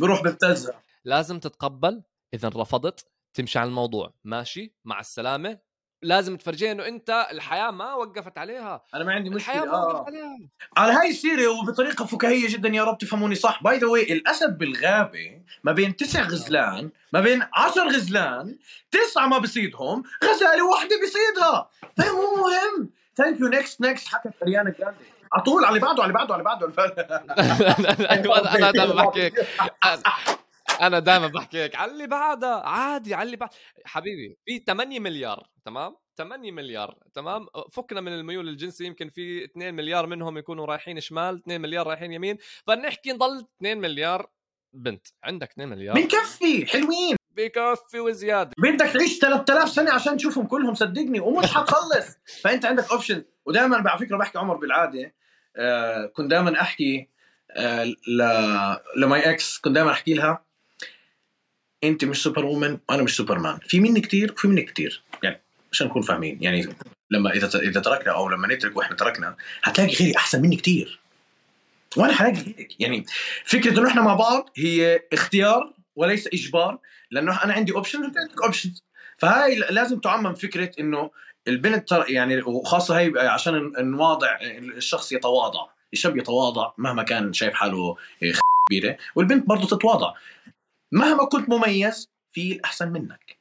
بروح 0.00 0.22
ببتزها 0.22 0.82
لازم 1.04 1.38
تتقبل 1.38 2.02
إذا 2.34 2.48
رفضت 2.48 3.06
تمشي 3.34 3.58
على 3.58 3.68
الموضوع. 3.68 4.14
ماشي؟ 4.24 4.74
مع 4.84 5.00
السلامة. 5.00 5.58
لازم 6.02 6.36
تفرجيها 6.36 6.72
إنه 6.72 6.86
أنت 6.88 7.26
الحياة 7.32 7.70
ما 7.70 7.94
وقفت 7.94 8.38
عليها. 8.38 8.84
أنا 8.94 9.04
ما 9.04 9.12
عندي 9.12 9.30
مشكلة 9.30 9.54
الحياة 9.54 9.70
ما 9.70 9.78
وقفت 9.86 10.00
آه. 10.00 10.04
عليها. 10.06 10.38
على 10.76 10.92
هاي 10.92 11.08
السيرة 11.08 11.48
وبطريقة 11.48 12.04
فكاهية 12.04 12.48
جدا 12.48 12.68
يا 12.68 12.84
رب 12.84 12.98
تفهموني 12.98 13.34
صح. 13.34 13.62
by 13.62 13.78
the 13.78 13.86
way 13.86 14.12
الأسد 14.12 14.58
بالغابة 14.58 15.40
ما 15.64 15.72
بين 15.72 15.96
تسع 15.96 16.22
غزلان 16.22 16.90
ما 17.12 17.20
بين 17.20 17.42
عشر 17.54 17.88
غزلان 17.88 18.56
تسعة 18.90 19.26
ما 19.26 19.38
بصيدهم 19.38 20.02
غزالة 20.24 20.66
واحدة 20.66 20.96
بصيدها. 21.02 21.70
فمو 21.96 22.36
مهم. 22.36 22.90
thank 23.16 23.40
you 23.40 23.46
next 23.46 23.80
next 23.80 24.08
حكت 24.08 24.32
أريانا 24.42 24.70
جراندي 24.70 25.04
على 25.32 25.42
طول 25.42 25.64
على 25.64 25.76
اللي 25.76 25.86
بعده 25.86 26.02
على 26.02 26.10
اللي 26.10 26.18
بعده. 26.18 26.34
على 26.34 26.42
اللي 26.42 26.72
بعده 28.30 28.56
أنا 28.56 28.70
أنا 28.70 28.94
بحكي 28.94 29.32
أنا 30.82 30.98
دائما 30.98 31.26
بحكي 31.26 31.58
هيك 31.58 31.76
على 31.76 31.92
اللي 31.92 32.06
بعدها 32.06 32.68
عادي 32.68 33.14
على 33.14 33.26
اللي 33.26 33.36
بعد 33.36 33.50
حبيبي 33.84 34.38
في 34.44 34.58
8 34.58 35.00
مليار 35.00 35.48
تمام؟ 35.64 35.96
8 36.16 36.52
مليار 36.52 36.98
تمام؟ 37.14 37.46
فكنا 37.72 38.00
من 38.00 38.12
الميول 38.12 38.48
الجنسي 38.48 38.84
يمكن 38.84 39.08
في 39.08 39.44
2 39.44 39.74
مليار 39.74 40.06
منهم 40.06 40.38
يكونوا 40.38 40.66
رايحين 40.66 41.00
شمال 41.00 41.36
2 41.36 41.60
مليار 41.60 41.86
رايحين 41.86 42.12
يمين. 42.12 42.38
فنحكي 42.66 43.12
نضل 43.12 43.46
2 43.58 43.78
مليار 43.78 44.30
بنت. 44.72 45.06
عندك 45.24 45.50
2 45.50 45.68
مليار 45.68 45.94
بكفي 45.94 46.66
حلوين. 46.66 47.16
بكفي 47.30 48.00
وزيادة. 48.00 48.50
بدك 48.58 48.86
تعيش 48.86 49.18
3000 49.18 49.68
سنة 49.68 49.92
عشان 49.92 50.16
تشوفهم 50.16 50.46
كلهم 50.46 50.74
صدقني 50.74 51.20
ومش 51.20 51.54
حتخلص. 51.54 52.06
فأنت 52.42 52.64
عندك 52.64 52.90
اوبشن 52.90 53.24
ودائما 53.44 53.90
على 53.90 53.98
فكرة 53.98 54.16
بحكي 54.16 54.38
عمر 54.38 54.56
بالعادة 54.56 55.14
آه 55.56 56.06
كنت 56.06 56.30
دائما 56.30 56.60
أحكي 56.60 57.08
آه 57.50 57.84
ل... 57.84 58.22
ل 58.96 59.07
my 59.07 59.30
ex 59.30 59.58
كنت 59.58 59.74
دائما 59.74 59.90
أحكي 59.90 60.14
لها. 60.14 60.45
أنت 61.84 62.04
مش 62.04 62.22
superwoman 62.22 62.78
وأنا 62.88 63.02
مش 63.02 63.16
سوبر 63.16 63.38
مان 63.38 63.58
في 63.68 63.80
مني 63.80 64.00
كتير 64.00 64.32
وفي 64.32 64.48
مني 64.48 64.62
كتير. 64.62 65.02
يعني 65.22 65.40
عشان 65.72 65.86
نكون 65.86 66.02
فاهمين. 66.02 66.38
يعني 66.40 66.68
لما 67.10 67.30
إذا 67.30 67.58
إذا 67.58 67.80
تركنا 67.80 68.12
أو 68.12 68.28
لما 68.28 68.54
نترك 68.54 68.76
وإحنا 68.76 68.96
تركنا 68.96 69.36
هتلاقي 69.62 69.94
غيري 69.94 70.16
أحسن 70.16 70.42
مني 70.42 70.56
كتير. 70.56 71.00
وأنا 71.96 72.12
حلاقي 72.12 72.34
غيرك 72.34 72.80
يعني 72.80 73.06
فكرة 73.44 73.80
إنه 73.80 73.88
إحنا 73.88 74.02
مع 74.02 74.14
بعض 74.14 74.50
هي 74.56 75.00
اختيار 75.12 75.72
وليس 75.96 76.26
إجبار 76.26 76.78
لأنه 77.10 77.44
أنا 77.44 77.52
عندي 77.52 77.72
option 77.72 78.02
وأنت 78.02 78.18
عندك 78.18 78.42
option 78.42 78.72
فهاي 79.18 79.58
لازم 79.58 79.98
تعمم 79.98 80.34
فكرة 80.34 80.70
إنه 80.80 81.10
البنت 81.48 82.04
يعني 82.08 82.42
وخاصة 82.42 82.98
هي 82.98 83.12
عشان 83.16 83.72
نواضع 83.78 84.38
الشخص 84.42 85.12
يتواضع. 85.12 85.66
الشاب 85.92 86.16
يتواضع 86.16 86.72
مهما 86.78 87.02
كان 87.02 87.32
شايف 87.32 87.54
حاله 87.54 87.96
كبيرة 88.68 88.96
والبنت 89.14 89.46
برضه 89.46 89.66
تتواضع. 89.66 90.14
مهما 90.92 91.24
كنت 91.24 91.48
مميز 91.48 92.10
في 92.32 92.52
الأحسن 92.52 92.92
منك. 92.92 93.38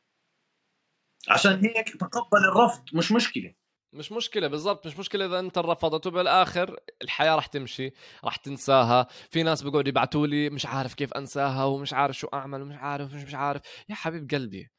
عشان 1.29 1.65
هيك 1.65 1.97
تقبل 1.97 2.37
الرفض 2.37 2.83
مش 2.93 3.11
مشكلة. 3.11 3.53
مش 3.93 4.11
مشكلة 4.11 4.47
بالضبط 4.47 4.87
مش 4.87 4.99
مشكلة 4.99 5.25
إذا 5.25 5.39
أنت 5.39 5.57
رفضت 5.57 6.07
وبالآخر 6.07 6.79
الحياة 7.01 7.35
رح 7.35 7.45
تمشي 7.45 7.93
رح 8.25 8.35
تنساها. 8.35 9.07
في 9.31 9.43
ناس 9.43 9.61
بيقعدوا 9.61 9.89
يبعتوا 9.89 10.27
لي 10.27 10.49
مش 10.49 10.65
عارف 10.65 10.93
كيف 10.93 11.13
أنساها 11.13 11.63
ومش 11.63 11.93
عارف 11.93 12.17
شو 12.17 12.27
أعمل 12.33 12.61
ومش 12.61 12.75
عارف 12.75 13.13
مش, 13.13 13.23
مش 13.23 13.35
عارف. 13.35 13.61
يا 13.89 13.95
حبيب 13.95 14.31
قلبي 14.31 14.69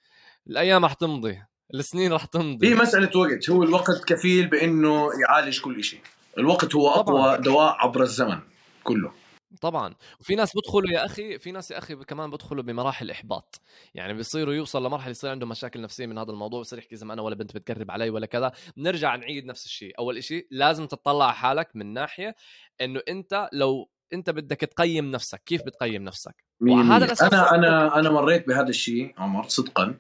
الأيام 0.47 0.85
رح 0.85 0.93
تمضي 0.93 1.43
السنين 1.75 2.13
رح 2.13 2.25
تمضي. 2.25 2.69
هي 2.69 2.75
مسألة 2.75 3.19
وقت. 3.19 3.51
هو 3.51 3.63
الوقت 3.63 4.05
كفيل 4.05 4.49
بأنه 4.49 5.09
يعالج 5.23 5.61
كل 5.61 5.85
شيء 5.85 6.01
الوقت 6.39 6.75
هو 6.75 6.89
أقوى 6.89 7.05
طبعا. 7.05 7.37
دواء 7.37 7.77
عبر 7.79 8.03
الزمن 8.03 8.41
كله. 8.85 9.13
طبعا. 9.61 9.95
وفي 10.21 10.35
ناس 10.35 10.57
بدخلوا 10.57 10.91
يا 10.91 11.05
أخي 11.05 11.39
في 11.39 11.53
ناس 11.53 11.71
يا 11.71 11.79
أخي 11.79 11.95
كمان 11.95 12.31
بدخلوا 12.31 12.63
بمراحل 12.63 13.11
إحباط. 13.11 13.61
يعني 13.95 14.15
بيصيروا 14.15 14.55
يوصل 14.55 14.87
لمرحلة 14.87 15.11
يصير 15.11 15.31
عنده 15.31 15.47
مشاكل 15.47 15.81
نفسية 15.81 16.07
من 16.07 16.19
هذا 16.19 16.31
الموضوع 16.31 16.61
بصير 16.61 16.79
يحكي 16.79 16.97
زي 16.97 17.07
ما 17.07 17.13
أنا 17.13 17.23
ولا 17.23 17.35
بنت 17.35 17.57
بتقرب 17.57 17.91
علي 17.91 18.11
ولا 18.11 18.27
كذا. 18.27 18.53
بنرجع 18.77 19.17
نعيد 19.17 19.47
نفس 19.47 19.65
الشيء. 19.65 19.99
أول 19.99 20.25
شيء 20.25 20.47
لازم 20.51 20.87
تطلع 20.87 21.25
على 21.25 21.35
حالك 21.35 21.69
من 21.75 21.93
ناحية 21.93 22.35
إنه 22.81 23.01
أنت 23.09 23.49
لو 23.53 23.91
أنت 24.13 24.31
بدك 24.31 24.61
تقيم 24.61 25.11
نفسك 25.11 25.43
كيف 25.47 25.63
بتقيم 25.63 26.05
نفسك؟ 26.05 26.45
وهذا 26.61 27.15
أنا 27.23 27.55
أنا 27.55 27.99
أنا 27.99 28.11
مريت 28.11 28.49
بهذا 28.49 28.69
الشيء 28.69 29.15
عمر 29.19 29.49
صدقا. 29.49 29.99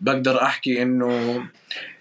بقدر 0.00 0.42
أحكي 0.42 0.82
إنه 0.82 1.42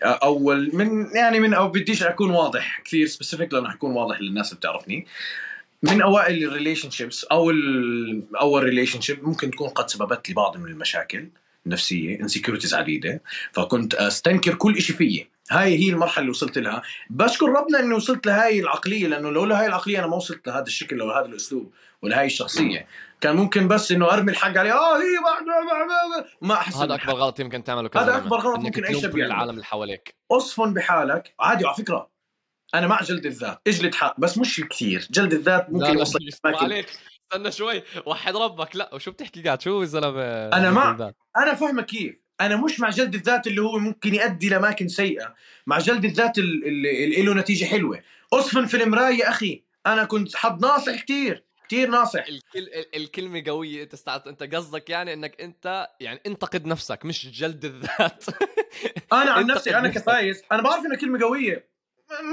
أول 0.03 0.71
من 0.73 1.15
يعني 1.15 1.39
من 1.39 1.53
أو 1.53 1.67
بديش 1.67 2.03
أكون 2.03 2.29
واضح 2.29 2.81
كثير 2.85 3.07
specific 3.07 3.53
لأنه 3.53 3.69
حكون 3.69 3.91
واضح 3.91 4.21
للناس 4.21 4.49
اللي 4.49 4.59
بتعرفني. 4.59 5.07
من 5.91 6.01
أوائل 6.01 6.43
ال 6.43 6.89
relationships 6.89 7.23
أو 7.23 7.51
اول 8.41 8.63
relationship 8.63 9.23
ممكن 9.23 9.51
تكون 9.51 9.69
قد 9.69 9.89
سببت 9.89 10.29
لي 10.29 10.35
بعض 10.35 10.57
من 10.57 10.65
المشاكل 10.65 11.29
النفسية 11.65 12.19
insecurities 12.19 12.73
عديدة. 12.73 13.21
فكنت 13.51 13.93
أستنكر 13.93 14.55
كل 14.55 14.81
شيء 14.81 14.95
فيي. 14.95 15.29
هاي 15.51 15.77
هي 15.77 15.89
المرحلة 15.89 16.19
اللي 16.19 16.29
وصلت 16.31 16.57
لها. 16.57 16.81
بشكر 17.09 17.49
ربنا 17.49 17.79
إني 17.79 17.93
وصلت 17.93 18.25
لهاي 18.25 18.59
العقلية 18.59 19.07
لأنه 19.07 19.29
لولا 19.29 19.59
هاي 19.59 19.67
العقلية 19.67 19.99
أنا 19.99 20.07
ما 20.07 20.15
وصلت 20.15 20.47
لهذا 20.47 20.63
الشكل 20.63 21.01
أو 21.01 21.11
هذا 21.11 21.25
الأسلوب 21.25 21.73
ولا 22.01 22.19
هاي 22.19 22.25
الشخصية. 22.25 22.87
كان 23.21 23.35
ممكن 23.35 23.67
بس 23.67 23.91
إنه 23.91 24.13
أرمي 24.13 24.31
الحق 24.31 24.57
عليه 24.57 24.73
آه 24.73 24.97
هي 24.97 25.03
ما 26.41 26.53
أحس 26.53 26.75
هذا 26.75 26.95
أكبر 26.95 27.13
غلط 27.13 27.39
يمكن 27.39 27.63
تعمله 27.63 27.89
هذا 27.95 28.17
أكبر 28.17 28.37
غلط 28.37 28.59
ممكن 28.59 28.85
أي 28.85 29.01
شاب 29.01 29.17
العالم 29.17 29.51
اللي 29.51 29.65
حواليك. 29.65 30.15
أصفن 30.31 30.73
بحالك. 30.73 31.33
عادي 31.39 31.65
على 31.65 31.75
فكرة. 31.75 32.14
أنا 32.73 32.87
مع 32.87 33.01
جلد 33.01 33.25
الذات. 33.25 33.61
اجلد 33.67 33.95
حق 33.95 34.19
بس 34.19 34.37
مش 34.37 34.61
كثير. 34.69 35.07
جلد 35.11 35.33
الذات 35.33 35.69
ممكن 35.69 35.93
يوصل 35.93 36.19
عليك 36.45 36.89
استنى 37.33 37.51
شوي. 37.51 37.83
وحد 38.05 38.35
ربك. 38.35 38.75
لا 38.75 38.95
وشو 38.95 39.11
بتحكي 39.11 39.41
قاعد؟ 39.41 39.61
شو 39.61 39.81
الزلمة؟ 39.81 40.23
أنا 40.47 40.71
مع 40.71 41.11
أنا 41.37 41.53
فاهمك 41.55 41.85
كيف. 41.85 42.15
أنا 42.41 42.55
مش 42.55 42.79
مع 42.79 42.89
جلد 42.89 43.15
الذات 43.15 43.47
اللي 43.47 43.61
هو 43.61 43.79
ممكن 43.79 44.15
يؤدي 44.15 44.49
لأماكن 44.49 44.87
سيئة. 44.87 45.35
مع 45.67 45.79
جلد 45.79 46.05
الذات 46.05 46.37
اللي, 46.37 47.23
له 47.23 47.33
نتيجة 47.33 47.65
حلوة. 47.65 48.01
أصفن 48.33 48.65
في 48.65 48.83
المراية 48.83 49.15
يا 49.15 49.29
أخي. 49.29 49.63
أنا 49.85 50.03
كنت 50.03 50.35
حد 50.35 50.61
ناصح 50.61 51.03
كثير 51.03 51.45
كثير 51.67 51.89
ناصح. 51.89 52.25
الكل... 52.27 52.67
الكلمة 52.95 53.43
قوية. 53.47 53.83
أنت 53.83 53.93
استعط... 53.93 54.27
أنت 54.27 54.55
قصدك 54.55 54.89
يعني 54.89 55.13
إنك 55.13 55.41
انت 55.41 55.87
يعني 55.99 56.21
انتقد 56.25 56.65
نفسك 56.65 57.05
مش 57.05 57.27
جلد 57.27 57.65
الذات. 57.65 58.25
أنا 59.13 59.31
عن 59.31 59.47
نفسي 59.51 59.77
أنا 59.77 59.87
كفايز. 59.87 60.41
أنا 60.51 60.61
بعرف 60.61 60.85
إنها 60.85 60.97
كلمة 60.97 61.19
قوية. 61.19 61.74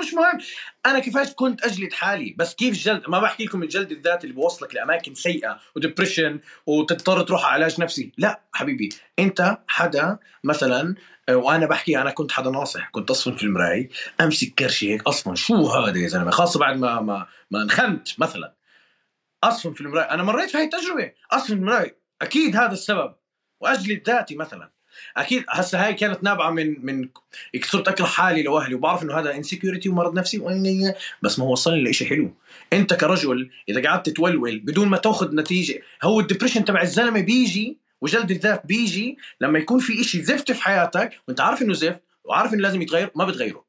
مش 0.01 0.15
مهم. 0.15 0.39
أنا 0.87 0.99
كيفاش 0.99 1.33
كنت 1.33 1.65
أجلد 1.65 1.93
حالي. 1.93 2.35
بس 2.39 2.55
كيف 2.55 2.75
جلد؟ 2.75 3.03
ما 3.09 3.21
بحكي 3.21 3.45
لكم 3.45 3.63
الجلد 3.63 3.93
الذاتي 3.93 4.27
اللي 4.27 4.35
بوصلك 4.35 4.75
لأماكن 4.75 5.15
سيئة 5.15 5.61
ودبريشن 5.77 6.41
وتضطر 6.67 7.23
تروح 7.23 7.45
على 7.45 7.65
علاج 7.65 7.81
نفسي. 7.81 8.13
لا 8.19 8.41
حبيبي 8.53 8.89
أنت 9.19 9.59
حدا 9.69 10.19
مثلا 10.45 10.95
آه، 11.29 11.37
وأنا 11.37 11.67
بحكي 11.67 11.99
أنا 12.01 12.11
كنت 12.11 12.33
حدا 12.33 12.51
ناصح. 12.51 12.89
كنت 12.91 13.11
أصفن 13.11 13.37
في 13.37 13.43
المراي 13.43 13.91
أمسك 14.21 14.55
كرشي 14.55 14.93
هيك 14.93 15.03
أصلا 15.03 15.35
شو 15.35 15.67
هذا 15.67 15.99
يا 15.99 16.09
زلمة؟ 16.09 16.31
خاصة 16.31 16.61
بعد 16.61 16.77
ما 16.77 17.01
ما 17.01 17.27
ما 17.51 17.63
انخنت 17.63 18.21
مثلا. 18.21 18.55
أصفن 19.45 19.73
في 19.73 19.81
المراي. 19.81 20.05
أنا 20.05 20.23
مريت 20.23 20.51
في 20.51 20.59
هاي 20.59 20.65
التجربة. 20.65 21.13
أصفن 21.31 21.47
في 21.47 21.53
المراي. 21.53 21.97
أكيد 22.23 22.57
هذا 22.57 22.73
السبب. 22.73 23.15
وأجلد 23.61 24.03
ذاتي 24.11 24.37
مثلا. 24.37 24.72
أكيد 25.17 25.45
هسه 25.49 25.87
هاي 25.87 25.95
كانت 25.95 26.23
نابعة 26.23 26.51
من 26.51 26.87
من 26.87 27.09
صرت 27.65 27.89
أكره 27.89 28.05
حالي 28.05 28.43
لاهلي 28.43 28.75
وبعرف 28.75 29.03
إنه 29.03 29.19
هذا 29.19 29.35
insecurity 29.35 29.89
ومرض 29.89 30.15
نفسي 30.15 30.39
بس 31.23 31.39
ما 31.39 31.45
هو 31.45 31.53
وصلني 31.53 31.91
لشيء 31.91 32.09
حلو. 32.09 32.35
أنت 32.73 32.95
كرجل 32.95 33.51
إذا 33.69 33.89
قعدت 33.89 34.09
تولول 34.09 34.59
بدون 34.59 34.89
ما 34.89 34.97
تأخذ 34.97 35.35
نتيجة 35.35 35.83
هو 36.03 36.21
ال 36.21 36.25
depression 36.25 36.65
تبع 36.65 36.83
الزلمة 36.83 37.21
بيجي 37.21 37.79
وجلد 38.01 38.31
الذات 38.31 38.67
بيجي 38.67 39.19
لما 39.41 39.59
يكون 39.59 39.79
في 39.79 40.01
إشي 40.01 40.23
زفت 40.23 40.53
في 40.53 40.63
حياتك 40.63 41.21
وأنت 41.29 41.41
عارف 41.41 41.63
إنه 41.63 41.75
زفت 41.75 42.03
وعارف 42.25 42.55
إنه 42.55 42.63
لازم 42.63 42.83
يتغير 42.83 43.11
ما 43.15 43.25
بتغيره. 43.25 43.65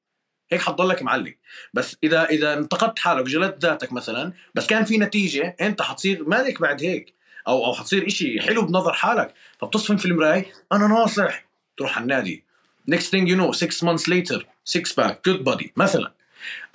هيك 0.51 0.61
حتضلك 0.61 1.01
معلق. 1.01 1.33
بس 1.73 1.97
اذا 2.03 2.25
إذا 2.25 2.53
انتقدت 2.53 2.99
حالك 2.99 3.25
وجلدت 3.25 3.65
ذاتك 3.65 3.93
مثلا 3.93 4.33
بس 4.55 4.67
كان 4.67 4.85
في 4.85 4.97
نتيجة 4.97 5.55
أنت 5.61 5.81
حتصير 5.81 6.23
مالك 6.29 6.61
بعد 6.61 6.83
هيك؟ 6.83 7.13
أو 7.47 7.65
أو 7.65 7.73
حتصير 7.73 8.07
إشي 8.07 8.41
حلو 8.41 8.61
بنظر 8.61 8.93
حالك. 8.93 9.33
فبتصفن 9.63 9.97
في 9.97 10.05
المراي 10.05 10.45
أنا 10.71 10.87
ناصح. 10.87 11.45
تروح 11.77 11.95
على 11.95 12.03
النادي. 12.03 12.43
Next 12.91 13.07
thing 13.07 13.27
you 13.27 13.35
know 13.35 13.59
six 13.59 13.87
months 13.87 14.07
later 14.07 14.41
six 14.77 14.93
pack 14.93 15.13
good 15.29 15.43
body 15.49 15.67
مثلا. 15.75 16.13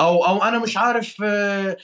أو 0.01 0.27
أو 0.27 0.43
أنا 0.45 0.59
مش 0.59 0.77
عارف 0.77 1.17
آه، 1.25 1.77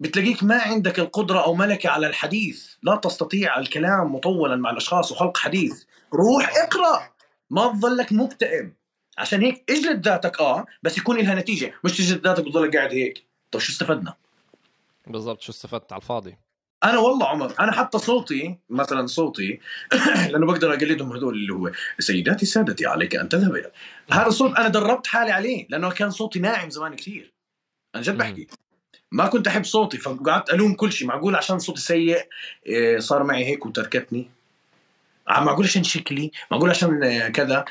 بتلاقيك 0.00 0.42
ما 0.42 0.62
عندك 0.62 0.98
القدرة 0.98 1.44
أو 1.44 1.54
ملكة 1.54 1.90
على 1.90 2.06
الحديث. 2.06 2.66
لا 2.82 2.96
تستطيع 2.96 3.58
الكلام 3.58 4.14
مطولا 4.14 4.56
مع 4.56 4.70
الأشخاص 4.70 5.12
وخلق 5.12 5.36
حديث. 5.36 5.84
روح 6.14 6.52
اقرأ. 6.56 7.10
ما 7.50 7.72
تظلك 7.72 8.12
مكتئب. 8.12 8.72
عشان 9.18 9.42
هيك 9.42 9.64
اجلد 9.70 10.08
ذاتك 10.08 10.40
آه 10.40 10.66
بس 10.82 10.98
يكون 10.98 11.16
لها 11.18 11.34
نتيجة. 11.34 11.74
مش 11.84 11.96
تجلد 11.96 12.26
ذاتك 12.26 12.46
وتضلك 12.46 12.76
قاعد 12.76 12.92
هيك. 12.92 13.24
طيب 13.50 13.62
شو 13.62 13.72
استفدنا؟ 13.72 14.14
بالضبط 15.06 15.40
شو 15.40 15.52
استفدت؟ 15.52 15.92
على 15.92 16.02
الفاضي. 16.02 16.36
أنا 16.84 16.98
والله 16.98 17.28
عمر 17.28 17.54
أنا 17.60 17.72
حتى 17.72 17.98
صوتي 17.98 18.58
مثلا 18.70 19.06
صوتي 19.06 19.60
لأنه 20.30 20.46
بقدر 20.46 20.74
أقلدهم 20.74 21.12
هذول 21.12 21.34
اللي 21.34 21.52
هو 21.52 21.72
سيداتي 21.98 22.46
سادتي 22.46 22.86
عليك 22.86 23.16
أن 23.16 23.28
تذهب 23.28 23.54
إلى. 23.54 23.70
هذا 24.10 24.26
الصوت 24.26 24.54
أنا 24.54 24.68
دربت 24.68 25.06
حالي 25.06 25.30
عليه 25.30 25.66
لأنه 25.70 25.90
كان 25.90 26.10
صوتي 26.10 26.38
ناعم 26.38 26.70
زمان 26.70 26.94
كثير. 26.94 27.32
أنا 27.94 28.02
جد 28.02 28.18
بحكي. 28.18 28.46
ما 29.12 29.26
كنت 29.26 29.46
أحب 29.46 29.64
صوتي 29.64 29.98
فقعدت 29.98 30.50
ألوم 30.50 30.74
كل 30.74 30.92
شيء. 30.92 31.08
معقول 31.08 31.36
عشان 31.36 31.58
صوتي 31.58 31.80
سيء 31.80 32.26
إيه، 32.66 32.98
صار 32.98 33.22
معي 33.22 33.44
هيك 33.44 33.66
وتركتني؟ 33.66 34.30
معقول 35.28 35.64
عشان 35.64 35.84
شكلي؟ 35.84 36.32
معقول 36.50 36.70
عشان 36.70 37.28
كذا؟ 37.28 37.64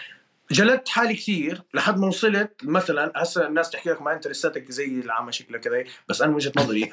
جلدت 0.51 0.89
حالي 0.89 1.13
كثير 1.13 1.61
لحد 1.73 1.97
ما 1.97 2.07
وصلت 2.07 2.51
مثلا 2.63 3.11
هسه 3.15 3.47
الناس 3.47 3.69
تحكي 3.69 3.89
لك 3.89 4.01
ما 4.01 4.13
انت 4.13 4.27
لساتك 4.27 4.71
زي 4.71 4.85
العامة 4.85 5.31
شكلك 5.31 5.59
كذا 5.59 5.83
بس 6.09 6.21
أنا 6.21 6.35
وجهة 6.35 6.51
نظري 6.57 6.89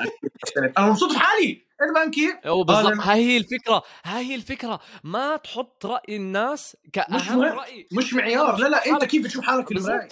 أنا 0.78 0.86
مبسوط 0.86 1.12
في 1.12 1.18
حالي! 1.18 1.64
أنت 1.82 1.96
فاهم 1.96 2.10
كيف؟ 2.10 2.34
بالضبط. 2.44 3.06
هاي 3.06 3.20
هي 3.24 3.36
الفكرة 3.36 3.82
هاي 4.04 4.24
هي 4.24 4.34
الفكرة. 4.34 4.80
ما 5.04 5.36
تحط 5.36 5.86
رأي 5.86 6.16
الناس 6.16 6.76
كأهم 6.92 7.16
مش 7.16 7.30
رأي. 7.30 7.88
مش 7.92 8.14
معيار. 8.14 8.56
لا 8.56 8.68
لا 8.68 8.86
أنت 8.86 9.04
كيف 9.04 9.24
بتشوف 9.24 9.44
حالك 9.44 9.68
في 9.68 9.74
المرايه 9.74 10.08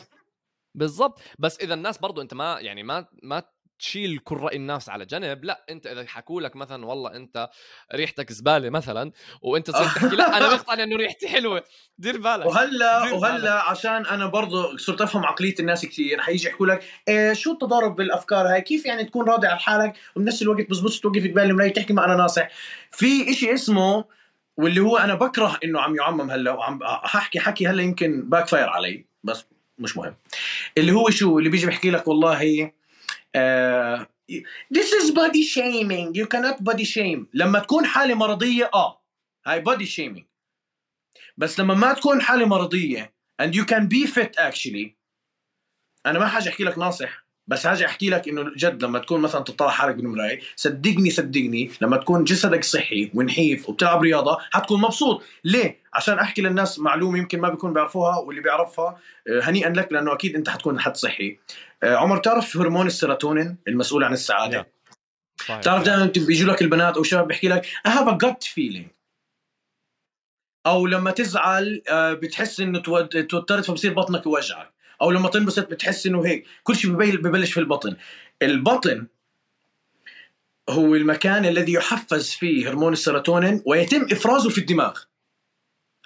بالضبط. 0.74 1.20
بس 1.38 1.58
إذا 1.58 1.74
الناس 1.74 1.98
برضو 1.98 2.22
أنت 2.22 2.34
ما 2.34 2.60
يعني 2.60 2.82
ما 2.82 3.06
ما 3.22 3.42
تشيل 3.82 4.18
كل 4.18 4.36
رأي 4.36 4.56
الناس 4.56 4.88
على 4.88 5.04
جنب 5.06 5.44
لا 5.44 5.64
أنت 5.70 5.86
إذا 5.86 6.06
حكوا 6.06 6.40
لك 6.40 6.56
مثلا 6.56 6.86
والله 6.86 7.16
أنت 7.16 7.48
ريحتك 7.94 8.32
زبالة 8.32 8.70
مثلا 8.70 9.12
وأنت 9.42 9.70
صرت 9.70 9.94
تحكي 9.96 10.16
لا 10.16 10.36
أنا 10.36 10.54
مقتنع 10.54 10.82
إنه 10.82 10.96
ريحتي 10.96 11.28
حلوة. 11.28 11.64
دير 11.98 12.20
بالك 12.20 12.46
وهلأ 12.46 13.04
دير 13.04 13.14
وهلأ 13.14 13.36
بالك. 13.38 13.48
عشان 13.64 14.06
أنا 14.06 14.26
برضه 14.26 14.76
صرت 14.76 15.00
أفهم 15.00 15.26
عقلية 15.26 15.54
الناس 15.60 15.86
كثير 15.86 16.20
حيجي 16.20 16.48
يحكوا 16.48 16.66
لك 16.66 16.84
إيه 17.08 17.32
شو 17.32 17.52
التضارب 17.52 17.96
بالأفكار 17.96 18.46
هاي؟ 18.54 18.60
كيف 18.60 18.86
يعني 18.86 19.04
تكون 19.04 19.28
راضي 19.28 19.46
على 19.46 19.58
حالك 19.58 19.94
وبنفس 20.16 20.42
الوقت 20.42 20.70
بزبط 20.70 20.92
توقف 21.02 21.26
قبال 21.26 21.42
المراية 21.42 21.72
تحكي 21.72 21.92
ما 21.92 22.04
أنا 22.04 22.14
ناصح؟ 22.14 22.48
في 22.90 23.30
إشي 23.30 23.54
اسمه 23.54 24.04
واللي 24.56 24.80
هو 24.80 24.96
أنا 24.96 25.14
بكره 25.14 25.58
إنه 25.64 25.80
عم 25.80 25.96
يعمم 25.96 26.30
هلأ 26.30 26.52
وعم 26.52 26.78
ححكي 26.84 27.40
حكي 27.40 27.66
هلأ 27.66 27.82
يمكن 27.82 28.28
backfire 28.28 28.68
علي 28.68 29.04
بس 29.24 29.44
مش 29.78 29.96
مهم. 29.96 30.14
اللي 30.78 30.92
هو 30.92 31.10
شو؟ 31.10 31.38
اللي 31.38 31.50
بيجي 31.50 31.66
بيحكي 31.66 31.90
لك 31.90 32.08
والله 32.08 32.72
uh, 33.34 34.04
this 34.70 34.92
is 34.92 35.10
body 35.10 35.42
shaming 35.42 36.14
you 36.14 36.26
cannot 36.26 36.62
body 36.64 36.84
shame 36.84 37.26
لما 37.34 37.58
تكون 37.58 37.86
حالة 37.86 38.14
مرضية 38.14 38.70
آه 38.74 39.02
هاي 39.46 39.64
body 39.64 39.86
shaming 39.86 40.24
بس 41.36 41.60
لما 41.60 41.74
ما 41.74 41.92
تكون 41.92 42.22
حالة 42.22 42.46
مرضية 42.46 43.14
and 43.42 43.54
you 43.54 43.64
can 43.64 43.86
be 43.88 44.06
fit 44.06 44.36
actually 44.38 44.96
أنا 46.06 46.18
ما 46.18 46.26
حاجة 46.28 46.48
احكي 46.48 46.64
لك 46.64 46.78
ناصح 46.78 47.21
بس 47.46 47.66
حاجة 47.66 47.86
أحكي 47.86 48.10
لك 48.10 48.28
إنه 48.28 48.52
جد 48.56 48.84
لما 48.84 48.98
تكون 48.98 49.20
مثلا 49.20 49.44
تطلع 49.44 49.68
حالك 49.68 49.94
بالمراية 49.94 50.40
صدقني 50.56 51.10
صدقني 51.10 51.70
لما 51.80 51.96
تكون 51.96 52.24
جسدك 52.24 52.64
صحي 52.64 53.10
ونحيف 53.14 53.68
وبتلعب 53.68 54.02
رياضة 54.02 54.38
حتكون 54.50 54.80
مبسوط. 54.80 55.22
ليه؟ 55.44 55.78
عشان 55.94 56.18
أحكي 56.18 56.42
للناس 56.42 56.78
معلومة 56.78 57.18
يمكن 57.18 57.40
ما 57.40 57.48
بيكون 57.48 57.72
بيعرفوها 57.72 58.18
واللي 58.18 58.42
بيعرفها 58.42 58.98
آه، 59.28 59.40
هنيئا 59.42 59.70
لك 59.70 59.92
لأنه 59.92 60.12
أكيد 60.12 60.36
أنت 60.36 60.48
حتكون 60.48 60.80
حد 60.80 60.96
صحي. 60.96 61.38
آه، 61.82 61.96
عمر 61.96 62.16
تعرف 62.16 62.56
هرمون 62.56 62.86
السيروتونين 62.86 63.56
المسؤول 63.68 64.04
عن 64.04 64.12
السعادة؟ 64.12 64.68
صحيح. 65.36 65.60
تعرف 65.60 65.84
دائما 65.84 66.12
بيجوا 66.16 66.52
لك 66.52 66.62
البنات 66.62 66.94
أو 66.94 67.00
الشباب 67.00 67.28
بيحكي 67.28 67.48
لك 67.48 67.66
I 67.66 67.90
have 67.90 68.08
a 68.08 68.26
gut 68.26 68.46
feeling. 68.46 69.02
أو 70.66 70.86
لما 70.86 71.10
تزعل 71.10 71.82
آه، 71.88 72.12
بتحس 72.12 72.60
إنه 72.60 72.78
توترت 73.28 73.64
فبصير 73.64 73.92
بطنك 73.92 74.26
يوجعك. 74.26 74.72
أو 75.02 75.10
لما 75.10 75.28
تنبسط 75.28 75.70
بتحس 75.70 76.06
إنه 76.06 76.26
هيك. 76.26 76.46
كل 76.62 76.76
شيء 76.76 76.90
ببلش 76.90 77.52
في 77.52 77.60
البطن. 77.60 77.96
البطن 78.42 79.06
هو 80.70 80.94
المكان 80.94 81.46
الذي 81.46 81.72
يحفز 81.72 82.30
فيه 82.30 82.68
هرمون 82.70 82.92
السيروتونين 82.92 83.62
ويتم 83.66 84.06
إفرازه 84.12 84.50
في 84.50 84.58
الدماغ. 84.58 84.98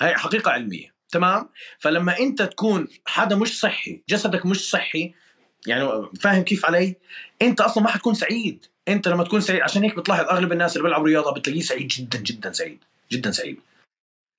هاي 0.01 0.15
حقيقة 0.15 0.51
علمية. 0.51 0.95
تمام؟ 1.09 1.49
فلما 1.79 2.19
أنت 2.19 2.43
تكون 2.43 2.89
حدا 3.07 3.37
مش 3.37 3.61
صحي 3.61 4.03
جسدك 4.09 4.47
مش 4.47 4.71
صحي 4.71 5.15
يعني 5.67 5.89
فاهم 6.21 6.43
كيف 6.43 6.67
علي؟ 6.67 6.97
أنت 7.43 7.61
أصلا 7.61 7.83
ما 7.83 7.89
حتكون 7.89 8.15
سعيد. 8.15 8.67
أنت 8.89 9.09
لما 9.09 9.25
تكون 9.25 9.41
سعيد 9.41 9.61
عشان 9.61 9.83
هيك 9.83 9.97
بتلاحظ 9.97 10.25
أغلب 10.25 10.53
الناس 10.53 10.77
اللي 10.77 10.83
بيلعبوا 10.83 11.07
رياضة 11.07 11.33
بتلاقيه 11.35 11.61
سعيد 11.61 11.89
جدا 11.89 12.19
جدا 12.19 12.53
سعيد. 12.53 12.85
جدا 13.13 13.31
سعيد. 13.31 13.61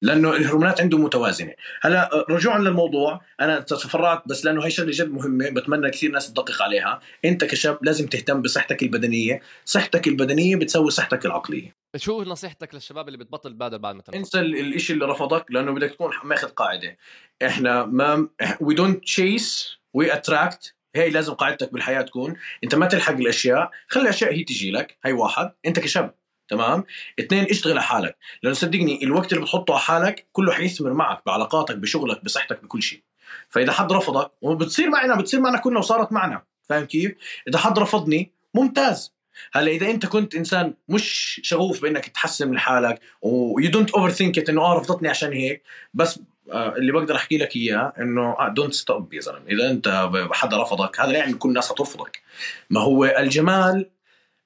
لأنه 0.01 0.35
الهرمونات 0.35 0.81
عنده 0.81 0.97
متوازنة. 0.97 1.53
هلا 1.81 2.25
رجوعا 2.29 2.59
للموضوع 2.59 3.21
أنا 3.41 3.59
تفرعت 3.59 4.23
بس 4.27 4.45
لأنه 4.45 4.65
هي 4.65 4.71
شغلة 4.71 4.91
جد 4.93 5.11
مهمة 5.11 5.49
بتمنى 5.49 5.89
كثير 5.89 6.11
ناس 6.11 6.33
تدقق 6.33 6.61
عليها. 6.61 6.99
أنت 7.25 7.45
كشاب 7.45 7.79
لازم 7.81 8.07
تهتم 8.07 8.41
بصحتك 8.41 8.83
البدنية. 8.83 9.41
صحتك 9.65 10.07
البدنية 10.07 10.55
بتسوي 10.55 10.91
صحتك 10.91 11.25
العقلية. 11.25 11.75
شو 11.95 12.23
نصيحتك 12.23 12.73
للشباب 12.73 13.07
اللي 13.07 13.17
بتبطل 13.17 13.53
بادل 13.53 13.79
بعد 13.79 13.95
ما 13.95 14.01
تنفض؟ 14.01 14.17
انسى 14.17 14.39
الشيء 14.39 14.93
اللي 14.95 15.05
رفضك 15.05 15.45
لأنه 15.49 15.71
بدك 15.71 15.91
تكون 15.91 16.11
ماخذ 16.23 16.47
قاعدة. 16.47 16.97
إحنا 17.45 17.85
ما 17.85 18.27
we 18.61 18.75
don't 18.75 19.03
chase 19.03 19.78
we 19.93 20.13
attract 20.13 20.75
هي 20.95 21.09
لازم 21.09 21.33
قاعدتك 21.33 21.73
بالحياة 21.73 22.01
تكون. 22.01 22.35
أنت 22.63 22.75
ما 22.75 22.85
تلحق 22.85 23.13
الأشياء. 23.13 23.71
خلي 23.87 24.03
الأشياء 24.03 24.33
هي 24.33 24.43
تجي 24.43 24.71
لك 24.71 24.97
هي 25.05 25.11
واحد. 25.11 25.51
أنت 25.65 25.79
كشاب. 25.79 26.13
تمام؟ 26.49 26.83
اثنين 27.19 27.47
اشتغل 27.49 27.71
على 27.71 27.83
حالك. 27.83 28.17
لأنه 28.43 28.55
صدقني 28.55 29.03
الوقت 29.03 29.33
اللي 29.33 29.43
بتحطه 29.43 29.71
على 29.71 29.81
حالك 29.81 30.27
كله 30.31 30.53
حيثمر 30.53 30.93
معك 30.93 31.21
بعلاقاتك 31.25 31.75
بشغلك 31.75 32.23
بصحتك 32.23 32.63
بكل 32.63 32.83
شيء. 32.83 33.01
فإذا 33.49 33.71
حد 33.71 33.93
رفضك 33.93 34.31
وبتصير 34.41 34.89
معنا 34.89 35.15
بتصير 35.15 35.39
معنا 35.39 35.57
كلنا 35.57 35.79
وصارت 35.79 36.11
معنا. 36.11 36.41
فاهم 36.69 36.85
كيف؟ 36.85 37.11
إذا 37.47 37.57
حد 37.57 37.79
رفضني 37.79 38.31
ممتاز. 38.53 39.13
هلأ 39.53 39.71
إذا 39.71 39.89
أنت 39.89 40.05
كنت 40.05 40.35
إنسان 40.35 40.73
مش 40.89 41.39
شغوف 41.43 41.81
بإنك 41.81 42.05
تحسن 42.05 42.47
من 42.47 42.59
حالك 42.59 43.01
و 43.21 43.69
you 43.69 43.91
don't 43.91 44.09
overthink 44.09 44.49
إنه 44.49 44.61
آه 44.61 44.73
رفضتني 44.73 45.09
عشان 45.09 45.33
هيك. 45.33 45.63
بس 45.93 46.19
آه، 46.51 46.75
اللي 46.75 46.91
بقدر 46.91 47.15
أحكي 47.15 47.37
لك 47.37 47.55
إياه 47.55 47.93
إنه 47.99 48.35
don't 48.49 48.73
آه، 48.73 48.77
stop 48.78 49.13
يا 49.13 49.21
زلمة. 49.21 49.47
إذا 49.49 49.69
أنت 49.69 50.09
حدا 50.31 50.61
رفضك 50.61 50.99
هذا 50.99 51.11
لا 51.11 51.17
يعني 51.17 51.33
كل 51.33 51.49
الناس 51.49 51.69
حترفضك. 51.69 52.21
ما 52.69 52.81
هو 52.81 53.05
الجمال 53.05 53.89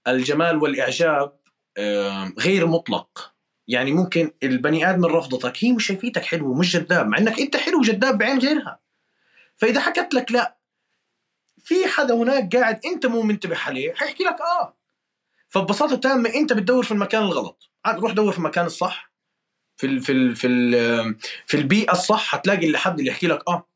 الجمال 0.08 0.58
والإعجاب 0.58 1.34
غير 2.40 2.68
مطلق. 2.68 3.34
يعني 3.68 3.92
ممكن 3.92 4.32
البني 4.44 4.90
آدم 4.90 5.06
رفضتك 5.06 5.64
هي 5.64 5.72
مش 5.72 5.86
شايفيتك 5.88 6.26
حلو 6.26 6.52
ومش 6.52 6.78
جذاب 6.78 7.08
مع 7.08 7.18
إنك 7.18 7.40
أنت 7.40 7.58
حلو 7.58 7.80
وجذاب 7.80 8.18
بعين 8.18 8.40
غيرها. 8.40 8.80
فإذا 9.58 9.80
حكت 9.82 10.14
لك 10.14 10.32
لا 10.32 10.58
في 11.64 11.88
حدا 11.88 12.14
هناك 12.14 12.56
قاعد 12.56 12.80
أنت 12.86 13.06
مو 13.06 13.22
منتبه 13.22 13.58
عليه 13.58 13.94
حيحكي 13.94 14.24
لك 14.24 14.42
آه. 14.42 14.78
فببساطة 15.50 15.96
تامة 15.96 16.30
أنت 16.36 16.54
بتدور 16.54 16.84
في 16.84 16.92
المكان 16.92 17.24
الغلط. 17.24 17.70
عاد 17.86 18.00
روح 18.00 18.12
دور 18.12 18.32
في 18.32 18.38
المكان 18.38 18.66
الصح. 18.66 19.12
في 19.78 19.88
ال 19.88 20.00
في 20.00 20.12
ال 20.12 20.36
في 20.36 20.48
ال 20.48 21.16
في 21.46 21.58
البيئة 21.58 21.92
الصح 21.92 22.26
حتلاقي 22.26 22.66
اللي 22.66 22.78
حد 22.78 23.00
اللي 23.00 23.12
يحكي 23.12 23.28
لك 23.28 23.48
آه. 23.48 23.68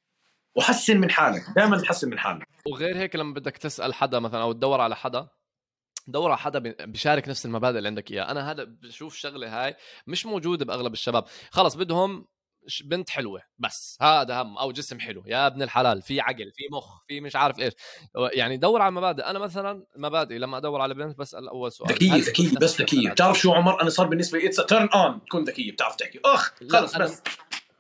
وحسن 0.56 0.98
من 0.98 1.12
حالك 1.12 1.44
دائما 1.56 1.78
تحسن 1.78 2.10
من 2.10 2.20
حالك. 2.20 2.48
وغير 2.68 2.98
هيك 2.98 3.16
لما 3.16 3.34
بدك 3.34 3.58
تسأل 3.58 3.94
حدا 3.94 4.20
مثلا 4.20 4.42
أو 4.42 4.52
تدور 4.52 4.82
على 4.82 4.96
حدا 4.96 5.28
دور 6.08 6.32
على 6.32 6.38
حدا 6.38 6.60
بيشارك 6.86 7.30
نفس 7.30 7.46
المبادئ 7.46 7.78
اللي 7.78 7.88
عندك 7.88 8.12
اياها 8.12 8.32
أنا 8.32 8.52
هذا 8.52 8.64
بشوف 8.64 9.16
شغلة 9.16 9.66
هاي 9.66 9.76
مش 10.08 10.26
موجودة 10.26 10.66
بأغلب 10.66 10.94
الشباب. 10.94 11.26
خلص 11.52 11.76
بدهم 11.76 12.28
بنت 12.84 13.10
حلوة 13.10 13.42
بس 13.60 13.98
هذا 14.02 14.42
هم 14.42 14.58
أو 14.58 14.72
جسم 14.72 15.00
حلو. 15.00 15.24
يا 15.26 15.48
ابن 15.48 15.62
الحلال 15.62 16.02
في 16.02 16.22
عقل 16.22 16.52
في 16.56 16.64
مخ 16.72 17.04
في 17.08 17.22
مش 17.22 17.36
عارف 17.36 17.60
إيش. 17.60 17.74
يعني 18.16 18.58
دور 18.58 18.82
على 18.82 18.92
مبادئ 18.92 19.24
أنا 19.24 19.40
مثلا 19.40 19.86
مبادئي 19.98 20.38
لما 20.38 20.58
أدور 20.58 20.82
على 20.82 20.94
بنت 20.94 21.18
بسال 21.18 21.48
أول 21.48 21.72
سؤال. 21.72 21.92
ذكية 21.92 22.16
ذكية 22.16 22.58
بس 22.62 22.82
ذكية. 22.82 23.10
بتعرف 23.10 23.40
شو 23.40 23.54
عمر؟ 23.54 23.82
أنا 23.82 23.90
صار 23.90 24.08
بالنسبة 24.08 24.40
لي 24.40 24.48
it's 24.48 24.66
turn 24.66 24.90
on 24.90 25.26
تكون 25.26 25.44
ذكية 25.44 25.72
بتعرف 25.72 25.96
تحكي. 25.96 26.20
أخ 26.26 26.54
خلص 26.72 26.98
بس. 26.98 27.22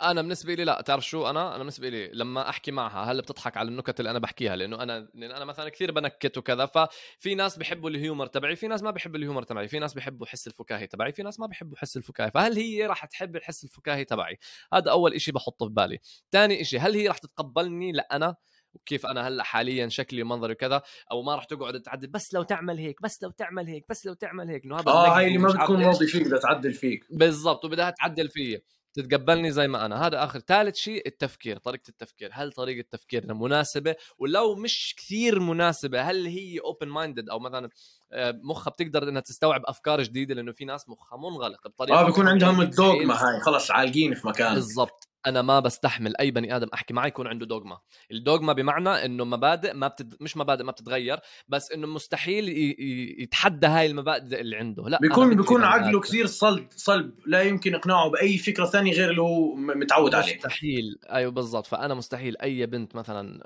أنا 0.01 0.21
بالنسبة 0.21 0.53
لي 0.53 0.63
لا 0.63 0.81
تعرف 0.81 1.05
شو؟ 1.05 1.29
أنا 1.29 1.49
أنا 1.49 1.57
بالنسبة 1.57 1.89
لي 1.89 2.09
لما 2.13 2.49
أحكي 2.49 2.71
معها 2.71 3.11
هل 3.11 3.21
بتضحك 3.21 3.57
على 3.57 3.69
النكت 3.69 3.99
اللي 3.99 4.11
أنا 4.11 4.19
بحكيها؟ 4.19 4.55
لأنه 4.55 4.83
أنا 4.83 5.07
لأن 5.13 5.31
أنا 5.31 5.45
مثلا 5.45 5.69
كثير 5.69 5.91
بنكت 5.91 6.37
وكذا 6.37 6.65
ففي 6.65 7.35
ناس 7.35 7.57
بيحبوا 7.57 7.89
ال 7.89 7.96
humor 7.96 8.27
تبعي 8.27 8.55
في 8.55 8.67
ناس 8.67 8.83
ما 8.83 8.91
بيحبوا 8.91 9.17
ال 9.17 9.22
humor 9.22 9.43
تبعي 9.43 9.67
في 9.67 9.79
ناس 9.79 9.93
بيحبوا 9.93 10.27
حس 10.27 10.47
الفكاهي 10.47 10.87
تبعي 10.87 11.11
في 11.11 11.23
ناس 11.23 11.39
ما 11.39 11.47
بيحبوا 11.47 11.77
حس 11.77 11.97
الفكاهي 11.97 12.31
فهل 12.31 12.57
هي 12.57 12.85
راح 12.85 13.05
تحب 13.05 13.35
الحس 13.35 13.63
الفكاهي 13.63 14.05
تبعي؟ 14.05 14.39
هذا 14.73 14.91
أول 14.91 15.13
إشي 15.13 15.31
بحطه 15.31 15.67
في 15.67 15.73
بالي. 15.73 15.99
ثاني 16.31 16.61
إشي 16.61 16.79
هل 16.79 16.95
هي 16.95 17.07
راح 17.07 17.17
تتقبلني؟ 17.17 17.91
لا 17.91 18.07
أنا. 18.11 18.35
وكيف 18.73 19.05
أنا 19.05 19.27
هلأ 19.27 19.43
حاليا 19.43 19.89
شكلي 19.89 20.21
ومنظري 20.21 20.53
وكذا 20.53 20.81
أو 21.11 21.21
ما 21.21 21.35
راح 21.35 21.43
تقعد 21.43 21.81
تعدل 21.81 22.07
بس 22.07 22.33
لو 22.33 22.43
تعمل 22.43 22.77
هيك 22.77 23.01
بس 23.01 23.23
لو 23.23 23.31
تعمل 23.31 23.67
هيك 23.67 23.85
بس 23.89 24.05
لو 24.05 24.13
تعمل 24.13 24.49
هيك 24.49 24.65
إنه 24.65 24.75
هذا 24.75 24.87
آه 24.87 25.17
هاي 25.17 25.27
اللي 25.27 25.37
ما 25.37 25.49
بتكون 25.49 25.83
راضي 25.83 26.07
فيك 26.07 26.27
بدها 26.27 26.39
تعدل 26.39 26.73
فيك. 26.73 27.05
بالضبط 27.09 27.65
وبدها 27.65 27.89
تعدل 27.89 28.29
فيي. 28.29 28.61
تتقبلني 28.95 29.51
زي 29.51 29.67
ما 29.67 29.85
أنا. 29.85 30.07
هذا 30.07 30.23
آخر. 30.23 30.39
ثالث 30.39 30.75
شيء 30.75 31.07
التفكير 31.07 31.57
طريقة 31.57 31.89
التفكير. 31.89 32.29
هل 32.33 32.51
طريقة 32.51 32.87
تفكيرنا 32.91 33.33
مناسبة؟ 33.33 33.95
ولو 34.17 34.55
مش 34.55 34.95
كثير 34.97 35.39
مناسبة 35.39 36.01
هل 36.01 36.25
هي 36.25 36.59
open 36.59 36.87
minded 36.87 37.29
أو 37.29 37.39
مثلا 37.39 37.69
آه، 38.11 38.39
مخها 38.43 38.71
بتقدر 38.71 39.09
إنها 39.09 39.21
تستوعب 39.21 39.61
أفكار 39.65 40.03
جديدة 40.03 40.35
لأنه 40.35 40.51
في 40.51 40.65
ناس 40.65 40.89
مخها 40.89 41.17
منغلق 41.17 41.67
بطريقة 41.67 41.99
آه 41.99 42.05
بيكون 42.05 42.27
عندهم 42.27 42.61
الدوغما 42.61 43.13
هاي. 43.13 43.41
خلص 43.41 43.71
عالقين 43.71 44.13
في 44.13 44.27
مكان. 44.27 44.53
بالضبط. 44.53 45.09
أنا 45.27 45.41
ما 45.41 45.59
بستحمل 45.59 46.17
أي 46.17 46.31
بني 46.31 46.55
آدم 46.55 46.67
أحكي 46.73 46.93
معه 46.93 47.07
يكون 47.07 47.27
عنده 47.27 47.45
دوغما. 47.45 47.79
الدوغما 48.11 48.53
بمعنى 48.53 48.89
إنه 48.89 49.23
مبادئ 49.23 49.73
ما 49.73 49.87
بتد... 49.87 50.15
مش 50.21 50.37
مبادئ 50.37 50.63
ما 50.63 50.71
بتتغير 50.71 51.19
بس 51.47 51.71
إنه 51.71 51.87
مستحيل 51.87 52.49
ي... 52.49 52.75
يتحدى 53.19 53.67
هاي 53.67 53.85
المبادئ 53.85 54.41
اللي 54.41 54.55
عنده. 54.55 54.89
لا 54.89 54.99
بيكون 55.01 55.35
بيكون 55.35 55.63
عقله 55.63 55.99
كثير 55.99 56.25
صلب 56.25 56.67
صلب 56.71 57.13
لا 57.25 57.41
يمكن 57.41 57.75
إقناعه 57.75 58.09
بأي 58.09 58.37
فكرة 58.37 58.65
ثانية 58.65 58.93
غير 58.93 59.09
اللي 59.09 59.21
هو 59.21 59.55
متعود 59.55 60.15
عليه. 60.15 60.35
مستحيل. 60.35 60.99
أيوه 61.09 61.31
بالضبط. 61.31 61.67
فأنا 61.67 61.93
مستحيل 61.93 62.37
أي 62.37 62.65
بنت 62.65 62.95
مثلا 62.95 63.45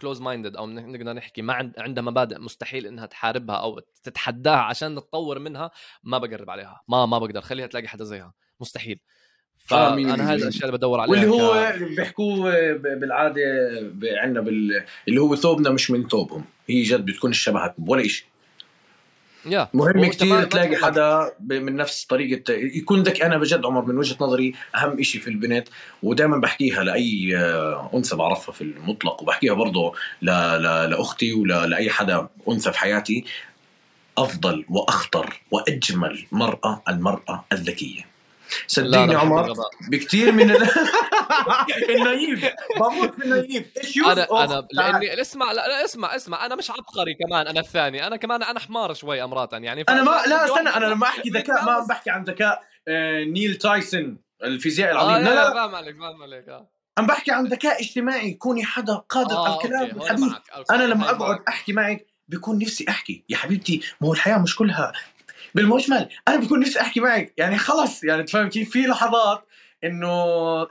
close 0.00 0.18
uh, 0.18 0.22
minded 0.22 0.56
أو 0.56 0.66
نقدر 0.66 1.12
نحكي 1.12 1.42
ما 1.42 1.52
عند... 1.52 1.74
عندها 1.78 2.04
مبادئ 2.04 2.38
مستحيل 2.38 2.86
إنها 2.86 3.06
تحاربها 3.06 3.56
أو 3.56 3.80
تتحداها 4.02 4.60
عشان 4.60 4.94
تطور 4.96 5.38
منها 5.38 5.70
ما 6.02 6.18
بقرب 6.18 6.50
عليها. 6.50 6.80
ما 6.88 7.06
ما 7.06 7.18
بقدر. 7.18 7.40
خليها 7.40 7.66
تلاقي 7.66 7.88
حدا 7.88 8.04
زيها. 8.04 8.34
مستحيل. 8.60 9.00
فانا 9.64 10.32
هذا 10.32 10.34
الأشياء 10.34 10.66
اللي 10.66 10.78
بدور 10.78 11.00
عليها 11.00 11.10
واللي 11.10 11.28
هو 11.28 11.72
ك... 11.76 11.82
بيحكوه 11.82 12.72
بالعادة 12.72 13.42
عندنا 14.02 14.40
بال... 14.40 14.84
اللي 15.08 15.20
هو 15.20 15.36
ثوبنا 15.36 15.70
مش 15.70 15.90
من 15.90 16.08
ثوبهم. 16.08 16.44
هي 16.68 16.82
جد 16.82 17.04
بتكون 17.04 17.30
الشبهك 17.30 17.74
ولا 17.86 18.08
شيء 18.08 18.26
يا. 19.46 19.68
مهم 19.74 20.04
كثير 20.04 20.44
تلاقي 20.44 20.76
حدا 20.76 21.32
من 21.40 21.76
نفس 21.76 22.04
طريقة 22.04 22.52
يكون 22.52 23.02
ذكي. 23.02 23.26
أنا 23.26 23.38
بجد 23.38 23.66
عمر 23.66 23.84
من 23.84 23.98
وجهة 23.98 24.16
نظري 24.20 24.54
أهم 24.76 25.02
شيء 25.02 25.20
في 25.20 25.28
البنت 25.28 25.68
ودائما 26.02 26.36
بحكيها 26.36 26.84
لأي 26.84 27.36
آه، 27.36 27.90
أنثى 27.94 28.16
بعرفها 28.16 28.52
في 28.52 28.60
المطلق 28.60 29.22
وبحكيها 29.22 29.54
برضه 29.54 29.94
ل... 30.22 30.26
ل... 30.30 30.90
لأختي 30.90 31.32
ولا 31.32 31.66
لأي 31.66 31.90
حدا 31.90 32.28
أنثى 32.48 32.72
في 32.72 32.78
حياتي. 32.78 33.24
أفضل 34.18 34.64
وأخطر 34.68 35.40
وأجمل 35.50 36.26
مرأة 36.32 36.82
المرأة 36.88 37.44
الذكية. 37.52 38.15
صدقني 38.66 39.14
عمر 39.14 39.52
بكثير 39.90 40.32
من 40.32 40.50
ال... 40.50 40.56
ال 41.96 42.04
naive. 42.04 42.52
بموت 42.80 43.14
في 43.14 43.24
ال 43.24 43.30
naive. 43.30 43.66
إيش 43.76 43.98
أنا 43.98 44.44
أنا 44.44 44.68
لاني 44.72 45.20
اسمع 45.20 45.52
لا, 45.52 45.68
لا 45.68 45.84
اسمع 45.84 46.16
اسمع. 46.16 46.46
أنا 46.46 46.54
مش 46.54 46.70
عبقري 46.70 47.14
كمان 47.14 47.46
أنا 47.46 47.60
الثاني. 47.60 48.06
أنا 48.06 48.16
كمان 48.16 48.42
أنا 48.42 48.60
حمار 48.60 48.94
شوي 48.94 49.24
مرات 49.24 49.52
يعني. 49.52 49.84
أنا 49.88 50.02
ما 50.02 50.10
لا 50.26 50.44
استنى 50.44 50.68
أنا 50.68 50.86
لما 50.86 51.06
أحكي 51.06 51.28
ذكاء 51.30 51.64
ما 51.64 51.72
عم 51.72 51.86
بحكي 51.86 52.10
عن 52.10 52.24
ذكاء 52.24 52.62
آه، 52.88 53.24
نيل 53.24 53.54
تايسون 53.54 54.18
الفيزيائي 54.44 54.92
العظيم. 54.92 55.14
آه 55.14 55.18
لا 55.18 55.34
لا 55.34 55.52
فاهم 55.52 55.74
عليك 55.74 55.96
فاهم 55.98 56.22
عليك 56.22 56.48
آه. 56.48 56.70
عم 56.98 57.06
بحكي 57.06 57.30
عن 57.30 57.44
ذكاء 57.46 57.80
اجتماعي 57.80 58.34
كوني 58.34 58.64
حدا 58.64 58.94
قادر 58.94 59.36
على 59.36 59.54
الكلام 59.54 60.34
أنا 60.70 60.82
لما 60.82 61.10
أقعد 61.10 61.38
أحكي 61.48 61.72
معك 61.72 62.06
بكون 62.28 62.58
نفسي 62.58 62.84
أحكي. 62.88 63.24
يا 63.28 63.36
حبيبتي 63.36 63.80
ما 64.00 64.08
هو 64.08 64.12
الحياة 64.12 64.38
مش 64.38 64.56
كلها 64.56 64.92
بالمجمل. 65.56 66.08
أنا 66.28 66.36
بكون 66.36 66.60
نفسي 66.60 66.80
أحكي 66.80 67.00
معك. 67.00 67.34
يعني 67.36 67.58
خلص. 67.58 68.04
يعني 68.04 68.22
تفهم 68.22 68.48
كيف؟ 68.48 68.70
في 68.70 68.78
لحظات 68.86 69.46
إنه 69.84 70.08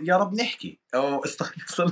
يا 0.02 0.18
رب 0.18 0.34
نحكي. 0.34 0.80
أو 0.96 1.26
استغفر 1.26 1.84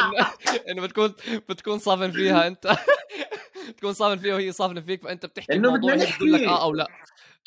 الله 0.00 0.30
إنه 0.68 0.82
بتكون 0.82 1.14
بتكون 1.48 1.78
صافن 1.78 2.10
فيها 2.10 2.46
أنت. 2.46 2.76
تكون 3.78 3.92
صافن 3.92 4.18
فيها 4.18 4.34
وهي 4.34 4.52
صافنة 4.52 4.80
فيك 4.80 5.02
فأنت 5.02 5.26
بتحكي 5.26 5.52
إنه 5.52 5.72
بدنا 5.76 5.94
نحكي. 5.96 6.24
لك 6.24 6.48
آه 6.48 6.62
أو 6.62 6.74
لا. 6.74 6.88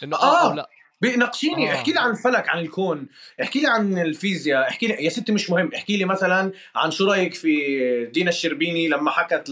إنه 0.04 0.18
آه, 0.18 0.46
آه. 0.46 0.50
أو 0.50 0.56
لا. 0.56 0.70
ناقشيني 1.18 1.72
آه. 1.72 1.76
احكي 1.76 1.92
لي 1.92 2.00
عن 2.00 2.12
الفلك 2.12 2.50
عن 2.50 2.60
الكون. 2.60 3.08
احكي 3.42 3.60
لي 3.60 3.68
عن 3.68 3.98
الفيزياء. 3.98 4.70
احكي 4.70 4.88
لي 4.88 4.94
يا 5.04 5.10
ستي 5.10 5.32
مش 5.32 5.50
مهم. 5.50 5.72
احكي 5.76 5.98
لي 5.98 6.06
مثلا 6.06 6.52
عن 6.76 6.92
شو 6.92 7.06
رأيك 7.12 7.34
في 7.34 8.06
دينا 8.14 8.30
الشربيني 8.30 8.88
لما 8.88 9.12
حكت 9.12 9.50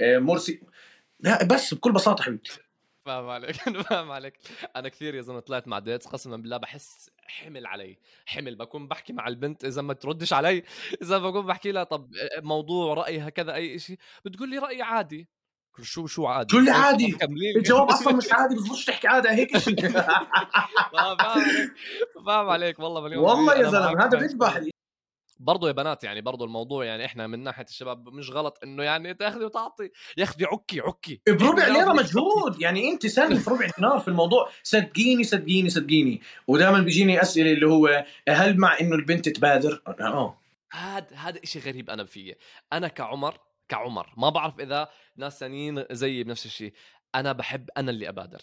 لمرسي 0.00 0.60
لا 1.20 1.44
بس 1.44 1.74
بكل 1.74 1.92
بساطة 1.92 2.24
حبيبتي. 2.24 2.61
فاهم 3.04 3.28
عليك. 3.28 3.68
أنا 3.68 3.82
فاهم 3.82 4.10
عليك. 4.12 4.38
أنا 4.76 4.88
كثير 4.88 5.14
يا 5.14 5.22
زلمة 5.22 5.40
طلعت 5.40 5.68
مع 5.68 5.78
ديتس 5.78 6.06
قسما 6.06 6.36
بالله 6.36 6.56
بحس 6.56 7.10
حمل 7.26 7.66
علي 7.66 7.98
حمل. 8.26 8.54
بكون 8.56 8.88
بحكي 8.88 9.12
مع 9.12 9.28
البنت 9.28 9.64
إذا 9.64 9.82
ما 9.82 9.94
تردش 9.94 10.32
علي 10.32 10.62
إذا 11.02 11.18
بكون 11.18 11.46
بحكي 11.46 11.72
لها 11.72 11.84
طب 11.84 12.10
موضوع 12.38 12.94
رايها 12.94 13.28
كذا 13.30 13.54
أي 13.54 13.78
شيء 13.78 13.98
بتقول 14.24 14.50
لي 14.50 14.58
رايي 14.58 14.82
عادي. 14.82 15.28
شو 15.82 16.06
شو 16.06 16.26
عادي؟ 16.26 16.52
شو 16.52 16.58
اللي 16.58 16.70
عادي؟ 16.70 17.16
الجواب 17.56 17.90
أصلا 17.90 18.12
مش 18.16 18.32
عادي 18.32 18.54
بس 18.54 18.84
تحكي 18.84 19.08
عادي 19.08 19.28
هيك 19.28 19.56
فاهم 20.92 21.16
عليك. 21.20 21.72
فاهم 22.26 22.48
عليك. 22.48 22.78
والله 22.78 23.00
مليون 23.00 23.24
والله 23.24 23.54
يا 23.56 23.70
زلمة 23.70 24.04
هذا 24.04 24.18
بيذبح 24.18 24.60
برضه 25.42 25.68
يا 25.68 25.72
بنات 25.72 26.04
يعني 26.04 26.20
برضه 26.20 26.44
الموضوع 26.44 26.84
يعني 26.84 27.04
إحنا 27.04 27.26
من 27.26 27.42
ناحية 27.42 27.64
الشباب 27.64 28.08
مش 28.08 28.30
غلط 28.30 28.58
إنه 28.64 28.82
يعني 28.82 29.14
تاخذي 29.14 29.44
وتعطي. 29.44 29.90
يا 30.16 30.24
أخي 30.24 30.44
عكي 30.44 30.80
عكي. 30.80 31.20
بربع 31.28 31.68
ليرة 31.68 31.92
مجهود. 31.92 32.60
يعني 32.60 32.90
انت 32.90 33.06
سالني 33.06 33.38
في 33.38 33.50
ربع 33.50 33.68
دينار 33.76 34.00
في 34.00 34.08
الموضوع. 34.08 34.48
صدقيني 34.62 35.24
صدقيني 35.24 35.70
صدقيني. 35.70 36.20
ودائما 36.46 36.80
بيجيني 36.80 37.22
أسئلة 37.22 37.52
اللي 37.52 37.66
هو 37.66 38.06
هل 38.28 38.58
مع 38.58 38.80
إنه 38.80 38.94
البنت 38.94 39.28
تبادر؟ 39.28 39.82
آه. 40.00 40.38
هذا 40.72 41.06
هذا 41.14 41.40
شيء 41.44 41.62
غريب 41.62 41.90
أنا 41.90 42.04
فيه. 42.04 42.38
أنا 42.72 42.88
كعمر 42.88 43.38
كعمر 43.68 44.12
ما 44.16 44.30
بعرف 44.30 44.60
إذا 44.60 44.88
ناس 45.16 45.40
ثانيين 45.40 45.84
زيي 45.90 46.24
بنفس 46.24 46.46
الشيء. 46.46 46.72
أنا 47.14 47.32
بحب 47.32 47.68
أنا 47.76 47.90
اللي 47.90 48.08
أبادر. 48.08 48.40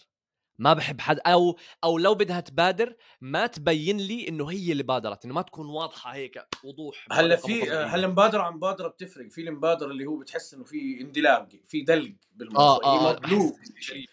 ما 0.60 0.72
بحب 0.72 1.00
حد 1.00 1.18
أو 1.26 1.58
أو 1.84 1.98
لو 1.98 2.14
بدها 2.14 2.40
تبادر 2.40 2.96
ما 3.20 3.46
تبين 3.46 3.96
لي 3.96 4.28
إنه 4.28 4.50
هي 4.50 4.72
اللي 4.72 4.82
بادرت 4.82 5.24
إنه 5.24 5.34
ما 5.34 5.42
تكون 5.42 5.66
واضحة 5.66 6.14
هيك 6.14 6.44
وضوح 6.64 7.06
هلأ 7.12 7.36
في 7.36 7.62
هلأ 7.62 8.06
المبادرة 8.06 8.42
عن 8.42 8.52
مبادرة 8.52 8.88
بتفرق 8.88 9.28
في 9.28 9.40
المبادره 9.40 9.90
اللي 9.90 10.06
هو 10.06 10.16
بتحس 10.16 10.54
إنه 10.54 10.64
في 10.64 11.00
اندلاق 11.00 11.48
في 11.66 11.80
دلق 11.82 12.12
بالموضوع 12.34 12.64
آه 12.64 12.84
آه 12.84 13.20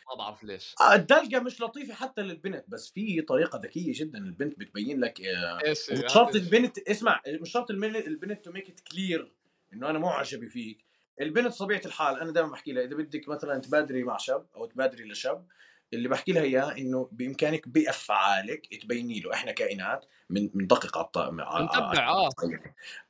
ما 0.09 0.15
بعرف 0.17 0.43
ليش. 0.43 0.75
آه 0.81 0.95
الدلقة 0.95 1.39
مش 1.39 1.61
لطيفة 1.61 1.93
حتى 1.93 2.21
للبنت 2.21 2.65
بس 2.67 2.91
في 2.91 3.21
طريقة 3.21 3.59
ذكية 3.59 3.91
جدا 3.95 4.17
البنت 4.19 4.59
بتبين 4.59 4.99
لك 4.99 5.21
آه 5.21 5.59
إيش 5.65 5.91
مش 5.91 6.13
شرط 6.13 6.35
البنت 6.35 6.79
اسمع 6.79 7.21
مش 7.41 7.51
شرط 7.51 7.71
البنت 7.71 8.45
to 8.45 8.51
make 8.51 8.69
it 8.69 8.79
clear 8.79 9.31
إنه 9.73 9.89
أنا 9.89 9.99
معجبة 9.99 10.49
فيك. 10.49 10.85
البنت 11.21 11.53
طبيعة 11.53 11.81
الحال 11.85 12.19
أنا 12.19 12.31
دائما 12.31 12.49
بحكي 12.51 12.71
لها 12.71 12.83
إذا 12.83 12.95
بدك 12.95 13.29
مثلا 13.29 13.61
تبادري 13.61 14.03
مع 14.03 14.17
شاب 14.17 14.45
أو 14.55 14.65
تبادري 14.65 15.03
لشاب 15.09 15.47
اللي 15.93 16.09
بحكي 16.09 16.31
لها 16.31 16.43
إياه 16.43 16.77
إنه 16.77 17.09
بإمكانك 17.11 17.67
بأفعالك 17.67 18.81
تبيني 18.81 19.19
له. 19.19 19.33
إحنا 19.33 19.51
كائنات 19.51 20.05
من 20.29 20.49
من 20.53 20.67
دقيقه 20.67 21.01
الط... 21.01 21.17
نتبع 21.17 22.07
آه. 22.07 22.29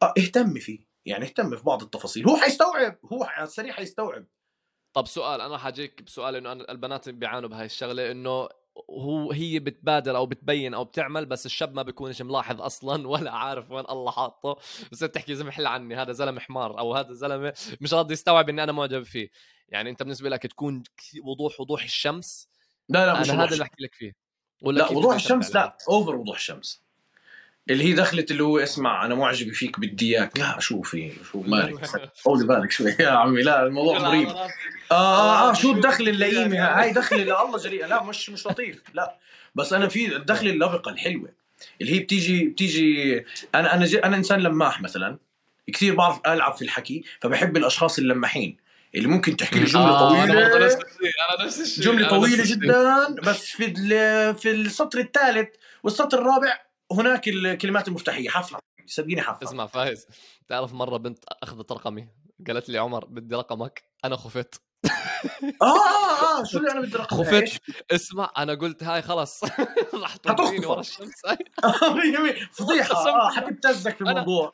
آه 0.01 0.13
اهتمي 0.17 0.59
فيه. 0.59 0.79
يعني 1.05 1.25
اهتمي 1.25 1.57
في 1.57 1.63
بعض 1.63 1.83
التفاصيل. 1.83 2.29
هو 2.29 2.37
حيستوعب 2.37 2.97
هو 3.13 3.23
على 3.23 3.43
السريع 3.43 3.73
حيستوعب. 3.73 4.25
طب 4.93 5.07
سؤال 5.07 5.41
أنا 5.41 5.57
حاجيك 5.57 6.01
بسؤال 6.01 6.35
إنه 6.35 6.51
أنا 6.51 6.71
البنات 6.71 7.09
بيعانوا 7.09 7.49
بهاي 7.49 7.65
الشغلة 7.65 8.11
إنه 8.11 8.49
هو 8.89 9.31
هي 9.31 9.59
بتبادر 9.59 10.17
أو 10.17 10.25
بتبين 10.25 10.73
أو 10.73 10.83
بتعمل 10.83 11.25
بس 11.25 11.45
الشاب 11.45 11.73
ما 11.73 11.81
بيكونش 11.81 12.21
ملاحظ 12.21 12.61
أصلا 12.61 13.07
ولا 13.11 13.31
عارف 13.31 13.71
وين 13.71 13.85
الله 13.89 14.11
حاطه. 14.11 14.57
بس 14.91 14.99
تحكي 14.99 15.35
زي 15.35 15.43
محل 15.43 15.65
عني. 15.65 15.95
هذا 15.95 16.11
زلمة 16.11 16.39
حمار 16.39 16.79
أو 16.79 16.95
هذا 16.95 17.13
زلمة 17.13 17.53
مش 17.81 17.93
راضي 17.93 18.13
يستوعب 18.13 18.49
إني 18.49 18.63
أنا 18.63 18.71
معجب 18.71 19.03
فيه. 19.03 19.29
يعني 19.69 19.89
أنت 19.89 20.03
بالنسبة 20.03 20.29
لك 20.29 20.43
تكون 20.43 20.83
وضوح 21.23 21.59
وضوح 21.59 21.83
الشمس 21.83 22.49
لا 22.89 23.05
لا 23.05 23.19
مش 23.19 23.29
أنا 23.29 23.43
هذا 23.43 23.53
اللي 23.53 23.63
بحكي 23.63 23.83
لك 23.83 23.93
فيه. 23.93 24.11
ولا 24.61 24.79
لا 24.79 24.91
وضوح 24.91 25.15
الشمس 25.15 25.55
لا 25.55 25.77
اوفر 25.89 26.15
وضوح 26.15 26.35
الشمس. 26.35 26.81
اللي 27.69 27.83
هي 27.83 27.93
دخلت 27.93 28.31
اللي 28.31 28.43
هو 28.43 28.59
اسمع 28.59 29.05
أنا 29.05 29.15
معجب 29.15 29.53
فيك 29.53 29.79
بدي 29.79 30.17
إياك. 30.17 30.39
لا 30.39 30.59
شو 30.59 30.81
في؟ 30.81 31.11
شو 31.31 31.41
مالك 31.41 32.11
طولي 32.23 32.45
بالك 32.47 32.71
شوي 32.71 32.95
يا 32.99 33.09
عمي. 33.09 33.41
لا 33.41 33.63
الموضوع 33.65 33.99
مريب. 33.99 34.27
آه 34.27 34.49
آه, 34.91 35.49
آه 35.49 35.53
شو 35.53 35.71
الدخل 35.71 36.09
اللئيمه 36.09 36.57
هاي 36.79 36.93
دخل 36.93 37.17
لا 37.17 37.45
الله 37.45 37.57
جريئه 37.57 37.87
لا 37.87 38.03
مش 38.03 38.29
مش 38.29 38.47
لطيف. 38.47 38.81
لا. 38.93 39.17
بس 39.55 39.73
أنا 39.73 39.87
في 39.87 40.15
الدخل 40.15 40.47
اللبقه 40.47 40.91
الحلوة. 40.91 41.29
اللي 41.81 41.93
هي 41.95 41.99
بتيجي 41.99 42.45
بتيجي 42.45 43.25
أنا 43.55 43.73
أنا 43.73 43.87
أنا 44.03 44.17
إنسان 44.17 44.39
لماح 44.39 44.81
مثلا. 44.81 45.17
كثير 45.73 45.95
بعرف 45.95 46.19
ألعب 46.27 46.53
في 46.53 46.61
الحكي 46.61 47.03
فبحب 47.21 47.57
الأشخاص 47.57 47.97
اللماحين. 47.99 48.57
اللي 48.95 49.07
ممكن 49.07 49.37
تحكي 49.37 49.59
لي 49.59 49.65
جملة 49.65 49.89
آه 49.89 50.09
طويلة. 50.09 50.23
أنا 50.23 50.65
نفس 50.65 50.75
الشيء 50.75 51.11
أنا 51.29 51.45
نفس 51.45 51.59
الشيء 51.61 51.83
جملة 51.83 52.09
طويلة 52.09 52.43
جدا 52.45 53.15
بس 53.23 53.45
في 53.45 53.73
في 54.33 54.51
السطر 54.51 54.99
الثالث 54.99 55.49
والسطر 55.83 56.19
الرابع 56.19 56.59
هناك 56.91 57.27
الكلمات 57.27 57.87
المفتاحية. 57.87 58.29
حفله 58.29 58.59
صدقيني 58.85 59.21
حفله 59.21 59.49
اسمع 59.49 59.67
فايز. 59.67 60.07
تعرف 60.47 60.73
مرة 60.73 60.97
بنت 60.97 61.23
أخذت 61.43 61.71
رقمي 61.71 62.07
قالت 62.47 62.69
لي 62.69 62.77
عمر 62.77 63.05
بدي 63.05 63.35
رقمك 63.35 63.83
أنا 64.05 64.15
خفت. 64.15 64.61
آه 65.61 65.65
آه 65.65 66.39
آه 66.39 66.43
شو 66.43 66.57
اللي 66.57 66.71
أنا 66.71 66.81
بدي 66.81 66.97
رقمك؟ 66.97 67.27
خفت. 67.27 67.61
اسمع 67.91 68.31
أنا 68.37 68.53
قلت 68.53 68.83
هاي 68.83 69.01
خلص. 69.01 69.43
راح 70.03 70.15
توديني 70.15 70.65
ورا 70.65 70.79
الشمس. 70.79 71.25
هاي 71.25 71.37
فضيحة. 72.51 73.07
آه 73.09 73.29
حتبتزك 73.29 73.95
في 73.95 74.01
الموضوع. 74.01 74.53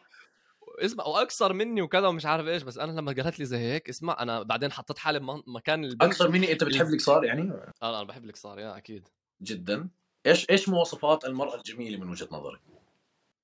اسمع 0.80 1.06
وأكثر 1.06 1.54
مني 1.54 1.82
وكذا 1.82 2.08
ومش 2.08 2.26
عارف 2.26 2.48
إيش 2.48 2.64
بس 2.64 2.78
أنا 2.78 2.92
لما 2.92 3.12
قالت 3.12 3.40
لي 3.40 3.46
زي 3.46 3.58
هيك 3.58 3.90
اسمع 3.90 4.18
أنا 4.20 4.44
بعدين 4.44 4.72
حطيت 4.72 4.98
حالي 4.98 5.20
بمكان 5.20 5.84
البنت 5.86 6.04
أكثر 6.04 6.30
مني 6.30 6.52
أنت 6.52 6.64
بتحب 6.64 6.88
القصار 6.88 7.24
يعني؟ 7.24 7.52
آه 7.84 8.00
أنا 8.00 8.04
بحب 8.04 8.26
القصار 8.26 8.60
يا 8.60 8.78
أكيد. 8.78 9.08
جدا. 9.42 9.90
إيش 10.26 10.50
إيش 10.50 10.70
مواصفات 10.70 11.26
المرأة 11.26 11.56
الجميلة 11.56 11.98
من 11.98 12.10
وجهة 12.10 12.28
نظرك؟ 12.32 12.60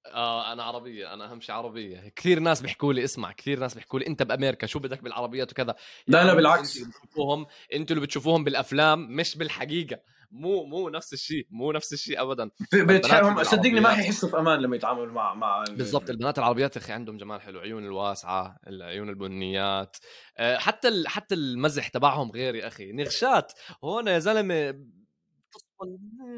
آه 0.06 0.54
أنا 0.54 0.64
عربية 0.64 1.14
أنا 1.14 1.32
أهم 1.32 1.42
شيء 1.42 1.56
عربية. 1.56 2.14
كثير 2.16 2.40
ناس 2.40 2.62
بيحكوا 2.62 2.94
لي 2.94 3.04
اسمع 3.04 3.32
كثير 3.32 3.60
ناس 3.60 3.74
بيحكوا 3.74 4.00
لي 4.00 4.08
أنت 4.08 4.24
بامريكا 4.24 4.68
شو 4.68 4.80
بدك 4.80 5.04
بالعربيات 5.04 5.52
وكذا؟ 5.52 5.76
لا 6.08 6.24
لا 6.24 6.34
بالعكس 6.34 6.78
أنتوا 6.78 6.88
اللي 6.88 6.94
بتشوفوهم 7.04 7.46
أنتوا 7.74 7.96
اللي 7.96 8.06
بتشوفوهم 8.08 8.44
بالأفلام 8.44 9.16
مش 9.16 9.38
بالحقيقة. 9.38 10.00
مو 10.32 10.64
مو 10.64 10.90
نفس 10.90 11.14
الشيء 11.14 11.48
مو 11.50 11.72
نفس 11.72 11.94
الشيء 11.94 12.22
ابدا. 12.22 12.50
بتحبهم 12.74 13.44
صدقني 13.44 13.80
ما 13.80 13.90
حيحسوا 13.90 14.30
في 14.30 14.38
أمان 14.38 14.60
لما 14.60 14.76
يتعاملوا 14.76 15.14
مع 15.14 15.34
مع 15.34 15.64
بالضبط 15.70 16.10
البنات 16.10 16.40
العربيات 16.40 16.76
يا 16.76 16.82
أخي 16.82 16.94
عندهم 16.94 17.18
جمال 17.18 17.42
حلو 17.42 17.60
عيون 17.60 17.86
الواسعة 17.86 18.58
العيون 18.68 19.10
البنيات. 19.10 19.98
آه، 20.38 20.58
حتى 20.58 20.88
ال... 20.88 21.08
حتى 21.08 21.36
المزح 21.36 21.88
تبعهم 21.88 22.32
غير 22.32 22.56
يا 22.56 22.68
أخي. 22.68 22.92
نغشات 22.92 23.52
هون 23.84 24.08
يا 24.08 24.20
زلمة 24.20 24.76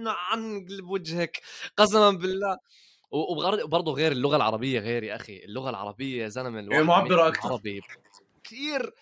عن 0.06 0.66
قلب 0.70 0.90
وجهك 0.90 1.42
قسما 1.78 2.12
بالله. 2.12 2.58
وبرضه 3.12 3.94
غير 3.94 4.12
اللغة 4.12 4.36
العربية 4.36 4.80
غير 4.80 5.04
يا 5.04 5.16
أخي. 5.16 5.38
اللغة 5.46 5.70
العربية 5.70 6.24
يا 6.24 6.28
زلمة 6.28 6.76
هي 6.76 6.84
معبره 6.84 7.28
أكثر 7.28 7.50
عربي. 7.50 7.82
كثير 8.44 8.94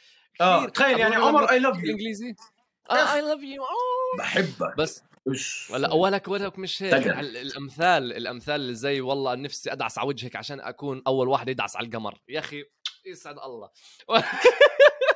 آه 0.42 0.66
تخيل 0.66 1.00
يعني 1.00 1.16
عمر 1.16 1.52
I 1.52 1.60
love 1.60 1.84
you 1.84 1.92
إنجليزي؟ 1.92 2.36
I 2.92 3.22
love 3.22 3.44
you 3.44 3.64
بحبك. 4.18 4.78
بس 4.78 5.04
ولا 5.70 5.94
ولك 5.94 6.28
ولك 6.28 6.60
مش 6.60 6.84
هيك. 6.84 7.08
الأمثال 7.18 8.14
الأمثال 8.14 8.56
اللي 8.56 8.74
زي 8.76 9.02
والله 9.02 9.36
نفسي 9.36 9.72
أدعس 9.72 9.98
على 9.98 10.08
وجهك 10.08 10.36
عشان 10.36 10.60
أكون 10.60 11.02
أول 11.08 11.28
واحد 11.28 11.50
يدعس 11.50 11.76
على 11.76 11.88
القمر. 11.88 12.22
يا 12.30 12.40
أخي 12.40 12.64
يسعد 13.06 13.38
الله. 13.40 13.70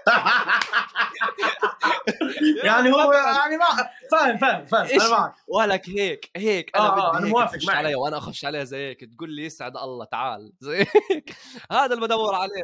يعني 2.64 2.92
هو 2.92 3.14
يعني 3.14 3.58
ما 3.58 3.66
فاهم 4.12 4.38
فاهم 4.38 4.66
فاهم 4.66 4.86
أنا 5.02 5.10
معك. 5.10 5.34
ولك 5.48 5.90
هيك 5.90 6.32
هيك. 6.36 6.76
أنا 6.78 6.86
آه 6.88 7.10
بدي 7.12 7.18
أنا 7.18 7.28
موافق 7.28 7.58
معك. 7.68 7.76
علي 7.76 7.96
وأنا 7.96 8.18
أخش 8.18 8.46
عليها 8.46 8.64
زي 8.64 8.90
هيك 8.90 9.04
تقول 9.16 9.30
لي 9.36 9.46
يسعد 9.46 9.78
الله 9.78 10.06
تعال. 10.06 10.54
زي 10.60 10.78
هيك. 11.12 11.36
هذا 11.72 11.94
اللي 11.94 12.06
بدور 12.08 12.36
عليه. 12.36 12.64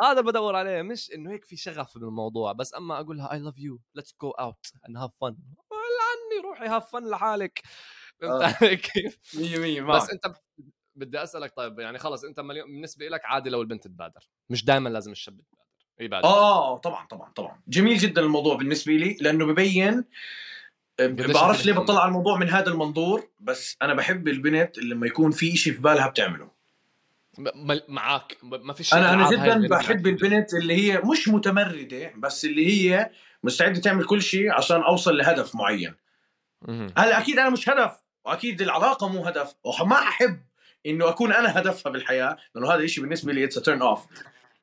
هذا 0.00 0.10
اللي 0.20 0.22
بدور 0.22 0.56
عليه. 0.56 0.82
مش 0.82 1.10
إنه 1.14 1.32
هيك 1.32 1.44
في 1.44 1.56
شغف 1.56 1.98
بالموضوع 1.98 2.52
بس 2.52 2.74
أما 2.74 3.00
أقول 3.00 3.16
لها 3.16 3.32
I 3.32 3.38
love 3.38 3.58
you 3.58 3.80
let's 3.94 4.14
go 4.22 4.30
out 4.30 4.66
and 4.88 4.96
have 4.96 5.10
fun 5.20 5.36
عني 5.72 6.42
روحي 6.44 6.66
have 6.66 6.92
fun 6.92 7.10
لحالك. 7.10 7.62
فهمت 8.20 8.42
آه. 8.42 8.54
علي 8.62 8.76
كيف؟ 8.76 9.18
100% 9.34 9.96
بس 9.96 10.10
أنت 10.10 10.26
بدي 10.96 11.22
أسألك 11.22 11.52
طيب 11.56 11.78
يعني 11.78 11.98
خلص 11.98 12.24
أنت 12.24 12.40
بالنسبة 12.40 13.08
لك 13.08 13.20
عادي 13.24 13.50
لو 13.50 13.62
البنت 13.62 13.84
تبادر. 13.88 14.28
مش 14.50 14.64
دائما 14.64 14.88
لازم 14.88 15.12
الشاب 15.12 15.40
يتبادر. 15.40 15.67
آه 16.24 16.78
طبعا 16.78 17.06
طبعا 17.06 17.32
طبعا. 17.36 17.60
جميل 17.68 17.98
جدا 17.98 18.22
الموضوع 18.22 18.56
بالنسبة 18.56 18.92
لي 18.92 19.16
لأنه 19.20 19.46
ببين 19.46 20.04
بعرفش 21.34 21.66
ليه 21.66 21.72
بطلع 21.72 22.00
على 22.00 22.08
الموضوع 22.08 22.36
من 22.38 22.48
هذا 22.48 22.68
المنظور 22.68 23.28
بس 23.40 23.76
أنا 23.82 23.94
بحب 23.94 24.28
البنت 24.28 24.78
اللي 24.78 24.94
لما 24.94 25.06
يكون 25.06 25.30
في 25.30 25.56
شيء 25.56 25.72
في 25.72 25.80
بالها 25.80 26.08
بتعمله. 26.08 26.50
معك 27.88 28.36
ما 28.42 28.72
في 28.72 28.84
شيء 28.84 28.98
أنا 28.98 29.12
أنا 29.12 29.30
جدا 29.30 29.68
بحب 29.68 30.06
البنت 30.06 30.54
اللي 30.54 30.74
هي 30.74 31.00
مش 31.04 31.28
متمردة 31.28 32.12
بس 32.16 32.44
اللي 32.44 32.66
هي 32.66 33.10
مستعدة 33.42 33.80
تعمل 33.80 34.04
كل 34.04 34.22
شيء 34.22 34.52
عشان 34.52 34.82
أوصل 34.82 35.16
لهدف 35.16 35.54
معين. 35.54 35.94
هلا 36.96 37.18
أكيد 37.18 37.38
أنا 37.38 37.50
مش 37.50 37.68
هدف 37.68 37.92
وأكيد 38.24 38.62
العلاقة 38.62 39.08
مو 39.08 39.24
هدف. 39.24 39.54
وما 39.64 39.96
أحب 39.96 40.40
إنه 40.86 41.08
أكون 41.08 41.32
أنا 41.32 41.58
هدفها 41.58 41.92
بالحياة 41.92 42.36
لأنه 42.54 42.72
هذا 42.72 42.80
الشيء 42.80 43.04
بالنسبة 43.04 43.32
لي 43.32 43.44
it's 43.44 43.54
turn 43.62 43.82
off 43.82 44.06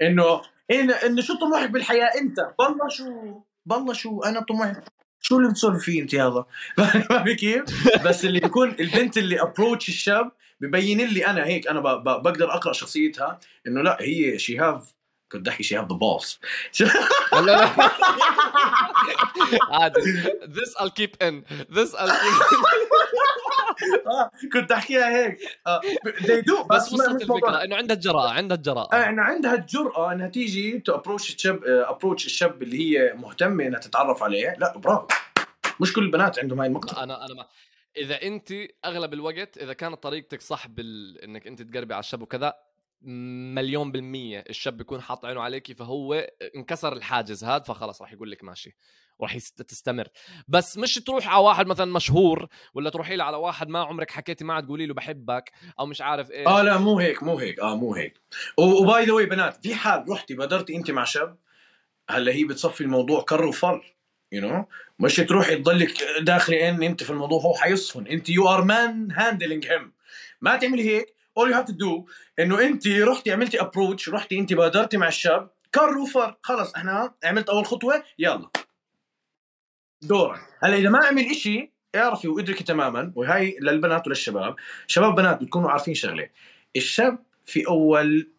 إنه 0.01 0.41
إن 0.72 0.91
انه 0.91 1.22
شو 1.22 1.34
طموحك 1.36 1.70
بالحياة؟ 1.70 2.09
أنت. 2.22 2.39
بالله 2.59 2.89
شو 2.89 3.41
بالله 3.66 3.93
شو 3.93 4.22
أنا 4.24 4.39
طموحي. 4.41 4.74
شو 5.22 5.38
اللي 5.38 5.49
بتسولف 5.49 5.84
فيه 5.84 6.01
أنت 6.01 6.16
هذا 6.16 6.45
فاهم 6.78 7.32
كيف؟ 7.36 7.63
بس 8.05 8.26
اللي 8.26 8.39
بيكون 8.39 8.76
البنت 8.80 9.18
اللي 9.18 9.41
approach 9.41 9.89
الشاب 9.89 10.32
ببين 10.59 11.01
لي 11.01 11.28
أنا 11.28 11.45
هيك 11.45 11.68
أنا 11.68 11.80
بقدر 11.80 12.53
أقرأ 12.53 12.74
شخصيتها 12.74 13.39
إنه 13.68 13.82
لا 13.82 13.97
هي 14.01 14.39
she 14.39 14.57
have 14.59 14.95
كنت 15.32 15.47
احكي 15.47 15.63
she 15.63 15.78
have 15.78 15.88
the 15.89 15.95
balls 15.95 16.39
عادي 19.72 20.24
this 20.43 20.72
I'll 20.80 20.89
keep 20.99 21.13
in. 21.28 21.36
This 21.76 21.93
I'll 21.95 22.16
keep 22.24 22.39
in. 22.41 22.59
آه 24.07 24.32
كنت 24.53 24.71
أحكيها 24.71 25.09
هيك. 25.09 25.38
آه 25.67 25.82
they 26.03 26.41
do 26.51 26.67
بس 26.69 26.93
وصلت 26.93 27.21
الفكرة. 27.21 27.63
إنه 27.63 27.76
عندها 27.76 27.95
الجراءه 27.95 28.30
عندها 28.30 28.57
الجراءه 28.57 28.95
آه 28.95 29.09
إنه 29.09 29.21
عندها 29.21 29.53
الجرأة 29.55 30.11
إنها 30.13 30.28
تيجي 30.28 30.80
to 30.80 30.95
approach 30.95 31.36
الشاب 31.36 31.63
approach 31.66 32.26
الشاب 32.26 32.63
اللي 32.63 32.78
هي 32.99 33.13
مهتمة 33.13 33.67
إنها 33.67 33.80
تتعرف 33.80 34.23
عليه. 34.23 34.55
لا 34.57 34.78
برافو. 34.78 35.07
مش 35.80 35.93
كل 35.93 36.03
البنات 36.03 36.39
عندهم 36.39 36.59
هاي 36.59 36.67
النقطه 36.67 37.03
أنا 37.03 37.26
أنا 37.26 37.34
ما 37.34 37.45
إذا 37.97 38.21
انت 38.21 38.53
أغلب 38.86 39.13
الوقت 39.13 39.57
إذا 39.57 39.73
كانت 39.73 40.03
طريقتك 40.03 40.41
صح 40.41 40.67
بال 40.67 41.21
إنك 41.21 41.47
انت 41.47 41.61
تقربي 41.61 41.93
على 41.93 41.99
الشاب 41.99 42.21
وكذا 42.21 42.53
مليون 43.02 43.91
بالمية 43.91 44.43
الشاب 44.50 44.78
بيكون 44.78 45.02
حاط 45.02 45.26
عينه 45.26 45.41
عليكي 45.41 45.74
فهو 45.74 46.28
انكسر 46.56 46.93
الحاجز 46.93 47.43
هذا 47.43 47.64
فخلص 47.64 48.02
راح 48.02 48.14
يقول 48.14 48.32
لك 48.32 48.43
ماشي 48.43 48.76
وراح 49.20 49.38
تستمر. 49.38 50.08
بس 50.48 50.78
مش 50.78 50.96
تروح 50.96 51.28
على 51.28 51.43
واحد 51.43 51.68
مثلا 51.68 51.91
مشهور 51.91 52.48
ولا 52.74 52.89
تروحي 52.89 53.16
له 53.16 53.24
على 53.24 53.38
واحد 53.38 53.68
ما 53.68 53.80
عمرك 53.80 54.12
حكيتي 54.12 54.43
معه 54.43 54.62
تقولي 54.62 54.86
له 54.86 54.93
بحبك 54.93 55.52
أو 55.80 55.86
مش 55.86 56.02
عارف 56.02 56.32
إيش. 56.32 56.48
آه 56.48 56.62
لا 56.62 56.78
مو 56.78 57.00
هيك 57.00 57.24
مو 57.24 57.39
هيك 57.39 57.60
آه 57.60 57.76
مو 57.76 57.96
هيك. 57.96 58.22
و 58.57 58.74
by 58.74 59.05
the 59.05 59.13
way 59.13 59.26
بنات 59.26 59.64
في 59.64 59.76
حال 59.76 60.06
رحتي 60.10 60.34
بادرتي 60.34 60.76
أنت 60.76 60.91
مع 60.91 61.04
شاب 61.04 61.38
هلأ 62.10 62.32
هي 62.32 62.43
بتصفي 62.43 62.82
الموضوع 62.82 63.22
كر 63.22 63.46
وفر 63.46 63.96
you 64.32 64.41
know? 64.41 64.66
مش 65.00 65.16
تروحي 65.16 65.56
تضلك 65.56 66.04
داخلي 66.22 66.70
إن 66.70 66.84
أنت 66.84 67.04
في 67.04 67.10
الموضوع 67.10 67.41
هو 67.41 67.54
حيصفن. 67.54 68.08
أنت 68.08 68.30
you 68.30 68.49
are 68.49 68.63
manhandling 68.63 69.68
him 69.68 69.93
ما 70.41 70.56
تعملي 70.56 70.84
هيك 70.89 71.14
all 71.39 71.47
you 71.49 71.53
have 71.53 71.65
to 71.65 71.73
do 71.73 72.11
إنه 72.39 72.61
أنت 72.61 72.88
رحتي 72.88 73.31
عملتي 73.31 73.61
ابروتش 73.61 74.09
رحتي 74.09 74.39
أنت 74.39 74.53
بادرتي 74.53 74.97
مع 74.97 75.07
الشاب 75.07 75.49
كر 75.75 75.97
وفر 75.97 76.38
خلص 76.41 76.75
إحنا 76.75 77.13
عملت 77.23 77.49
أول 77.49 77.65
خطوة 77.65 78.03
يلا. 78.19 78.49
دورك. 80.01 80.39
هلأ 80.63 80.77
إذا 80.77 80.89
ما 80.89 81.05
عمل 81.05 81.25
إشي 81.25 81.71
اعرفي 81.95 82.27
وإدركي 82.27 82.63
تماما 82.63 83.11
وهي 83.15 83.55
للبنات 83.61 84.07
وللشباب. 84.07 84.55
شباب 84.88 85.15
بنات 85.15 85.41
بتكونوا 85.41 85.71
عارفين 85.71 85.93
شغلة. 85.93 86.29
الشاب 86.75 87.19
في 87.45 87.67
أول 87.67 88.31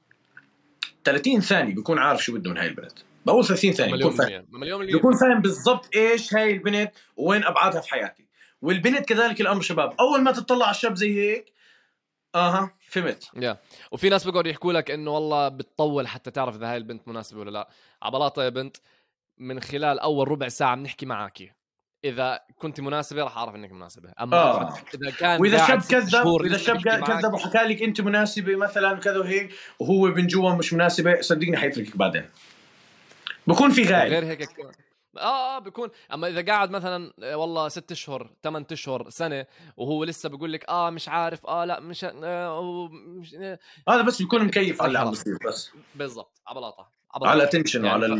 30 1.04 1.40
ثانية 1.40 1.74
بيكون 1.74 1.98
عارف 1.98 2.24
شو 2.24 2.34
بده 2.34 2.50
من 2.50 2.58
هاي 2.58 2.66
البنت 2.66 2.92
بأول 3.26 3.44
30 3.44 3.72
ثانية 3.72 3.96
بيكون 3.96 4.12
فاهم. 4.12 4.46
بيكون 4.86 5.16
فاهم 5.16 5.40
بالضبط 5.40 5.96
إيش 5.96 6.34
هاي 6.34 6.52
البنت 6.52 6.92
وين 7.16 7.44
أبعادها 7.44 7.80
في 7.80 7.90
حياتي. 7.90 8.26
والبنت 8.62 9.08
كذلك 9.08 9.40
الأمر 9.40 9.62
شباب 9.62 9.94
أول 10.00 10.22
ما 10.22 10.32
تطلع 10.32 10.66
على 10.66 10.74
الشاب 10.74 10.94
زي 10.94 11.20
هيك 11.20 11.55
أها. 12.36 12.70
فهمت. 12.88 13.30
يا. 13.36 13.54
yeah. 13.54 13.56
وفي 13.92 14.08
ناس 14.08 14.24
بيقعدوا 14.24 14.50
يحكوا 14.50 14.72
لك 14.72 14.90
إنه 14.90 15.10
والله 15.10 15.48
بتطول 15.48 16.08
حتى 16.08 16.30
تعرف 16.30 16.56
إذا 16.56 16.70
هاي 16.70 16.76
البنت 16.76 17.08
مناسبة 17.08 17.40
ولا 17.40 17.50
لا. 17.50 17.68
عبلاطه 18.02 18.44
يا 18.44 18.48
بنت 18.48 18.76
من 19.38 19.60
خلال 19.60 19.98
أول 19.98 20.28
ربع 20.28 20.48
ساعة 20.48 20.76
بنحكي 20.76 21.06
معك 21.06 21.56
إذا 22.04 22.40
كنت 22.58 22.80
مناسبة 22.80 23.22
راح 23.22 23.36
أعرف 23.36 23.54
إنك 23.54 23.72
مناسبة. 23.72 24.12
أما 24.20 24.36
آه. 24.36 24.74
إذا 24.94 25.10
كان 25.10 25.40
وإذا 25.40 25.66
شاب 25.66 25.82
كذب 25.82 26.26
واذا 26.26 26.56
شاب 26.56 26.82
كذب 26.82 27.32
وحكى 27.34 27.58
لك 27.58 27.82
أنت 27.82 28.00
مناسبة 28.00 28.56
مثلا 28.56 28.94
كذا 28.98 29.18
وهيك 29.18 29.52
وهو 29.78 30.06
من 30.06 30.26
جوا 30.26 30.50
مش 30.54 30.72
مناسبة 30.72 31.20
صدقني 31.20 31.56
حيتركك 31.56 31.96
بعدين. 31.96 32.24
بكون 33.46 33.70
في 33.70 33.82
غاية 33.82 34.08
غير 34.08 34.24
هيك. 34.24 34.48
آه 35.18 35.56
آه 35.56 35.58
بكون 35.58 35.90
أما 36.12 36.28
إذا 36.28 36.44
قاعد 36.46 36.70
مثلا 36.70 37.12
آه، 37.22 37.36
والله 37.36 37.68
ست 37.68 37.92
أشهر 37.92 38.30
ثمان 38.42 38.66
أشهر 38.72 39.10
سنة 39.10 39.46
وهو 39.76 40.04
لسه 40.04 40.28
بقول 40.28 40.52
لك 40.52 40.68
آه 40.68 40.90
مش 40.90 41.08
عارف 41.08 41.46
آه 41.46 41.64
لا 41.64 41.80
مش 41.80 42.04
آه 42.04 42.12
آه. 42.24 43.58
هذا 43.88 44.02
بس 44.02 44.22
بيكون 44.22 44.44
مكيف 44.44 44.82
على 44.82 44.88
اللي 44.88 44.98
عم 44.98 45.10
بيصير 45.10 45.38
بس. 45.46 45.70
بالضبط. 45.94 46.40
عبلاطه 46.46 46.88
على 47.22 47.44
attention 47.44 47.84
يعني 47.84 48.00
وعلى 48.00 48.14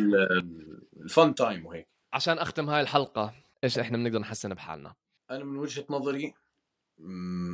ال 0.97 1.06
fun 1.06 1.35
time 1.35 1.67
وهيك. 1.67 1.89
عشان 2.13 2.39
أختم 2.39 2.71
هاي 2.71 2.81
الحلقة 2.81 3.33
إيش 3.65 3.79
إحنا 3.79 3.97
بنقدر 3.99 4.19
نحسن 4.19 4.55
بحالنا؟ 4.55 4.95
أنا 5.31 5.45
من 5.45 5.57
وجهة 5.59 5.85
نظري 5.91 6.35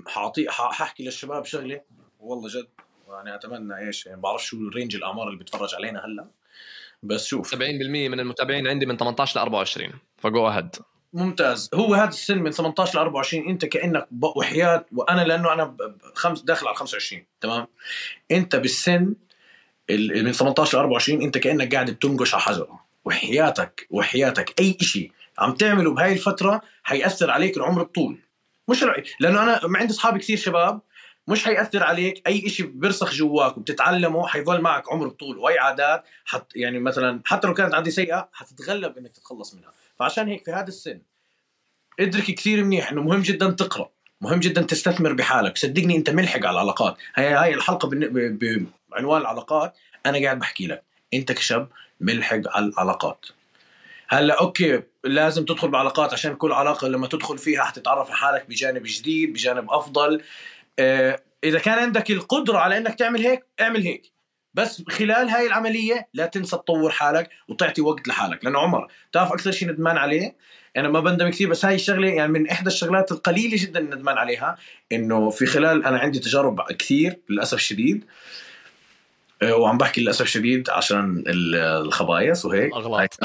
حاعطي 0.07 0.51
حاحكي 0.51 1.05
للشباب 1.05 1.45
شغلة. 1.45 1.80
والله 2.20 2.49
جد 2.49 2.68
يعني 3.09 3.34
أتمنى 3.34 3.78
إيش 3.78 4.07
يعني 4.07 4.20
بعرف 4.20 4.45
شو 4.45 4.57
ال 4.57 4.63
range 4.63 4.96
الاعمار 4.97 5.26
اللي 5.26 5.38
بيتفرج 5.38 5.74
علينا 5.74 6.05
هلأ. 6.05 6.30
بس 7.03 7.26
شوف. 7.26 7.55
70% 7.55 7.59
من 8.09 8.20
المتابعين 8.20 8.68
عندي 8.68 8.86
من 8.86 8.96
18 8.96 9.40
ل 9.40 9.42
24 9.42 9.92
فجو 10.18 10.48
أهد. 10.48 10.76
ممتاز. 11.12 11.70
هو 11.74 11.94
هذا 11.94 12.09
السن 12.09 12.38
من 12.38 12.50
18 12.50 12.98
ل 12.98 13.03
24 13.03 13.48
أنت 13.48 13.64
كأنك 13.64 14.09
وحياة 14.36 14.84
وأنا 14.92 15.20
لأنه 15.24 15.53
أنا 15.53 15.76
خمس 16.14 16.40
داخل 16.42 16.66
على 16.66 16.76
25 16.76 17.24
تمام؟ 17.40 17.66
أنت 18.30 18.57
بالسن 18.57 19.14
ال- 19.90 20.24
من 20.24 20.32
18 20.32 20.78
ل 20.78 20.80
24 20.80 21.22
أنت 21.22 21.38
كأنك 21.38 21.74
قاعد 21.74 21.90
بتنقش 21.90 22.34
على 22.34 22.42
حجر. 22.42 22.68
وحياتك 23.05 23.86
وحياتك 23.90 24.61
أي 24.61 24.76
شيء 24.80 25.12
عم 25.38 25.55
تعمله 25.55 25.94
بهاي 25.94 26.12
الفترة 26.12 26.61
حيأثر 26.82 27.30
عليك 27.30 27.57
العمر 27.57 27.82
بطول 27.82 28.18
مش 28.68 28.82
رأي. 28.82 29.03
لأنه 29.20 29.42
أنا 29.42 29.61
عندي 29.78 29.92
اصحاب 29.92 30.18
كثير 30.18 30.36
شباب 30.36 30.80
مش 31.28 31.44
حيأثر 31.44 31.82
عليك 31.82 32.22
أي 32.26 32.48
شيء 32.48 32.66
بيرسخ 32.66 33.12
جواك 33.12 33.56
وبتتعلمه 33.56 34.26
حيظل 34.26 34.60
معك 34.60 34.92
عمر 34.92 35.08
طول 35.08 35.38
واي 35.38 35.58
عادات 35.58 36.04
حت 36.24 36.56
يعني 36.56 36.78
مثلا 36.78 37.20
حتى 37.24 37.46
لو 37.46 37.54
كانت 37.54 37.74
عادة 37.74 37.90
سيئة 37.90 38.28
حتتغلب 38.32 38.98
إنك 38.98 39.12
تتخلص 39.12 39.54
منها. 39.54 39.72
فعشان 39.98 40.28
هيك 40.28 40.44
في 40.44 40.50
هذا 40.50 40.68
السن 40.68 41.00
ادرك 42.00 42.24
كثير 42.24 42.64
منيح 42.64 42.92
إنه 42.92 43.02
مهم 43.02 43.22
جدا 43.22 43.50
تقرأ 43.50 43.90
مهم 44.20 44.40
جدا 44.40 44.62
تستثمر 44.62 45.12
بحالك. 45.12 45.58
صدقني 45.58 45.96
أنت 45.96 46.10
ملحق 46.10 46.46
على 46.46 46.50
العلاقات. 46.50 46.96
هاي 47.14 47.32
هاي 47.34 47.54
الحلقة 47.54 47.90
بعنوان 48.88 49.20
العلاقات. 49.20 49.74
أنا 50.06 50.22
قاعد 50.22 50.38
بحكي 50.38 50.66
لك. 50.66 50.82
أنت 51.14 51.32
كشاب 51.32 51.68
ملحق 52.00 52.40
على 52.46 52.66
العلاقات. 52.66 53.26
هلأ 54.08 54.40
أوكي 54.40 54.82
لازم 55.04 55.44
تدخل 55.44 55.68
بعلاقات 55.68 56.12
عشان 56.12 56.34
كل 56.34 56.52
علاقة 56.52 56.88
لما 56.88 57.06
تدخل 57.06 57.38
فيها 57.38 57.64
حتتعرف 57.64 58.08
على 58.08 58.16
حالك 58.16 58.46
بجانب 58.48 58.82
جديد 58.86 59.32
بجانب 59.32 59.70
أفضل. 59.70 60.22
إذا 61.44 61.58
كان 61.58 61.78
عندك 61.78 62.10
القدرة 62.10 62.58
على 62.58 62.78
إنك 62.78 62.94
تعمل 62.94 63.20
هيك 63.20 63.44
اعمل 63.60 63.82
هيك. 63.82 64.12
بس 64.54 64.82
خلال 64.88 65.28
هاي 65.28 65.46
العملية 65.46 66.08
لا 66.14 66.26
تنسى 66.26 66.56
تطور 66.56 66.90
حالك 66.90 67.30
وتعطي 67.48 67.82
وقت 67.82 68.08
لحالك. 68.08 68.44
لأنه 68.44 68.58
عمر 68.58 68.92
تعرف 69.12 69.32
أكثر 69.32 69.50
شيء 69.50 69.68
ندمان 69.68 69.96
عليه؟ 69.96 70.36
أنا 70.76 70.88
ما 70.88 71.00
بندم 71.00 71.28
كثير 71.30 71.48
بس 71.48 71.64
هاي 71.64 71.74
الشغلة 71.74 72.08
يعني 72.08 72.32
من 72.32 72.48
إحدى 72.48 72.66
الشغلات 72.68 73.12
القليلة 73.12 73.56
جدا 73.60 73.80
ندمان 73.80 74.18
عليها 74.18 74.56
إنه 74.92 75.30
في 75.30 75.46
خلال 75.46 75.84
أنا 75.84 75.98
عندي 75.98 76.18
تجارب 76.18 76.60
كثير 76.72 77.18
للأسف 77.28 77.54
الشديد. 77.54 78.04
آه، 79.42 79.54
وعم 79.56 79.78
بحكي 79.78 80.00
للأسف 80.00 80.22
الشديد 80.22 80.70
عشان 80.70 81.24
ال- 81.26 81.54
الخبايص 81.86 82.44
وهيك. 82.44 82.72
اغلاط 82.72 83.18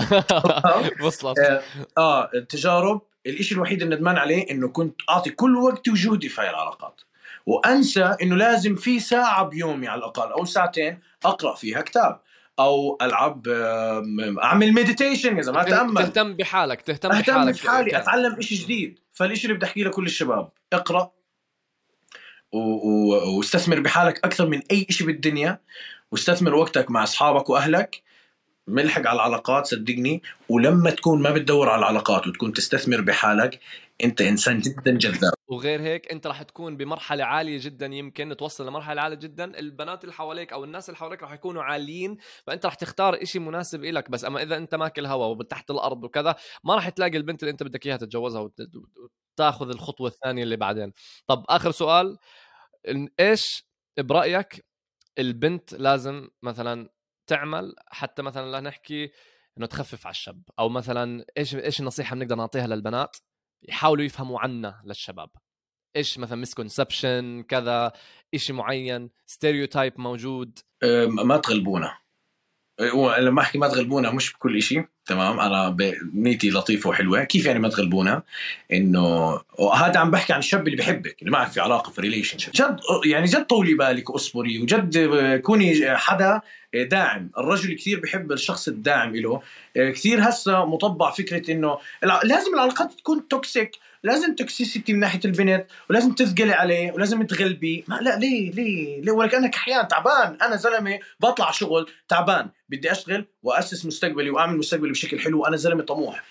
وصلت. 1.04 1.40
آه، 1.40 1.62
آه 1.98 2.30
التجارب 2.34 3.02
الإشي 3.26 3.56
الوحيد 3.56 3.82
اللي 3.82 3.96
ندمان 3.96 4.18
عليه 4.18 4.52
إنه 4.52 4.68
كنت 4.68 5.02
أعطي 5.10 5.30
كل 5.30 5.56
وقتي 5.56 5.92
وجهدي 5.92 6.30
في 6.30 6.42
هاي 6.42 6.50
العلاقات. 6.50 7.02
وأنسى 7.48 8.16
إنه 8.22 8.36
لازم 8.36 8.76
في 8.76 9.00
ساعة 9.00 9.44
بيومي 9.44 9.88
على 9.88 10.00
الأقل 10.00 10.32
أو 10.32 10.46
ساعتين 10.46 11.00
أقرأ 11.26 11.56
فيها 11.56 11.82
كتاب 11.82 12.20
أو 12.60 12.98
ألعب 13.02 13.48
أعمل 14.44 14.74
ميديتيشن 14.74 15.38
يا 15.38 15.42
زلمه 15.42 15.62
اتامل 15.62 15.96
تهتم 15.96 16.34
بحالك 16.34 16.82
تهتم 16.82 17.12
أهتم 17.12 17.34
بحالك 17.34 17.64
بحالي 17.64 17.92
كان- 17.92 18.02
أتعلم 18.02 18.36
إشي 18.36 18.56
جديد. 18.56 19.00
فالإشي 19.14 19.44
اللي 19.48 19.58
بدي 19.58 19.66
أحكيه 19.66 19.84
لكل 19.84 20.06
الشباب 20.06 20.50
اقرأ 20.74 21.12
و... 22.52 22.58
و... 22.60 23.38
واستثمر 23.38 23.80
بحالك 23.80 24.26
أكثر 24.26 24.48
من 24.48 24.62
أي 24.72 24.86
إشي 24.90 25.04
بالدنيا 25.06 25.60
واستثمر 26.12 26.56
وقتك 26.56 26.92
مع 26.92 27.04
أصحابك 27.04 27.50
وأهلك. 27.50 28.02
ملحق 28.68 29.08
على 29.08 29.16
العلاقات 29.16 29.66
صدقني. 29.66 30.24
ولما 30.50 30.90
تكون 30.90 31.22
ما 31.22 31.32
بتدور 31.32 31.70
على 31.70 31.80
العلاقات 31.80 32.28
وتكون 32.28 32.54
تستثمر 32.54 33.02
بحالك 33.02 33.60
انت 34.04 34.22
انسان 34.22 34.60
جدا 34.60 34.98
جذاب. 34.98 35.34
وغير 35.48 35.82
هيك 35.82 36.12
انت 36.12 36.28
راح 36.28 36.42
تكون 36.44 36.78
بمرحلة 36.78 37.24
عالية 37.24 37.60
جدا 37.62 37.86
يمكن 37.86 38.38
توصل 38.38 38.68
لمرحلة 38.68 39.02
عالية 39.02 39.18
جدا. 39.18 39.60
البنات 39.60 40.04
اللي 40.04 40.14
حواليك 40.14 40.54
أو 40.54 40.64
الناس 40.64 40.90
اللي 40.90 40.98
حواليك 40.98 41.24
راح 41.24 41.34
يكونوا 41.34 41.64
عاليين 41.64 42.18
فأنت 42.48 42.66
راح 42.66 42.74
تختار 42.74 43.22
إشي 43.22 43.40
مناسب 43.40 43.84
إلك. 43.84 44.10
بس 44.12 44.26
أما 44.26 44.42
إذا 44.42 44.58
أنت 44.58 44.76
ماكل 44.76 45.06
هوا 45.06 45.26
وتحت 45.26 45.72
الأرض 45.72 46.04
وكذا 46.04 46.36
ما 46.64 46.76
راح 46.76 46.90
تلاقي 46.90 47.18
البنت 47.18 47.44
اللي 47.44 47.52
أنت 47.52 47.64
بدك 47.64 47.86
إياها 47.86 47.98
تتجوزها 47.98 48.42
وت- 48.42 48.70
وتاخذ 49.36 49.70
الخطوة 49.70 50.08
الثانية 50.08 50.44
اللي 50.44 50.58
بعدين. 50.58 50.94
طب 51.28 51.46
آخر 51.50 51.72
سؤال 51.72 52.18
إيش 53.20 53.68
برأيك 54.00 54.66
البنت 55.20 55.74
لازم 55.74 56.30
مثلا 56.44 56.90
تعمل 57.28 57.76
حتى 57.88 58.22
مثلا 58.22 58.52
لا 58.52 58.60
نحكي 58.60 59.12
إنه 59.58 59.66
تخفف 59.66 60.06
على 60.06 60.12
الشاب؟ 60.12 60.42
أو 60.60 60.70
مثلا 60.70 61.26
إيش 61.38 61.56
إيش 61.56 61.80
النصيحة 61.80 62.16
بنقدر 62.16 62.36
نعطيها 62.36 62.68
للبنات؟ 62.68 63.18
يحاولوا 63.70 64.06
يفهموا 64.06 64.40
عنا 64.40 64.82
للشباب. 64.86 65.30
إيش 65.96 66.18
مثلا 66.20 66.38
مسكونسبشن 66.38 67.44
كذا 67.44 67.92
إشي 68.34 68.54
معين 68.54 69.10
stereotype 69.26 69.94
موجود. 70.00 70.60
أم، 70.84 71.28
ما 71.28 71.38
تغلبونا 71.38 71.98
أه، 72.80 73.20
لما 73.20 73.42
أحكي 73.42 73.58
ما 73.58 73.68
تغلبونا 73.68 74.12
مش 74.12 74.34
بكل 74.34 74.58
إشي 74.58 74.84
تمام؟ 75.06 75.40
أنا 75.40 75.78
نيتي 76.14 76.50
لطيفة 76.50 76.90
وحلوة. 76.90 77.24
كيف 77.24 77.46
يعني 77.46 77.60
ما 77.60 77.70
تغلبونا 77.70 78.24
إنه 78.74 79.40
وهذا 79.60 80.00
عم 80.00 80.12
بحكي 80.12 80.34
عن 80.34 80.40
الشاب 80.40 80.68
اللي 80.68 80.78
بحبك 80.78 81.22
اللي 81.22 81.32
معك 81.32 81.52
في 81.52 81.60
علاقة 81.60 81.92
في 81.92 82.02
relation 82.02 82.38
جد 82.38 82.80
يعني 83.06 83.26
جد 83.26 83.46
طولي 83.46 83.74
بالك 83.74 84.10
واصبري 84.10 84.60
وجد 84.60 84.98
كوني 85.42 85.96
حدا 85.98 86.42
داعم. 86.76 87.30
الرجل 87.38 87.76
كثير 87.76 88.00
بحب 88.00 88.32
الشخص 88.32 88.68
الداعم 88.68 89.16
له 89.16 89.42
كثير 89.76 90.30
هسه 90.30 90.66
مطبع 90.66 91.12
فكرة 91.12 91.52
إنه 91.52 91.78
لازم 92.24 92.54
العلاقات 92.54 92.94
تكون 92.94 93.28
toxic 93.28 93.72
لازم 94.04 94.36
توكسيسيتي 94.36 94.94
من 94.94 95.00
ناحية 95.00 95.20
البنت 95.26 95.66
ولازم 95.90 96.12
تثقلي 96.12 96.54
عليه 96.54 96.92
ولازم 96.92 97.24
تغلبي. 97.24 97.84
ما 97.88 97.96
لا 97.96 98.20
ليه 98.20 98.52
ليه 98.52 99.02
ليه؟ 99.02 99.12
ولا 99.12 99.28
كانك 99.28 99.56
أحيانا 99.56 99.84
تعبان. 99.84 100.38
أنا 100.42 100.56
زلمة 100.56 101.00
بطلع 101.20 101.52
شغل 101.52 101.90
تعبان. 102.08 102.50
بدي 102.70 102.92
أشتغل 102.92 103.26
وأسس 103.44 103.86
مستقبلي 103.86 104.30
وأعمل 104.30 104.58
مستقبلي 104.58 104.92
بشكل 104.92 105.20
حلو. 105.20 105.42
وأنا 105.42 105.58
زلمة 105.58 105.84
طموح. 105.84 106.24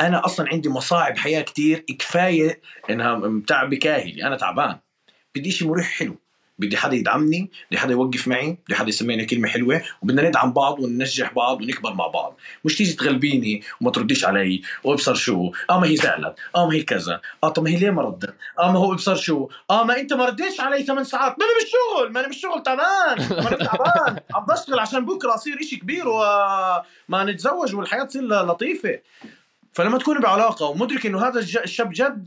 أنا 0.00 0.24
أصلا 0.24 0.48
عندي 0.48 0.68
مصاعب 0.68 1.18
حياة 1.18 1.42
كتير 1.42 1.78
كفاية 1.78 2.60
إنها 2.90 3.42
تعب 3.46 3.74
كاهلي 3.74 4.26
أنا 4.26 4.36
تعبان. 4.36 4.78
بدي 5.34 5.50
شيء 5.50 5.68
مريح 5.68 5.86
حلو. 5.86 6.23
بدي 6.58 6.76
حدا 6.76 6.96
يدعمني 6.96 7.50
بدي 7.70 7.78
حدا 7.78 7.92
يوقف 7.92 8.28
معي 8.28 8.58
بدي 8.66 8.74
حدا 8.74 8.88
يسميني 8.88 9.24
كلمة 9.24 9.48
حلوة 9.48 9.82
وبدنا 10.02 10.28
ندعم 10.28 10.52
بعض 10.52 10.80
وننجح 10.80 11.32
بعض 11.32 11.62
ونكبر 11.62 11.94
مع 11.94 12.06
بعض. 12.06 12.36
مش 12.64 12.76
تيجي 12.76 12.92
تغلبيني 12.92 13.62
وما 13.80 13.90
ترديش 13.90 14.24
علي 14.24 14.62
وابصر 14.84 15.14
شو؟ 15.14 15.52
آه 15.70 15.80
ما 15.80 15.86
هي 15.86 15.96
زعلت 15.96 16.34
آه 16.56 16.66
ما 16.66 16.74
هي 16.74 16.82
كذا 16.82 17.20
آه 17.44 17.48
طب 17.48 17.62
ما 17.62 17.70
هي 17.70 17.76
ليه 17.76 17.90
ما 17.90 18.02
ردت؟ 18.02 18.34
آه 18.58 18.72
ما 18.72 18.78
هو 18.78 18.92
ابصر 18.92 19.14
شو؟ 19.14 19.48
آه 19.70 19.84
ما 19.84 20.00
أنت 20.00 20.12
ما 20.12 20.24
رديتش 20.26 20.60
علي 20.60 20.82
ثمان 20.82 21.04
ساعات. 21.04 21.36
ما 21.38 21.44
أنا 21.44 21.52
بالشغل 21.60 22.12
ما 22.12 22.20
أنا 22.20 22.28
بالشغل 22.28 22.62
تعبان 22.62 23.28
ما 23.30 23.48
أنا 23.48 23.56
تعبان. 23.64 24.20
عم 24.34 24.46
بشتغل 24.46 24.78
عشان 24.78 25.04
بكرة 25.04 25.34
أصير 25.34 25.60
إشي 25.60 25.76
كبير 25.76 26.08
وما 26.08 27.24
نتزوج 27.24 27.74
والحياة 27.74 28.04
تصير 28.04 28.22
لطيفة. 28.22 28.98
فلما 29.74 29.98
تكون 29.98 30.20
بعلاقة 30.20 30.66
ومدرك 30.66 31.06
إنه 31.06 31.26
هذا 31.26 31.40
الشاب 31.40 31.90
جد 31.92 32.26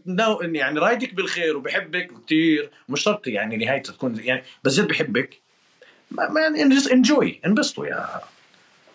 يعني 0.55 0.79
رايدك 0.79 1.13
بالخير 1.13 1.57
وبحبك 1.57 2.11
كثير 2.25 2.71
مش 2.89 3.01
شرط 3.01 3.27
يعني 3.27 3.57
نهايته 3.57 3.93
تكون 3.93 4.19
يعني 4.19 4.43
بس 4.63 4.79
جد 4.79 4.87
بحبك. 4.87 5.41
ما 6.11 6.29
ما 6.29 6.47
انجوي 6.91 7.41
انبسطوا 7.45 7.87
يا 7.87 8.21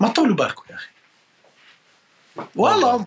ما 0.00 0.08
تطولوا 0.08 0.36
بالكم 0.36 0.62
يا 0.70 0.74
أخي. 0.74 0.88
والله. 2.56 3.06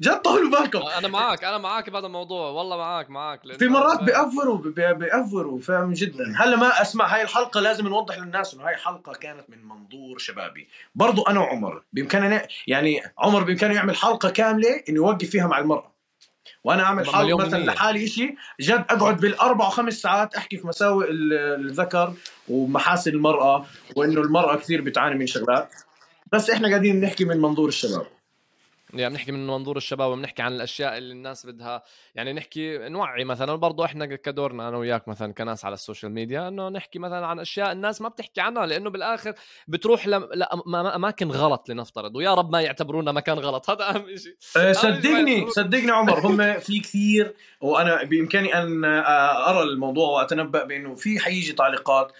جد 0.00 0.20
طولوا 0.22 0.50
بالكم. 0.60 0.78
أنا 0.98 1.08
معك 1.08 1.44
أنا 1.44 1.58
معك 1.58 1.90
بهذا 1.90 2.06
الموضوع. 2.06 2.50
والله 2.50 2.76
معك 2.76 3.10
معك 3.10 3.40
في 3.58 3.68
مرات 3.68 3.98
أنا- 3.98 4.02
بيأفروا 4.02 4.58
بي- 4.58 4.94
بيأفروا 4.94 5.60
فاهم؟ 5.60 5.92
جدا. 5.92 6.32
هلأ 6.36 6.56
ما 6.56 6.82
أسمع 6.82 7.14
هاي 7.14 7.22
الحلقة 7.22 7.60
لازم 7.60 7.88
نوضح 7.88 8.18
للناس 8.18 8.54
إنه 8.54 8.68
هاي 8.68 8.76
حلقة 8.76 9.12
كانت 9.12 9.44
من 9.50 9.64
منظور 9.68 10.18
شبابي. 10.18 10.68
برضو 10.94 11.22
أنا 11.22 11.40
وعمر 11.40 11.82
بامكاننا 11.92 12.46
يعني 12.66 13.00
عمر 13.18 13.42
بامكانه 13.42 13.74
يعمل 13.74 13.96
حلقة 13.96 14.30
كاملة 14.30 14.82
إنه 14.88 14.96
يوقف 14.96 15.30
فيها 15.30 15.46
مع 15.46 15.58
المرأة. 15.58 15.90
وأنا 16.64 16.82
أعمل 16.82 17.06
حلقة 17.06 17.36
مثلا. 17.36 17.64
لحالي 17.64 18.06
شيء 18.06 18.34
جد 18.60 18.84
أقعد 18.90 19.16
بالأربع 19.20 19.66
وخمس 19.66 19.94
ساعات 20.02 20.34
أحكي 20.34 20.56
في 20.56 20.66
مساوئ 20.66 21.10
ال- 21.10 21.66
الذكر 21.66 22.14
ومحاسن 22.48 23.10
المرأة 23.10 23.66
وإنه 23.96 24.20
المرأة 24.20 24.56
كثير 24.56 24.80
بتعاني 24.80 25.14
من 25.14 25.26
شغلات. 25.26 25.68
بس 26.32 26.50
إحنا 26.50 26.68
قاعدين 26.68 27.00
نحكي 27.00 27.24
من 27.24 27.36
منظور 27.40 27.68
الشباب. 27.68 28.06
يعني 28.94 29.14
بنحكي 29.14 29.32
من 29.32 29.46
منظور 29.46 29.76
الشباب 29.76 30.10
وبنحكي 30.10 30.42
عن 30.42 30.52
الأشياء 30.52 30.98
اللي 30.98 31.12
الناس 31.12 31.46
بدها. 31.46 31.82
يعني 32.14 32.32
نحكي 32.32 32.78
نوعي 32.78 33.24
مثلا 33.24 33.54
برضه 33.54 33.84
إحنا 33.84 34.06
كدورنا 34.06 34.68
أنا 34.68 34.76
وياك 34.76 35.08
مثلا 35.08 35.32
كناس 35.32 35.64
على 35.64 35.74
السوشيال 35.74 36.12
ميديا 36.12 36.48
إنه 36.48 36.68
نحكي 36.68 36.98
مثلا 36.98 37.26
عن 37.26 37.38
أشياء 37.38 37.72
الناس 37.72 38.00
ما 38.00 38.08
بتحكي 38.08 38.40
عنها 38.40 38.66
لأنه 38.66 38.90
بالآخر 38.90 39.34
بتروح 39.68 40.06
لاماكن 40.06 41.30
غلط 41.30 41.68
لنفترض. 41.68 42.16
ويا 42.16 42.34
رب 42.34 42.52
ما 42.52 42.60
يعتبرونا 42.60 43.12
مكان 43.12 43.38
غلط. 43.38 43.60
هذا 43.70 43.90
أهم 43.90 44.16
شيء 44.16 44.36
أه، 44.56 44.72
صدقني 44.72 45.50
صدقني 45.50 45.90
عمر 45.90 46.26
هم 46.26 46.58
في 46.58 46.80
كثير 46.80 47.34
وأنا 47.60 48.04
بإمكاني 48.04 48.54
أن 48.62 48.84
آه، 48.84 49.50
أرى 49.50 49.62
الموضوع 49.62 50.08
وأتنبأ 50.08 50.64
بإنه 50.64 50.94
في 50.94 51.18
حيجي 51.18 51.52
تعليقات. 51.52 52.12
آه، 52.12 52.14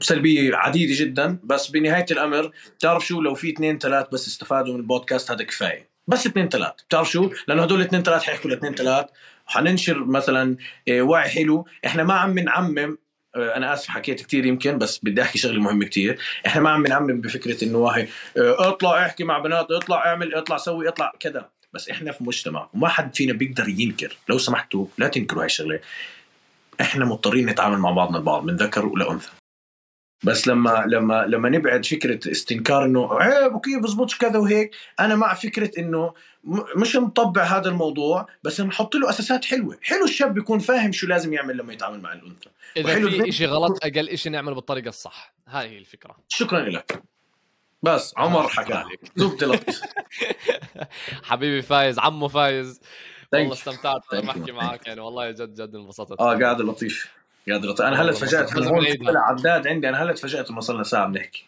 سلبية 0.00 0.56
عديدة 0.56 0.94
جدا 1.04 1.38
بس 1.44 1.70
بنهاية 1.70 2.06
الأمر 2.10 2.52
بتعرف 2.78 3.06
شو؟ 3.06 3.20
لو 3.20 3.34
في 3.34 3.50
اثنين 3.50 3.78
ثلاث 3.78 4.06
بس 4.12 4.26
استفادوا 4.28 4.74
من 4.74 4.80
البودكاست 4.80 5.30
هذا 5.30 5.44
كفاية. 5.44 5.88
بس 6.06 6.26
اثنين 6.26 6.48
ثلاث 6.48 6.72
بتعرف 6.88 7.10
شو؟ 7.10 7.30
لأنه 7.48 7.62
هدول 7.62 7.80
اثنين 7.80 8.02
ثلاث 8.02 8.22
حيحكوا 8.22 8.50
لاثنين 8.50 8.74
ثلاث. 8.74 9.06
حننشر 9.46 10.04
مثلا 10.04 10.56
آه، 10.88 11.02
وعي 11.02 11.28
حلو. 11.28 11.66
إحنا 11.86 12.04
ما 12.04 12.14
عم 12.14 12.38
نعمم 12.38 12.98
آه، 13.36 13.56
أنا 13.56 13.72
آسف 13.72 13.88
حكيت 13.88 14.26
كثير 14.26 14.46
يمكن 14.46 14.78
بس 14.78 15.00
بدي 15.02 15.22
أحكي 15.22 15.38
شغلة 15.38 15.60
مهمة 15.60 15.86
كثير 15.86 16.18
إحنا 16.46 16.62
ما 16.62 16.70
عم 16.70 16.86
نعمم 16.86 17.20
بفكرة 17.20 17.64
إنه 17.64 17.78
واحد 17.78 18.08
اطلع 18.36 19.06
احكي 19.06 19.24
مع 19.24 19.38
بنات 19.38 19.70
اطلع 19.70 20.06
اعمل 20.06 20.34
اطلع 20.34 20.56
سوي 20.56 20.88
اطلع 20.88 21.12
كذا. 21.20 21.50
بس 21.72 21.88
إحنا 21.88 22.12
في 22.12 22.24
مجتمع 22.24 22.68
وما 22.74 22.88
حد 22.88 23.16
فينا 23.16 23.32
بيقدر 23.32 23.68
ينكر. 23.68 24.16
لو 24.28 24.38
سمحتوا 24.38 24.86
لا 24.98 25.08
تنكروا 25.08 25.40
هاي 25.40 25.46
الشغلة. 25.46 25.80
إحنا 26.80 27.04
مضطرين 27.04 27.46
نتعامل 27.46 27.78
مع 27.78 27.90
بعضنا 27.90 28.18
البعض 28.18 28.44
من 28.44 28.56
ذكر 28.56 28.86
ولانثى 28.86 29.30
بس 30.24 30.48
لما 30.48 30.84
لما 30.88 31.24
لما 31.26 31.48
نبعد 31.48 31.86
فكرة 31.86 32.30
استنكار 32.30 32.84
إنه 32.84 33.14
عيب 33.14 33.54
وكيف 33.54 33.78
بزبطش 33.78 34.18
كذا 34.18 34.38
وهيك 34.38 34.70
أنا 35.00 35.16
مع 35.16 35.34
فكرة 35.34 35.70
إنه 35.78 36.14
مش 36.76 36.96
نطبع 36.96 37.42
هذا 37.42 37.68
الموضوع 37.68 38.26
بس 38.42 38.60
نحط 38.60 38.94
له 38.94 39.10
أساسات 39.10 39.44
حلوة. 39.44 39.78
حلو 39.82 40.04
الشاب 40.04 40.38
يكون 40.38 40.58
فاهم 40.58 40.92
شو 40.92 41.06
لازم 41.06 41.32
يعمل 41.32 41.56
لما 41.56 41.72
يتعامل 41.72 42.00
مع 42.00 42.12
الأنثى. 42.12 42.50
إذا 42.76 43.24
في 43.24 43.32
شيء 43.32 43.46
غلط 43.46 43.84
أقل 43.84 44.18
شيء 44.18 44.32
نعمله 44.32 44.54
بالطريقة 44.54 44.88
الصح. 44.88 45.34
هاي 45.48 45.68
هي 45.68 45.78
الفكرة. 45.78 46.16
شكرا 46.28 46.60
لك. 46.60 47.02
بس 47.82 48.14
عمر 48.16 48.48
حكى. 48.48 48.84
لطيف 49.16 49.80
حبيبي 51.28 51.62
فايز 51.62 51.98
عمو 51.98 52.28
فايز. 52.28 52.80
والله 53.40 53.52
استمتعت 53.54 54.00
بحكي 54.12 54.52
معك 54.52 54.86
يعني 54.86 55.00
والله 55.00 55.30
جد 55.30 55.54
جد 55.54 55.74
انبسطت. 55.74 56.20
آه 56.20 56.38
قاعد 56.38 56.60
لطيف 56.60 57.12
قاعد 57.48 57.64
لطيف. 57.64 57.86
أنا 57.86 58.02
هلأ 58.02 58.12
تفاجات 58.12 58.52
أنا 58.56 58.68
هون 58.68 59.16
عداد 59.16 59.66
عندي 59.66 59.88
أنا 59.88 60.02
هلأ 60.02 60.12
تفاجات 60.12 60.50
انه 60.50 60.60
صرنا 60.60 60.82
ساعه 60.82 61.06
بنحكي 61.06 61.44